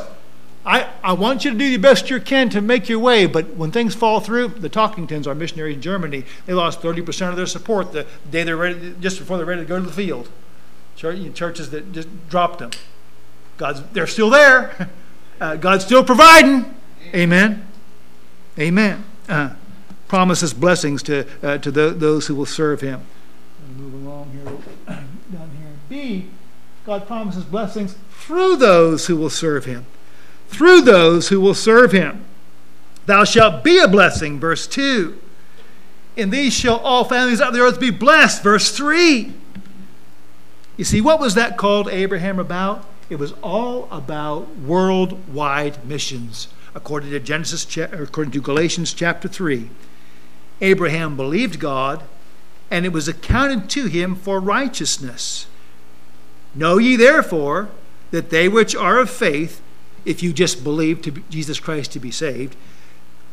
I, 0.67 0.89
I 1.03 1.13
want 1.13 1.45
you 1.45 1.53
to 1.53 1.57
do 1.57 1.71
the 1.71 1.79
best 1.79 2.11
you 2.11 2.21
can 2.21 2.51
to 2.51 2.61
make 2.61 2.89
your 2.89 2.99
way, 2.99 3.27
but 3.27 3.55
when 3.55 3.71
things 3.71 3.95
fall 3.95 4.19
through, 4.19 4.49
the 4.49 4.69
Talkingtons, 4.69 5.29
our 5.29 5.37
missionaries 5.37 5.77
in 5.77 5.83
Germany, 5.83 6.25
they 6.47 6.53
lost 6.53 6.83
30% 6.83 7.31
of 7.31 7.37
their 7.37 7.47
support 7.47 7.93
the 7.93 8.07
day 8.31 8.43
they're 8.43 8.57
ready, 8.57 8.95
just 9.01 9.21
before 9.21 9.37
they're 9.37 9.47
ready 9.47 9.63
to 9.63 9.69
go 9.69 9.79
to 9.79 9.87
the 9.87 9.93
field. 9.93 10.29
Churches 10.97 11.71
that 11.71 11.93
just 11.93 12.09
dropped 12.29 12.59
them. 12.59 12.73
God's, 13.61 13.83
they're 13.93 14.07
still 14.07 14.31
there. 14.31 14.89
Uh, 15.39 15.57
God's 15.57 15.85
still 15.85 16.03
providing. 16.03 16.75
Amen. 17.15 17.67
Amen. 18.59 19.05
Uh, 19.29 19.55
promises 20.09 20.55
blessings 20.55 21.03
to, 21.03 21.27
uh, 21.43 21.59
to 21.59 21.71
the, 21.71 21.91
those 21.91 22.27
who 22.27 22.35
will 22.35 22.47
serve 22.47 22.81
him. 22.81 23.03
Move 23.77 23.95
along 23.95 24.31
here, 24.33 24.45
down 24.97 25.51
here. 25.59 25.73
B, 25.91 26.27
God 26.87 27.07
promises 27.07 27.45
blessings 27.45 27.97
through 28.11 28.57
those 28.57 29.09
who 29.09 29.17
will 29.17 29.29
serve 29.29 29.67
him. 29.67 29.85
Through 30.49 30.81
those 30.81 31.29
who 31.29 31.39
will 31.39 31.55
serve 31.55 31.93
him. 31.93 32.25
Thou 33.05 33.25
shalt 33.25 33.63
be 33.63 33.79
a 33.79 33.89
blessing, 33.89 34.41
verse 34.41 34.67
2. 34.67 35.19
In 36.17 36.31
these 36.31 36.55
shall 36.55 36.79
all 36.79 37.05
families 37.05 37.43
of 37.43 37.53
the 37.53 37.61
earth 37.61 37.79
be 37.79 37.91
blessed, 37.91 38.43
verse 38.43 38.75
3. 38.75 39.35
You 40.79 40.85
see, 40.85 41.03
what 41.03 41.21
was 41.21 41.35
that 41.35 41.59
called 41.59 41.89
Abraham 41.89 42.39
about? 42.39 42.87
It 43.11 43.19
was 43.19 43.33
all 43.43 43.89
about 43.91 44.57
worldwide 44.57 45.85
missions, 45.85 46.47
according 46.77 47.11
to 47.11 47.19
Genesis, 47.19 47.67
according 47.77 48.31
to 48.31 48.41
Galatians 48.41 48.95
chapter 48.95 49.27
3. 49.27 49.69
Abraham 50.61 51.17
believed 51.17 51.59
God, 51.59 52.05
and 52.71 52.87
it 52.87 52.93
was 52.93 53.09
accounted 53.09 53.69
to 53.71 53.87
him 53.87 54.15
for 54.15 54.39
righteousness. 54.39 55.49
Know 56.55 56.79
ye 56.79 56.95
therefore 56.95 57.71
that 58.13 58.31
they 58.31 58.49
which 58.49 58.77
are 58.77 59.01
of 59.01 59.11
faith, 59.11 59.61
if 60.05 60.23
you 60.23 60.33
just 60.33 60.63
believe 60.63 61.03
to 61.03 61.11
Jesus 61.31 61.59
Christ 61.59 61.91
to 61.93 61.99
be 61.99 62.13
saved, 62.13 62.55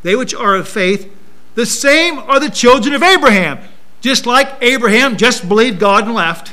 they 0.02 0.16
which 0.16 0.34
are 0.34 0.56
of 0.56 0.68
faith, 0.68 1.08
the 1.54 1.66
same 1.66 2.18
are 2.18 2.40
the 2.40 2.50
children 2.50 2.94
of 2.94 3.02
Abraham. 3.04 3.60
Just 4.00 4.26
like 4.26 4.60
Abraham 4.60 5.16
just 5.16 5.48
believed 5.48 5.78
God 5.78 6.04
and 6.04 6.14
left. 6.14 6.52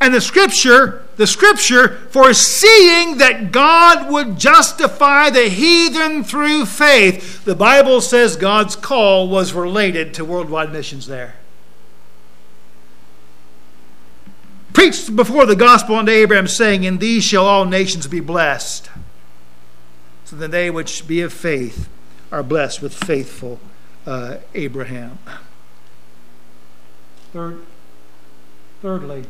And 0.00 0.12
the 0.12 0.20
scripture 0.20 1.05
the 1.16 1.26
scripture 1.26 1.88
foreseeing 2.10 3.18
that 3.18 3.50
God 3.50 4.10
would 4.12 4.38
justify 4.38 5.30
the 5.30 5.48
heathen 5.48 6.22
through 6.24 6.66
faith. 6.66 7.44
The 7.44 7.54
Bible 7.54 8.00
says 8.00 8.36
God's 8.36 8.76
call 8.76 9.28
was 9.28 9.52
related 9.52 10.12
to 10.14 10.24
worldwide 10.24 10.72
missions 10.72 11.06
there. 11.06 11.36
Preached 14.74 15.16
before 15.16 15.46
the 15.46 15.56
gospel 15.56 15.96
unto 15.96 16.12
Abraham, 16.12 16.46
saying, 16.46 16.84
In 16.84 16.98
these 16.98 17.24
shall 17.24 17.46
all 17.46 17.64
nations 17.64 18.06
be 18.06 18.20
blessed. 18.20 18.90
So 20.26 20.36
that 20.36 20.50
they 20.50 20.70
which 20.70 21.08
be 21.08 21.22
of 21.22 21.32
faith 21.32 21.88
are 22.30 22.42
blessed 22.42 22.82
with 22.82 22.92
faithful 22.92 23.58
uh, 24.06 24.36
Abraham. 24.54 25.18
Third, 27.32 27.62
thirdly, 28.82 29.24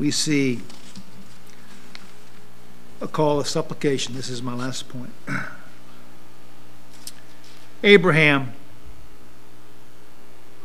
we 0.00 0.10
see 0.10 0.60
a 3.02 3.06
call 3.06 3.38
of 3.38 3.46
supplication. 3.46 4.14
This 4.14 4.30
is 4.30 4.42
my 4.42 4.54
last 4.54 4.88
point. 4.88 5.12
Abraham 7.82 8.54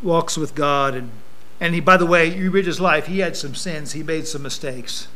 walks 0.01 0.37
with 0.37 0.55
God 0.55 0.95
and 0.95 1.11
and 1.59 1.73
he 1.73 1.81
by 1.81 1.97
the 1.97 2.05
way, 2.05 2.33
you 2.33 2.49
read 2.49 2.65
his 2.65 2.79
life, 2.79 3.07
he 3.07 3.19
had 3.19 3.35
some 3.35 3.55
sins, 3.55 3.91
he 3.91 4.03
made 4.03 4.25
some 4.25 4.41
mistakes. 4.41 5.09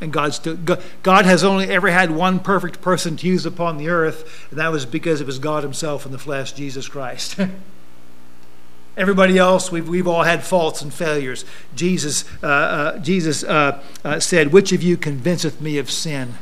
And 0.00 0.12
God 0.12 0.32
still 0.32 0.56
God 1.02 1.24
has 1.24 1.42
only 1.42 1.68
ever 1.68 1.88
had 1.88 2.12
one 2.12 2.38
perfect 2.38 2.80
person 2.80 3.16
to 3.16 3.26
use 3.26 3.44
upon 3.44 3.76
the 3.76 3.88
earth, 3.88 4.46
and 4.50 4.60
that 4.60 4.70
was 4.70 4.86
because 4.86 5.20
it 5.20 5.26
was 5.26 5.40
God 5.40 5.64
himself 5.64 6.06
in 6.06 6.12
the 6.12 6.18
flesh, 6.18 6.52
Jesus 6.52 6.86
Christ. 6.86 7.40
Everybody 8.96 9.36
else, 9.36 9.70
we've, 9.70 9.88
we've 9.88 10.08
all 10.08 10.22
had 10.22 10.42
faults 10.42 10.80
and 10.80 10.92
failures. 10.92 11.44
Jesus, 11.74 12.24
uh, 12.42 12.46
uh, 12.46 12.98
Jesus 12.98 13.44
uh, 13.44 13.82
uh 14.04 14.20
said, 14.20 14.52
Which 14.52 14.72
of 14.72 14.82
you 14.82 14.96
convinceth 14.96 15.60
me 15.60 15.76
of 15.76 15.90
sin? 15.90 16.34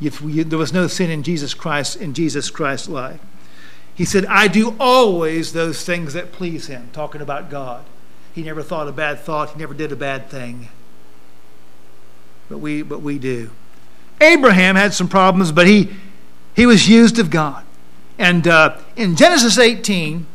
If 0.00 0.20
we, 0.20 0.42
there 0.42 0.58
was 0.58 0.72
no 0.72 0.88
sin 0.88 1.10
in 1.10 1.22
Jesus 1.22 1.54
Christ, 1.54 1.96
in 1.96 2.14
Jesus 2.14 2.50
Christ's 2.50 2.88
life. 2.88 3.20
He 3.94 4.04
said, 4.04 4.24
I 4.26 4.48
do 4.48 4.74
always 4.80 5.52
those 5.52 5.84
things 5.84 6.14
that 6.14 6.32
please 6.32 6.66
him, 6.66 6.88
talking 6.92 7.20
about 7.20 7.50
God. 7.50 7.84
He 8.34 8.42
never 8.42 8.62
thought 8.62 8.88
a 8.88 8.92
bad 8.92 9.20
thought, 9.20 9.50
he 9.50 9.58
never 9.58 9.74
did 9.74 9.92
a 9.92 9.96
bad 9.96 10.28
thing. 10.28 10.68
But 12.48 12.58
we, 12.58 12.82
but 12.82 13.02
we 13.02 13.18
do. 13.18 13.50
Abraham 14.20 14.76
had 14.76 14.94
some 14.94 15.08
problems, 15.08 15.52
but 15.52 15.66
he, 15.66 15.90
he 16.56 16.66
was 16.66 16.88
used 16.88 17.18
of 17.18 17.30
God. 17.30 17.64
And 18.18 18.48
uh, 18.48 18.78
in 18.96 19.16
Genesis 19.16 19.58
18, 19.58 20.26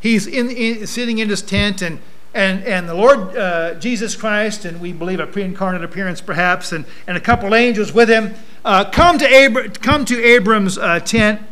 he's 0.00 0.26
in, 0.26 0.50
in, 0.50 0.86
sitting 0.86 1.18
in 1.18 1.28
his 1.28 1.42
tent 1.42 1.82
and 1.82 2.00
and, 2.32 2.62
and 2.64 2.88
the 2.88 2.94
Lord 2.94 3.36
uh, 3.36 3.74
Jesus 3.74 4.14
Christ, 4.14 4.64
and 4.64 4.80
we 4.80 4.92
believe 4.92 5.18
a 5.18 5.26
pre 5.26 5.42
incarnate 5.42 5.82
appearance 5.82 6.20
perhaps, 6.20 6.72
and, 6.72 6.84
and 7.06 7.16
a 7.16 7.20
couple 7.20 7.54
angels 7.54 7.92
with 7.92 8.08
him, 8.08 8.34
uh, 8.64 8.84
come, 8.84 9.18
to 9.18 9.26
Abra- 9.26 9.70
come 9.70 10.04
to 10.04 10.22
Abram's 10.22 10.78
uh, 10.78 11.00
tent, 11.00 11.42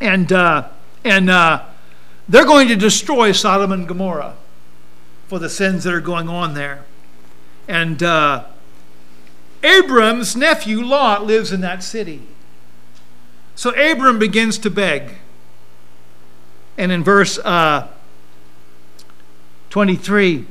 and, 0.00 0.32
uh, 0.32 0.68
and 1.04 1.30
uh, 1.30 1.64
they're 2.28 2.44
going 2.44 2.68
to 2.68 2.76
destroy 2.76 3.30
Sodom 3.32 3.70
and 3.70 3.86
Gomorrah 3.86 4.34
for 5.28 5.38
the 5.38 5.48
sins 5.48 5.84
that 5.84 5.94
are 5.94 6.00
going 6.00 6.28
on 6.28 6.54
there. 6.54 6.84
And 7.68 8.02
uh, 8.02 8.44
Abram's 9.62 10.34
nephew 10.34 10.82
Lot 10.84 11.24
lives 11.24 11.52
in 11.52 11.60
that 11.60 11.82
city. 11.82 12.22
So 13.54 13.70
Abram 13.70 14.18
begins 14.18 14.58
to 14.58 14.70
beg. 14.70 15.18
And 16.76 16.90
in 16.90 17.04
verse 17.04 17.38
uh, 17.38 17.88
23, 19.70 20.46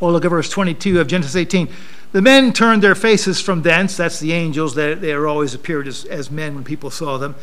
or 0.00 0.12
look 0.12 0.24
at 0.24 0.28
verse 0.28 0.50
22 0.50 1.00
of 1.00 1.06
Genesis 1.06 1.36
18. 1.36 1.68
The 2.12 2.22
men 2.22 2.52
turned 2.52 2.82
their 2.82 2.94
faces 2.94 3.40
from 3.40 3.62
thence. 3.62 3.96
That's 3.96 4.20
the 4.20 4.32
angels. 4.32 4.74
They, 4.74 4.94
they 4.94 5.14
always 5.14 5.54
appeared 5.54 5.86
as, 5.86 6.04
as 6.06 6.30
men 6.30 6.54
when 6.54 6.64
people 6.64 6.90
saw 6.90 7.18
them. 7.18 7.34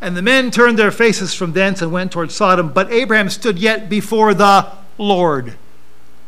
And 0.00 0.16
the 0.16 0.22
men 0.22 0.50
turned 0.50 0.78
their 0.78 0.90
faces 0.90 1.34
from 1.34 1.52
thence 1.52 1.80
and 1.80 1.92
went 1.92 2.12
toward 2.12 2.30
Sodom. 2.30 2.72
But 2.72 2.92
Abraham 2.92 3.30
stood 3.30 3.58
yet 3.58 3.88
before 3.88 4.34
the 4.34 4.70
Lord. 4.98 5.54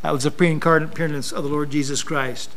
That 0.03 0.13
was 0.13 0.25
the 0.25 0.31
pre 0.31 0.51
incarnate 0.51 0.91
appearance 0.91 1.33
of 1.33 1.45
the 1.45 1.51
Lord 1.51 1.71
Jesus 1.71 2.03
Christ. 2.03 2.51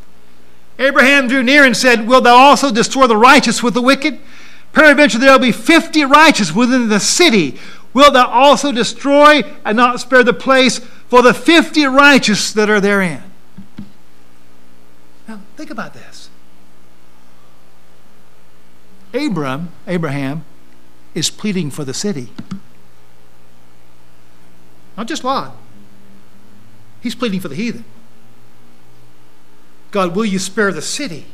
Abraham 0.78 1.28
drew 1.28 1.43
near 1.43 1.65
and 1.65 1.76
said, 1.76 2.07
Wilt 2.07 2.24
thou 2.24 2.36
also 2.36 2.72
destroy 2.72 3.07
the 3.07 3.17
righteous 3.17 3.61
with 3.61 3.74
the 3.74 3.82
wicked? 3.82 4.20
Peradventure 4.72 5.17
there 5.17 5.32
will 5.32 5.39
be 5.39 5.51
fifty 5.51 6.03
righteous 6.05 6.53
within 6.53 6.89
the 6.89 6.99
city. 6.99 7.59
Wilt 7.93 8.13
thou 8.13 8.28
also 8.28 8.72
destroy 8.72 9.41
and 9.65 9.76
not 9.76 9.99
spare 9.99 10.24
the 10.24 10.34
place 10.34 10.80
for 10.80 11.22
the 11.22 11.34
fifty 11.34 11.86
righteous 11.86 12.53
that 12.53 12.70
are 12.70 12.80
therein? 12.80 13.24
Now, 15.28 15.41
think 15.57 15.70
about 15.72 15.93
this. 15.93 16.30
Abram, 19.13 19.70
Abraham, 19.88 20.45
is 21.15 21.32
pleading 21.32 21.72
for 21.72 21.84
the 21.84 21.93
city. 21.93 22.30
Not 24.95 25.07
just 25.07 25.24
Lot. 25.24 25.55
He's 27.01 27.15
pleading 27.15 27.39
for 27.39 27.47
the 27.47 27.55
heathen. 27.55 27.86
God, 29.91 30.15
will 30.15 30.26
you 30.26 30.38
spare 30.38 30.72
the 30.72 30.82
city? 30.82 31.26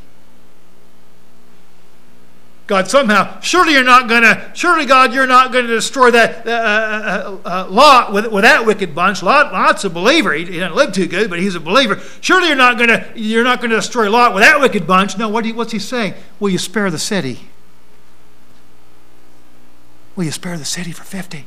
God, 2.66 2.88
somehow, 2.88 3.38
surely 3.40 3.74
you're 3.74 3.84
not 3.84 4.08
going 4.08 4.22
to, 4.22 4.50
surely, 4.52 4.86
God, 4.86 5.14
you're 5.14 5.26
not 5.26 5.52
going 5.52 5.68
to 5.68 5.74
destroy 5.74 6.10
that 6.10 6.44
uh, 6.44 6.50
uh, 6.50 7.38
uh, 7.44 7.48
uh, 7.48 7.70
Lot 7.70 8.12
with, 8.12 8.26
with 8.32 8.42
that 8.42 8.66
wicked 8.66 8.92
bunch. 8.92 9.22
Lot, 9.22 9.52
Lot's 9.52 9.84
a 9.84 9.90
believer. 9.90 10.32
He, 10.32 10.46
he 10.46 10.58
doesn't 10.58 10.74
live 10.74 10.92
too 10.92 11.06
good, 11.06 11.30
but 11.30 11.38
he's 11.38 11.54
a 11.54 11.60
believer. 11.60 12.00
Surely 12.20 12.48
you're 12.48 12.56
not 12.56 12.76
going 12.76 12.88
to, 12.88 13.06
you're 13.14 13.44
not 13.44 13.60
going 13.60 13.70
to 13.70 13.76
destroy 13.76 14.10
Lot 14.10 14.34
with 14.34 14.42
that 14.42 14.58
wicked 14.58 14.84
bunch. 14.84 15.16
No, 15.16 15.28
what 15.28 15.44
he, 15.44 15.52
what's 15.52 15.70
he 15.70 15.78
saying? 15.78 16.14
Will 16.40 16.50
you 16.50 16.58
spare 16.58 16.90
the 16.90 16.98
city? 16.98 17.48
Will 20.16 20.24
you 20.24 20.32
spare 20.32 20.58
the 20.58 20.64
city 20.64 20.90
for 20.90 21.04
50? 21.04 21.46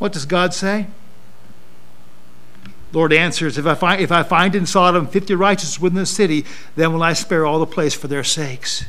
What 0.00 0.12
does 0.12 0.26
God 0.26 0.52
say? 0.52 0.88
Lord 2.92 3.12
answers, 3.12 3.56
if 3.56 3.66
I, 3.66 3.74
find, 3.74 4.00
if 4.00 4.10
I 4.10 4.24
find 4.24 4.56
in 4.56 4.66
Sodom 4.66 5.06
50 5.06 5.34
righteous 5.36 5.78
within 5.78 5.98
the 5.98 6.06
city, 6.06 6.44
then 6.74 6.92
will 6.92 7.02
I 7.04 7.12
spare 7.12 7.46
all 7.46 7.60
the 7.60 7.66
place 7.66 7.94
for 7.94 8.08
their 8.08 8.24
sakes. 8.24 8.86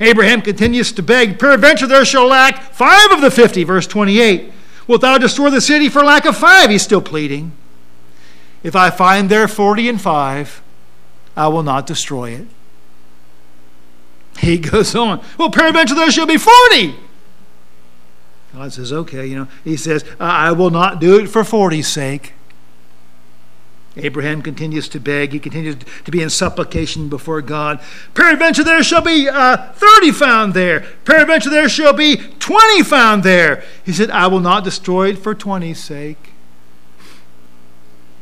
Abraham 0.00 0.42
continues 0.42 0.92
to 0.92 1.02
beg, 1.02 1.38
Peradventure 1.38 1.86
there 1.86 2.04
shall 2.04 2.26
lack 2.26 2.72
five 2.72 3.12
of 3.12 3.20
the 3.20 3.30
fifty, 3.30 3.62
verse 3.64 3.86
28. 3.86 4.52
Wilt 4.86 5.00
thou 5.00 5.18
destroy 5.18 5.50
the 5.50 5.60
city 5.60 5.88
for 5.88 6.02
lack 6.02 6.24
of 6.24 6.36
five? 6.36 6.70
He's 6.70 6.82
still 6.82 7.00
pleading. 7.00 7.52
If 8.62 8.74
I 8.74 8.90
find 8.90 9.28
there 9.30 9.46
forty 9.48 9.88
and 9.88 10.00
five, 10.00 10.62
I 11.36 11.48
will 11.48 11.62
not 11.62 11.86
destroy 11.86 12.30
it. 12.30 12.46
He 14.38 14.58
goes 14.70 14.94
on, 14.94 15.22
Well, 15.38 15.50
peradventure 15.50 15.94
there 15.94 16.10
shall 16.10 16.26
be 16.26 16.38
forty. 16.38 16.96
God 18.54 18.72
says, 18.72 18.92
Okay, 18.92 19.26
you 19.26 19.36
know, 19.36 19.48
he 19.64 19.76
says, 19.76 20.04
I 20.20 20.52
will 20.52 20.70
not 20.70 21.00
do 21.00 21.18
it 21.18 21.28
for 21.28 21.42
40's 21.42 21.88
sake. 21.88 22.34
Abraham 23.96 24.42
continues 24.42 24.88
to 24.88 24.98
beg. 24.98 25.32
He 25.32 25.38
continues 25.38 25.76
to 26.04 26.10
be 26.10 26.20
in 26.20 26.30
supplication 26.30 27.08
before 27.08 27.40
God. 27.40 27.80
Peradventure 28.12 28.64
there 28.64 28.82
shall 28.82 29.02
be 29.02 29.28
uh, 29.28 29.72
30 29.72 30.10
found 30.10 30.54
there. 30.54 30.80
Peradventure 31.04 31.50
there 31.50 31.68
shall 31.68 31.92
be 31.92 32.16
20 32.16 32.82
found 32.82 33.22
there. 33.22 33.62
He 33.84 33.92
said, 33.92 34.10
I 34.10 34.26
will 34.26 34.40
not 34.40 34.64
destroy 34.64 35.10
it 35.10 35.18
for 35.18 35.34
20's 35.34 35.78
sake. 35.78 36.32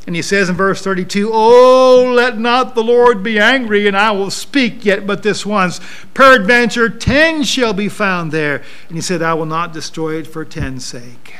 And 0.06 0.16
he 0.16 0.22
says 0.22 0.48
in 0.48 0.56
verse 0.56 0.82
32, 0.82 1.30
Oh, 1.32 2.12
let 2.14 2.36
not 2.36 2.74
the 2.74 2.82
Lord 2.82 3.22
be 3.22 3.38
angry, 3.38 3.86
and 3.86 3.96
I 3.96 4.10
will 4.10 4.30
speak 4.30 4.84
yet 4.84 5.06
but 5.06 5.22
this 5.22 5.46
once. 5.46 5.80
Peradventure 6.12 6.88
10 6.90 7.44
shall 7.44 7.72
be 7.72 7.88
found 7.88 8.32
there. 8.32 8.62
And 8.88 8.96
he 8.96 9.00
said, 9.00 9.22
I 9.22 9.34
will 9.34 9.46
not 9.46 9.72
destroy 9.72 10.16
it 10.16 10.26
for 10.26 10.44
10's 10.44 10.84
sake. 10.84 11.34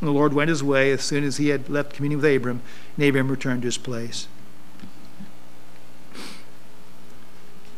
And 0.00 0.08
the 0.08 0.12
Lord 0.12 0.32
went 0.32 0.48
his 0.48 0.62
way 0.62 0.90
as 0.92 1.02
soon 1.02 1.24
as 1.24 1.36
he 1.36 1.48
had 1.48 1.68
left 1.68 1.92
communion 1.92 2.20
with 2.20 2.36
Abram, 2.36 2.62
and 2.96 3.06
Abram 3.06 3.30
returned 3.30 3.62
to 3.62 3.66
his 3.66 3.76
place. 3.76 4.28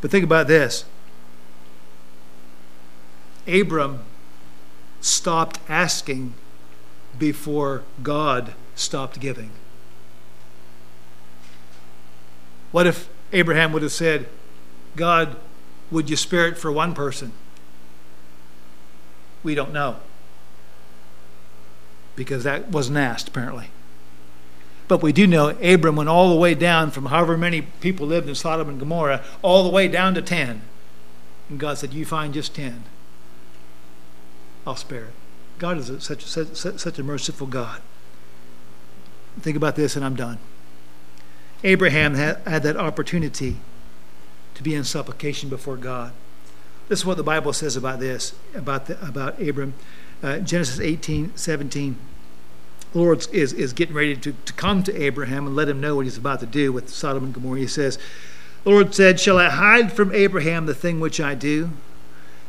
But 0.01 0.11
think 0.11 0.25
about 0.25 0.47
this 0.47 0.85
Abram 3.47 4.01
stopped 5.01 5.59
asking 5.69 6.35
before 7.19 7.83
God 8.03 8.55
stopped 8.77 9.19
giving. 9.19 9.51
What 12.71 12.87
if 12.87 13.09
Abraham 13.33 13.73
would 13.73 13.83
have 13.83 13.93
said, 13.93 14.29
God, 14.97 15.37
would 15.91 16.09
you 16.09 16.17
spare 16.17 16.47
it 16.47 16.57
for 16.57 16.71
one 16.71 16.95
person? 16.95 17.33
We 19.43 19.55
don't 19.55 19.73
know 19.73 19.97
because 22.17 22.45
that 22.45 22.69
wasn't 22.69 22.99
asked, 22.99 23.29
apparently. 23.29 23.71
But 24.89 25.03
we 25.03 25.13
do 25.13 25.27
know 25.27 25.51
Abram 25.63 25.97
went 25.97 26.09
all 26.09 26.29
the 26.29 26.37
way 26.37 26.55
down 26.55 26.91
from 26.91 27.07
however 27.07 27.39
many 27.39 27.63
people 27.63 28.07
lived 28.07 28.29
in 28.29 28.35
Sodom 28.35 28.69
and 28.69 28.79
Gomorrah, 28.79 29.25
all 29.41 29.65
the 29.65 29.71
way 29.71 29.89
down 29.89 30.15
to 30.15 30.23
10. 30.23 30.63
And 31.49 31.59
God 31.59 31.79
said, 31.79 31.95
You 31.95 32.05
find 32.05 32.35
just 32.35 32.55
10. 32.55 32.85
I'll 34.67 34.77
spare 34.77 35.07
it. 35.07 35.15
God 35.59 35.79
is 35.79 35.89
a, 35.89 36.01
such, 36.01 36.25
such, 36.25 36.57
such 36.57 36.99
a 36.99 37.03
merciful 37.03 37.47
God. 37.47 37.81
Think 39.41 39.57
about 39.57 39.77
this, 39.77 39.97
and 39.97 40.05
I'm 40.05 40.15
done. 40.15 40.39
Abraham 41.65 42.15
had, 42.15 42.39
had 42.47 42.63
that 42.65 42.77
opportunity 42.77 43.57
to 44.55 44.63
be 44.63 44.75
in 44.75 44.85
supplication 44.85 45.49
before 45.49 45.77
God. 45.77 46.13
This 46.89 47.01
is 47.01 47.07
what 47.07 47.17
the 47.17 47.23
Bible 47.23 47.53
says 47.53 47.77
about 47.77 48.01
this, 48.01 48.35
about, 48.55 48.87
the, 48.87 49.01
about 49.07 49.41
Abram 49.41 49.75
uh, 50.23 50.39
Genesis 50.39 50.81
18, 50.81 51.37
17. 51.37 51.97
The 52.93 52.99
Lord 52.99 53.27
is, 53.33 53.53
is 53.53 53.73
getting 53.73 53.95
ready 53.95 54.17
to, 54.17 54.33
to 54.33 54.53
come 54.53 54.83
to 54.85 55.03
Abraham 55.03 55.47
and 55.47 55.57
let 55.57 55.69
him 55.69 55.81
know 55.81 55.97
what 55.97 56.05
he's 56.05 56.19
about 56.19 56.41
to 56.41 56.47
do 56.47 56.73
with 56.73 56.91
Sodom 56.91 57.25
and 57.25 57.35
Gomorrah. 57.35 57.61
He 57.61 57.67
says, 57.67 57.99
The 58.65 58.71
Lord 58.71 58.95
said, 58.95 59.19
Shall 59.19 59.39
I 59.39 59.49
hide 59.49 59.93
from 59.93 60.15
Abraham 60.15 60.67
the 60.67 60.75
thing 60.75 61.01
which 61.01 61.21
I 61.21 61.35
do? 61.35 61.71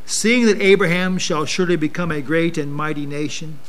Seeing 0.06 0.46
that 0.46 0.62
Abraham 0.62 1.18
shall 1.18 1.46
surely 1.46 1.78
become 1.78 2.12
a 2.12 2.22
great 2.22 2.58
and 2.58 2.76
mighty 2.76 3.06
nation, 3.06 3.60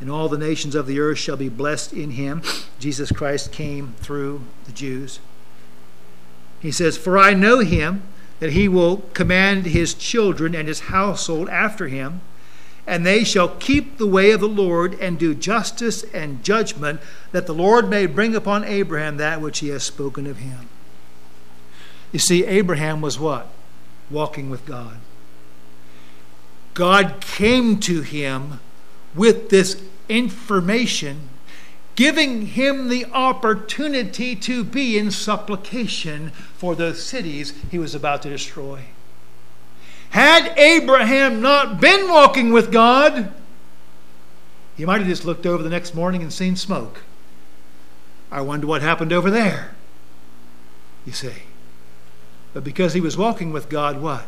and 0.00 0.10
all 0.10 0.28
the 0.28 0.36
nations 0.36 0.74
of 0.74 0.88
the 0.88 0.98
earth 0.98 1.18
shall 1.18 1.36
be 1.36 1.48
blessed 1.48 1.92
in 1.92 2.12
him. 2.12 2.42
Jesus 2.80 3.12
Christ 3.12 3.52
came 3.52 3.94
through 3.98 4.42
the 4.64 4.72
Jews. 4.72 5.20
He 6.60 6.72
says, 6.72 6.98
For 6.98 7.16
I 7.16 7.34
know 7.34 7.60
him, 7.60 8.02
that 8.40 8.52
he 8.52 8.68
will 8.68 8.98
command 9.14 9.66
his 9.66 9.94
children 9.94 10.54
and 10.54 10.66
his 10.66 10.80
household 10.80 11.48
after 11.48 11.88
him 11.88 12.20
and 12.86 13.04
they 13.04 13.24
shall 13.24 13.48
keep 13.48 13.98
the 13.98 14.06
way 14.06 14.30
of 14.30 14.40
the 14.40 14.48
Lord 14.48 14.94
and 15.00 15.18
do 15.18 15.34
justice 15.34 16.04
and 16.14 16.44
judgment, 16.44 17.00
that 17.32 17.46
the 17.46 17.54
Lord 17.54 17.88
may 17.88 18.06
bring 18.06 18.34
upon 18.36 18.64
Abraham 18.64 19.16
that 19.16 19.40
which 19.40 19.58
he 19.58 19.68
has 19.68 19.82
spoken 19.82 20.26
of 20.26 20.38
him. 20.38 20.68
You 22.12 22.20
see, 22.20 22.44
Abraham 22.44 23.00
was 23.00 23.18
what? 23.18 23.48
Walking 24.10 24.48
with 24.50 24.64
God. 24.64 24.98
God 26.74 27.20
came 27.20 27.80
to 27.80 28.02
him 28.02 28.60
with 29.14 29.48
this 29.50 29.82
information, 30.08 31.30
giving 31.96 32.46
him 32.46 32.88
the 32.88 33.06
opportunity 33.06 34.36
to 34.36 34.62
be 34.62 34.96
in 34.96 35.10
supplication 35.10 36.30
for 36.54 36.76
the 36.76 36.94
cities 36.94 37.52
he 37.70 37.78
was 37.78 37.94
about 37.94 38.22
to 38.22 38.28
destroy. 38.28 38.84
Had 40.16 40.58
Abraham 40.58 41.42
not 41.42 41.78
been 41.78 42.08
walking 42.08 42.50
with 42.50 42.72
God, 42.72 43.34
he 44.74 44.86
might 44.86 45.00
have 45.00 45.06
just 45.06 45.26
looked 45.26 45.44
over 45.44 45.62
the 45.62 45.68
next 45.68 45.94
morning 45.94 46.22
and 46.22 46.32
seen 46.32 46.56
smoke. 46.56 47.02
I 48.32 48.40
wonder 48.40 48.66
what 48.66 48.80
happened 48.80 49.12
over 49.12 49.30
there, 49.30 49.74
you 51.04 51.12
see. 51.12 51.42
But 52.54 52.64
because 52.64 52.94
he 52.94 53.00
was 53.02 53.18
walking 53.18 53.52
with 53.52 53.68
God, 53.68 54.00
what? 54.00 54.24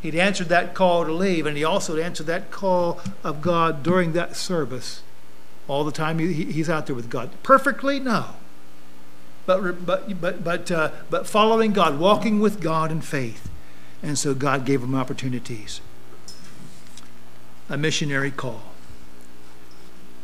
He'd 0.00 0.14
answered 0.14 0.48
that 0.50 0.72
call 0.72 1.04
to 1.04 1.12
leave, 1.12 1.46
and 1.46 1.56
he 1.56 1.64
also 1.64 1.96
answered 1.96 2.28
that 2.28 2.52
call 2.52 3.00
of 3.24 3.42
God 3.42 3.82
during 3.82 4.12
that 4.12 4.36
service. 4.36 5.02
All 5.66 5.82
the 5.82 5.90
time 5.90 6.20
he's 6.20 6.70
out 6.70 6.86
there 6.86 6.94
with 6.94 7.10
God. 7.10 7.30
Perfectly? 7.42 7.98
No. 7.98 8.36
But, 9.46 9.84
but, 9.84 10.20
but, 10.20 10.44
but, 10.44 10.70
uh, 10.70 10.92
but 11.10 11.26
following 11.26 11.72
God, 11.72 11.98
walking 11.98 12.38
with 12.38 12.60
God 12.60 12.92
in 12.92 13.00
faith. 13.00 13.48
And 14.02 14.18
so 14.18 14.34
God 14.34 14.64
gave 14.64 14.80
them 14.80 14.94
opportunities. 14.94 15.80
A 17.68 17.76
missionary 17.76 18.30
call. 18.30 18.62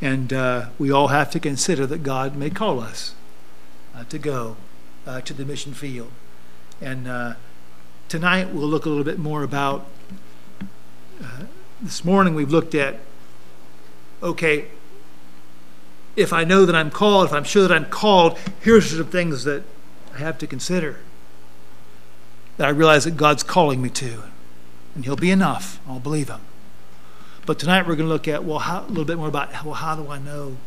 And 0.00 0.32
uh, 0.32 0.66
we 0.78 0.90
all 0.90 1.08
have 1.08 1.30
to 1.30 1.40
consider 1.40 1.86
that 1.86 2.02
God 2.02 2.36
may 2.36 2.50
call 2.50 2.80
us 2.80 3.14
uh, 3.94 4.04
to 4.04 4.18
go 4.18 4.56
uh, 5.06 5.20
to 5.22 5.32
the 5.32 5.44
mission 5.44 5.72
field. 5.72 6.10
And 6.80 7.08
uh, 7.08 7.34
tonight 8.08 8.50
we'll 8.50 8.68
look 8.68 8.84
a 8.84 8.88
little 8.88 9.04
bit 9.04 9.18
more 9.18 9.42
about. 9.42 9.86
Uh, 11.22 11.44
this 11.80 12.04
morning 12.04 12.34
we've 12.34 12.50
looked 12.50 12.74
at 12.74 12.96
okay, 14.20 14.66
if 16.16 16.32
I 16.32 16.42
know 16.42 16.66
that 16.66 16.74
I'm 16.74 16.90
called, 16.90 17.26
if 17.26 17.32
I'm 17.32 17.44
sure 17.44 17.62
that 17.66 17.72
I'm 17.72 17.84
called, 17.84 18.36
here's 18.60 18.90
some 18.90 19.06
things 19.06 19.44
that 19.44 19.62
I 20.12 20.18
have 20.18 20.38
to 20.38 20.46
consider 20.48 20.98
that 22.58 22.66
I 22.66 22.70
realize 22.70 23.04
that 23.04 23.16
God's 23.16 23.42
calling 23.42 23.80
me 23.80 23.88
to. 23.90 24.24
And 24.94 25.04
He'll 25.04 25.16
be 25.16 25.30
enough. 25.30 25.80
I'll 25.88 26.00
believe 26.00 26.28
Him. 26.28 26.40
But 27.46 27.58
tonight 27.58 27.86
we're 27.86 27.96
going 27.96 28.08
to 28.08 28.12
look 28.12 28.28
at, 28.28 28.44
well, 28.44 28.58
how, 28.58 28.82
a 28.82 28.88
little 28.88 29.06
bit 29.06 29.16
more 29.16 29.28
about, 29.28 29.64
well, 29.64 29.74
how 29.74 29.96
do 29.96 30.10
I 30.10 30.18
know? 30.18 30.58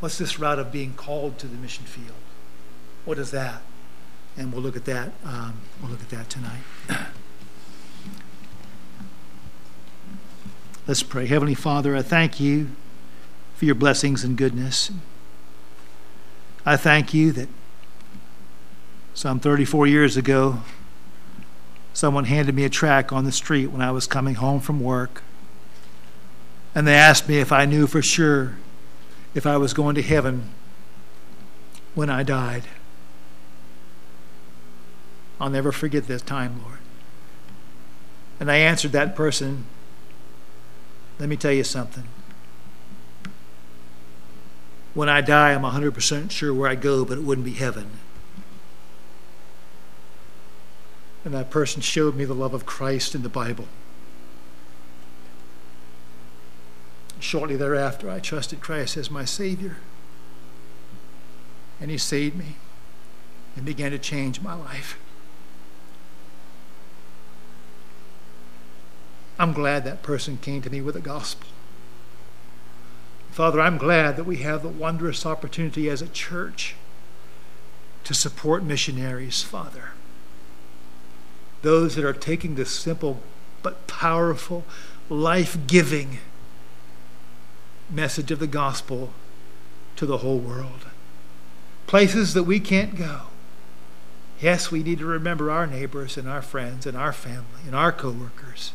What's 0.00 0.18
this 0.18 0.38
route 0.38 0.58
of 0.58 0.70
being 0.70 0.92
called 0.92 1.38
to 1.38 1.46
the 1.46 1.56
mission 1.56 1.84
field? 1.84 2.16
What 3.04 3.18
is 3.18 3.30
that? 3.30 3.62
And 4.36 4.52
we'll 4.52 4.62
look 4.62 4.76
at 4.76 4.84
that. 4.84 5.12
Um, 5.24 5.62
we'll 5.80 5.92
look 5.92 6.02
at 6.02 6.10
that 6.10 6.28
tonight. 6.28 6.60
Let's 10.86 11.02
pray. 11.02 11.26
Heavenly 11.26 11.54
Father, 11.54 11.94
I 11.94 12.02
thank 12.02 12.40
you 12.40 12.70
for 13.54 13.64
your 13.64 13.74
blessings 13.74 14.24
and 14.24 14.36
goodness. 14.36 14.90
I 16.66 16.76
thank 16.76 17.14
you 17.14 17.30
that 17.32 17.48
some 19.14 19.40
34 19.40 19.86
years 19.86 20.16
ago, 20.16 20.60
someone 21.92 22.24
handed 22.24 22.54
me 22.54 22.64
a 22.64 22.70
track 22.70 23.12
on 23.12 23.24
the 23.24 23.32
street 23.32 23.66
when 23.66 23.82
I 23.82 23.90
was 23.90 24.06
coming 24.06 24.36
home 24.36 24.60
from 24.60 24.80
work. 24.80 25.22
And 26.74 26.86
they 26.86 26.94
asked 26.94 27.28
me 27.28 27.38
if 27.38 27.52
I 27.52 27.64
knew 27.66 27.86
for 27.86 28.00
sure 28.00 28.56
if 29.34 29.46
I 29.46 29.56
was 29.56 29.74
going 29.74 29.94
to 29.96 30.02
heaven 30.02 30.50
when 31.94 32.08
I 32.08 32.22
died. 32.22 32.64
I'll 35.40 35.50
never 35.50 35.72
forget 35.72 36.06
this 36.06 36.22
time, 36.22 36.62
Lord. 36.62 36.78
And 38.38 38.50
I 38.50 38.56
answered 38.56 38.92
that 38.92 39.16
person, 39.16 39.64
let 41.18 41.28
me 41.28 41.36
tell 41.36 41.52
you 41.52 41.64
something. 41.64 42.04
When 44.94 45.08
I 45.08 45.20
die, 45.20 45.52
I'm 45.52 45.62
100% 45.62 46.30
sure 46.30 46.52
where 46.52 46.68
I 46.68 46.74
go, 46.74 47.04
but 47.04 47.18
it 47.18 47.24
wouldn't 47.24 47.44
be 47.44 47.52
heaven. 47.52 47.90
And 51.24 51.34
that 51.34 51.50
person 51.50 51.82
showed 51.82 52.16
me 52.16 52.24
the 52.24 52.34
love 52.34 52.54
of 52.54 52.64
Christ 52.64 53.14
in 53.14 53.22
the 53.22 53.28
Bible. 53.28 53.66
Shortly 57.18 57.56
thereafter, 57.56 58.10
I 58.10 58.20
trusted 58.20 58.60
Christ 58.60 58.96
as 58.96 59.10
my 59.10 59.26
Savior. 59.26 59.76
And 61.80 61.90
He 61.90 61.98
saved 61.98 62.36
me 62.36 62.56
and 63.54 63.64
began 63.64 63.90
to 63.90 63.98
change 63.98 64.40
my 64.40 64.54
life. 64.54 64.98
I'm 69.38 69.52
glad 69.52 69.84
that 69.84 70.02
person 70.02 70.38
came 70.38 70.62
to 70.62 70.70
me 70.70 70.80
with 70.80 70.94
the 70.94 71.00
gospel. 71.00 71.48
Father, 73.30 73.60
I'm 73.60 73.78
glad 73.78 74.16
that 74.16 74.24
we 74.24 74.38
have 74.38 74.62
the 74.62 74.68
wondrous 74.68 75.24
opportunity 75.24 75.88
as 75.88 76.02
a 76.02 76.08
church 76.08 76.74
to 78.04 78.12
support 78.12 78.62
missionaries, 78.62 79.42
Father. 79.42 79.92
Those 81.62 81.94
that 81.96 82.04
are 82.04 82.12
taking 82.12 82.54
this 82.54 82.70
simple 82.70 83.20
but 83.62 83.86
powerful, 83.86 84.64
life 85.08 85.58
giving 85.66 86.18
message 87.90 88.30
of 88.30 88.38
the 88.38 88.46
gospel 88.46 89.10
to 89.96 90.06
the 90.06 90.18
whole 90.18 90.38
world. 90.38 90.86
Places 91.86 92.34
that 92.34 92.44
we 92.44 92.60
can't 92.60 92.96
go. 92.96 93.22
Yes, 94.40 94.70
we 94.70 94.82
need 94.82 95.00
to 95.00 95.06
remember 95.06 95.50
our 95.50 95.66
neighbors 95.66 96.16
and 96.16 96.26
our 96.28 96.40
friends 96.40 96.86
and 96.86 96.96
our 96.96 97.12
family 97.12 97.60
and 97.66 97.74
our 97.74 97.92
coworkers. 97.92 98.72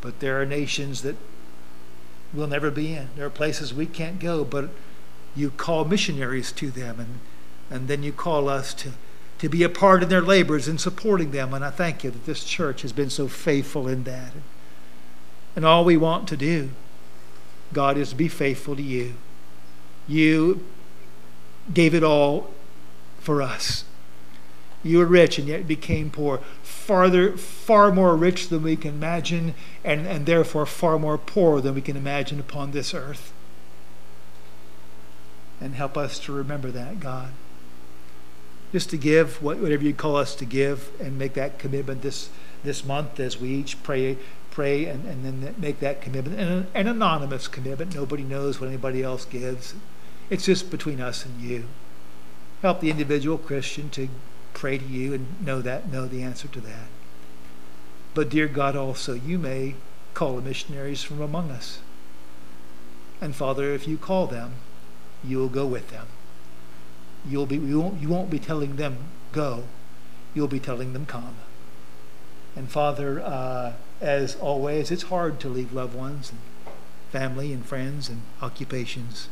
But 0.00 0.20
there 0.20 0.40
are 0.40 0.46
nations 0.46 1.02
that 1.02 1.16
we'll 2.32 2.46
never 2.46 2.70
be 2.70 2.94
in. 2.94 3.08
There 3.16 3.26
are 3.26 3.30
places 3.30 3.74
we 3.74 3.86
can't 3.86 4.18
go, 4.18 4.44
but 4.44 4.70
you 5.36 5.50
call 5.50 5.84
missionaries 5.84 6.52
to 6.52 6.70
them, 6.70 7.00
and, 7.00 7.18
and 7.70 7.88
then 7.88 8.02
you 8.02 8.12
call 8.12 8.48
us 8.48 8.72
to, 8.74 8.92
to 9.38 9.48
be 9.48 9.62
a 9.62 9.68
part 9.68 10.02
in 10.02 10.08
their 10.08 10.22
labors 10.22 10.66
and 10.68 10.80
supporting 10.80 11.30
them. 11.30 11.54
And 11.54 11.64
I 11.64 11.70
thank 11.70 12.02
you 12.04 12.10
that 12.10 12.26
this 12.26 12.44
church 12.44 12.82
has 12.82 12.92
been 12.92 13.10
so 13.10 13.28
faithful 13.28 13.86
in 13.86 14.04
that. 14.04 14.32
And 15.54 15.64
all 15.64 15.84
we 15.84 15.96
want 15.96 16.28
to 16.28 16.36
do, 16.36 16.70
God, 17.72 17.96
is 17.96 18.14
be 18.14 18.28
faithful 18.28 18.76
to 18.76 18.82
you. 18.82 19.14
You 20.06 20.64
gave 21.72 21.94
it 21.94 22.02
all 22.02 22.50
for 23.20 23.42
us. 23.42 23.84
You 24.82 24.98
were 24.98 25.06
rich 25.06 25.38
and 25.38 25.48
yet 25.48 25.66
became 25.66 26.10
poor, 26.10 26.38
farther, 26.62 27.36
far 27.36 27.90
more 27.92 28.16
rich 28.16 28.48
than 28.48 28.62
we 28.62 28.76
can 28.76 28.94
imagine, 28.94 29.54
and, 29.84 30.06
and 30.06 30.24
therefore 30.24 30.66
far 30.66 30.98
more 30.98 31.18
poor 31.18 31.60
than 31.60 31.74
we 31.74 31.82
can 31.82 31.96
imagine 31.96 32.38
upon 32.38 32.70
this 32.70 32.94
earth. 32.94 33.32
And 35.60 35.74
help 35.74 35.96
us 35.96 36.20
to 36.20 36.32
remember 36.32 36.70
that, 36.70 37.00
God. 37.00 37.32
Just 38.72 38.90
to 38.90 38.96
give 38.96 39.42
whatever 39.42 39.82
you 39.82 39.94
call 39.94 40.16
us 40.16 40.34
to 40.36 40.44
give 40.44 40.90
and 41.00 41.18
make 41.18 41.34
that 41.34 41.58
commitment 41.58 42.02
this, 42.02 42.28
this 42.62 42.84
month 42.84 43.18
as 43.18 43.40
we 43.40 43.48
each 43.48 43.82
pray 43.82 44.18
pray 44.58 44.86
and, 44.86 45.04
and 45.04 45.24
then 45.24 45.54
make 45.56 45.78
that 45.78 46.02
commitment. 46.02 46.36
And 46.36 46.50
an, 46.50 46.66
an 46.74 46.88
anonymous 46.88 47.46
commitment. 47.46 47.94
Nobody 47.94 48.24
knows 48.24 48.60
what 48.60 48.66
anybody 48.66 49.04
else 49.04 49.24
gives. 49.24 49.72
It's 50.30 50.46
just 50.46 50.68
between 50.68 51.00
us 51.00 51.24
and 51.24 51.40
you. 51.40 51.66
Help 52.60 52.80
the 52.80 52.90
individual 52.90 53.38
Christian 53.38 53.88
to 53.90 54.08
pray 54.54 54.76
to 54.78 54.84
you 54.84 55.14
and 55.14 55.46
know 55.46 55.60
that, 55.62 55.92
know 55.92 56.06
the 56.06 56.24
answer 56.24 56.48
to 56.48 56.60
that. 56.62 56.88
But 58.14 58.30
dear 58.30 58.48
God, 58.48 58.74
also 58.74 59.14
you 59.14 59.38
may 59.38 59.76
call 60.12 60.34
the 60.34 60.42
missionaries 60.42 61.04
from 61.04 61.20
among 61.20 61.52
us. 61.52 61.78
And 63.20 63.36
Father, 63.36 63.72
if 63.74 63.86
you 63.86 63.96
call 63.96 64.26
them, 64.26 64.54
you 65.22 65.38
will 65.38 65.48
go 65.48 65.66
with 65.66 65.90
them. 65.90 66.08
You'll 67.26 67.46
be 67.46 67.56
you 67.56 67.80
won't, 67.80 68.00
you 68.00 68.08
won't 68.08 68.30
be 68.30 68.38
telling 68.38 68.76
them 68.76 68.98
go. 69.32 69.64
You'll 70.34 70.48
be 70.48 70.60
telling 70.60 70.92
them 70.92 71.06
come. 71.06 71.36
And 72.54 72.70
Father, 72.70 73.20
uh, 73.20 73.72
as 74.00 74.36
always, 74.36 74.90
it's 74.90 75.04
hard 75.04 75.40
to 75.40 75.48
leave 75.48 75.72
loved 75.72 75.94
ones 75.94 76.30
and 76.30 76.40
family 77.10 77.52
and 77.52 77.64
friends 77.64 78.08
and 78.08 78.22
occupations. 78.42 79.28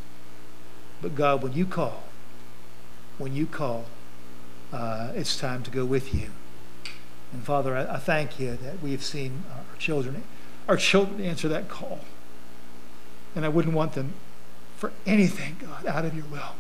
But 1.03 1.14
God, 1.14 1.43
when 1.43 1.53
you 1.53 1.66
call, 1.66 2.05
when 3.18 3.34
you 3.34 3.47
call, 3.47 3.87
uh, 4.72 5.12
it's 5.14 5.39
time 5.39 5.62
to 5.64 5.70
go 5.70 5.84
with 5.84 6.14
you. 6.14 6.30
And 7.32 7.45
Father, 7.45 7.76
I, 7.76 7.95
I 7.95 7.99
thank 7.99 8.41
you 8.41 8.57
that 8.57 8.82
we 8.82 8.93
have 8.93 9.05
seen 9.05 9.45
our 9.51 9.78
children, 9.78 10.22
our 10.68 10.76
children 10.76 11.20
answer 11.20 11.49
that 11.49 11.68
call. 11.68 12.01
And 13.34 13.45
I 13.45 13.49
wouldn't 13.49 13.74
want 13.74 13.93
them 13.93 14.14
for 14.76 14.93
anything, 15.05 15.57
God, 15.61 15.87
out 15.87 16.05
of 16.05 16.14
your 16.14 16.24
will. 16.26 16.55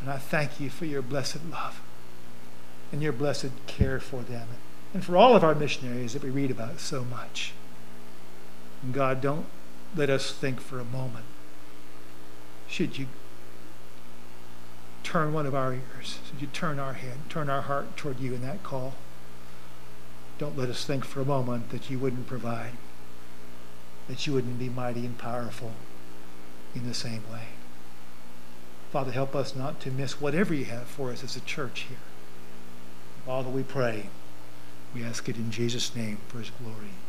And 0.00 0.10
I 0.10 0.16
thank 0.16 0.60
you 0.60 0.70
for 0.70 0.86
your 0.86 1.02
blessed 1.02 1.44
love 1.50 1.80
and 2.92 3.02
your 3.02 3.12
blessed 3.12 3.50
care 3.66 4.00
for 4.00 4.22
them 4.22 4.48
and 4.92 5.04
for 5.04 5.16
all 5.16 5.36
of 5.36 5.44
our 5.44 5.54
missionaries 5.54 6.14
that 6.14 6.22
we 6.22 6.30
read 6.30 6.50
about 6.50 6.80
so 6.80 7.04
much. 7.04 7.52
And 8.82 8.94
God, 8.94 9.20
don't 9.20 9.46
let 9.94 10.10
us 10.10 10.32
think 10.32 10.60
for 10.60 10.80
a 10.80 10.84
moment, 10.84 11.26
should 12.66 12.98
you 12.98 13.06
turn 15.02 15.32
one 15.32 15.46
of 15.46 15.54
our 15.54 15.74
ears, 15.74 16.20
should 16.28 16.40
you 16.40 16.46
turn 16.46 16.78
our 16.78 16.94
head, 16.94 17.18
turn 17.28 17.50
our 17.50 17.62
heart 17.62 17.96
toward 17.96 18.20
you 18.20 18.34
in 18.34 18.42
that 18.42 18.62
call. 18.62 18.94
Don't 20.38 20.56
let 20.56 20.68
us 20.68 20.84
think 20.84 21.04
for 21.04 21.20
a 21.20 21.24
moment 21.24 21.70
that 21.70 21.90
you 21.90 21.98
wouldn't 21.98 22.26
provide, 22.26 22.72
that 24.08 24.26
you 24.26 24.32
wouldn't 24.32 24.58
be 24.58 24.68
mighty 24.68 25.04
and 25.04 25.18
powerful 25.18 25.72
in 26.74 26.86
the 26.86 26.94
same 26.94 27.22
way. 27.30 27.48
Father, 28.90 29.12
help 29.12 29.36
us 29.36 29.54
not 29.54 29.80
to 29.80 29.90
miss 29.90 30.20
whatever 30.20 30.52
you 30.52 30.64
have 30.64 30.86
for 30.86 31.10
us 31.10 31.22
as 31.22 31.36
a 31.36 31.40
church 31.40 31.86
here. 31.88 31.98
Father, 33.24 33.48
we 33.48 33.62
pray. 33.62 34.08
We 34.92 35.04
ask 35.04 35.28
it 35.28 35.36
in 35.36 35.52
Jesus' 35.52 35.94
name 35.94 36.18
for 36.26 36.38
his 36.38 36.50
glory. 36.50 36.99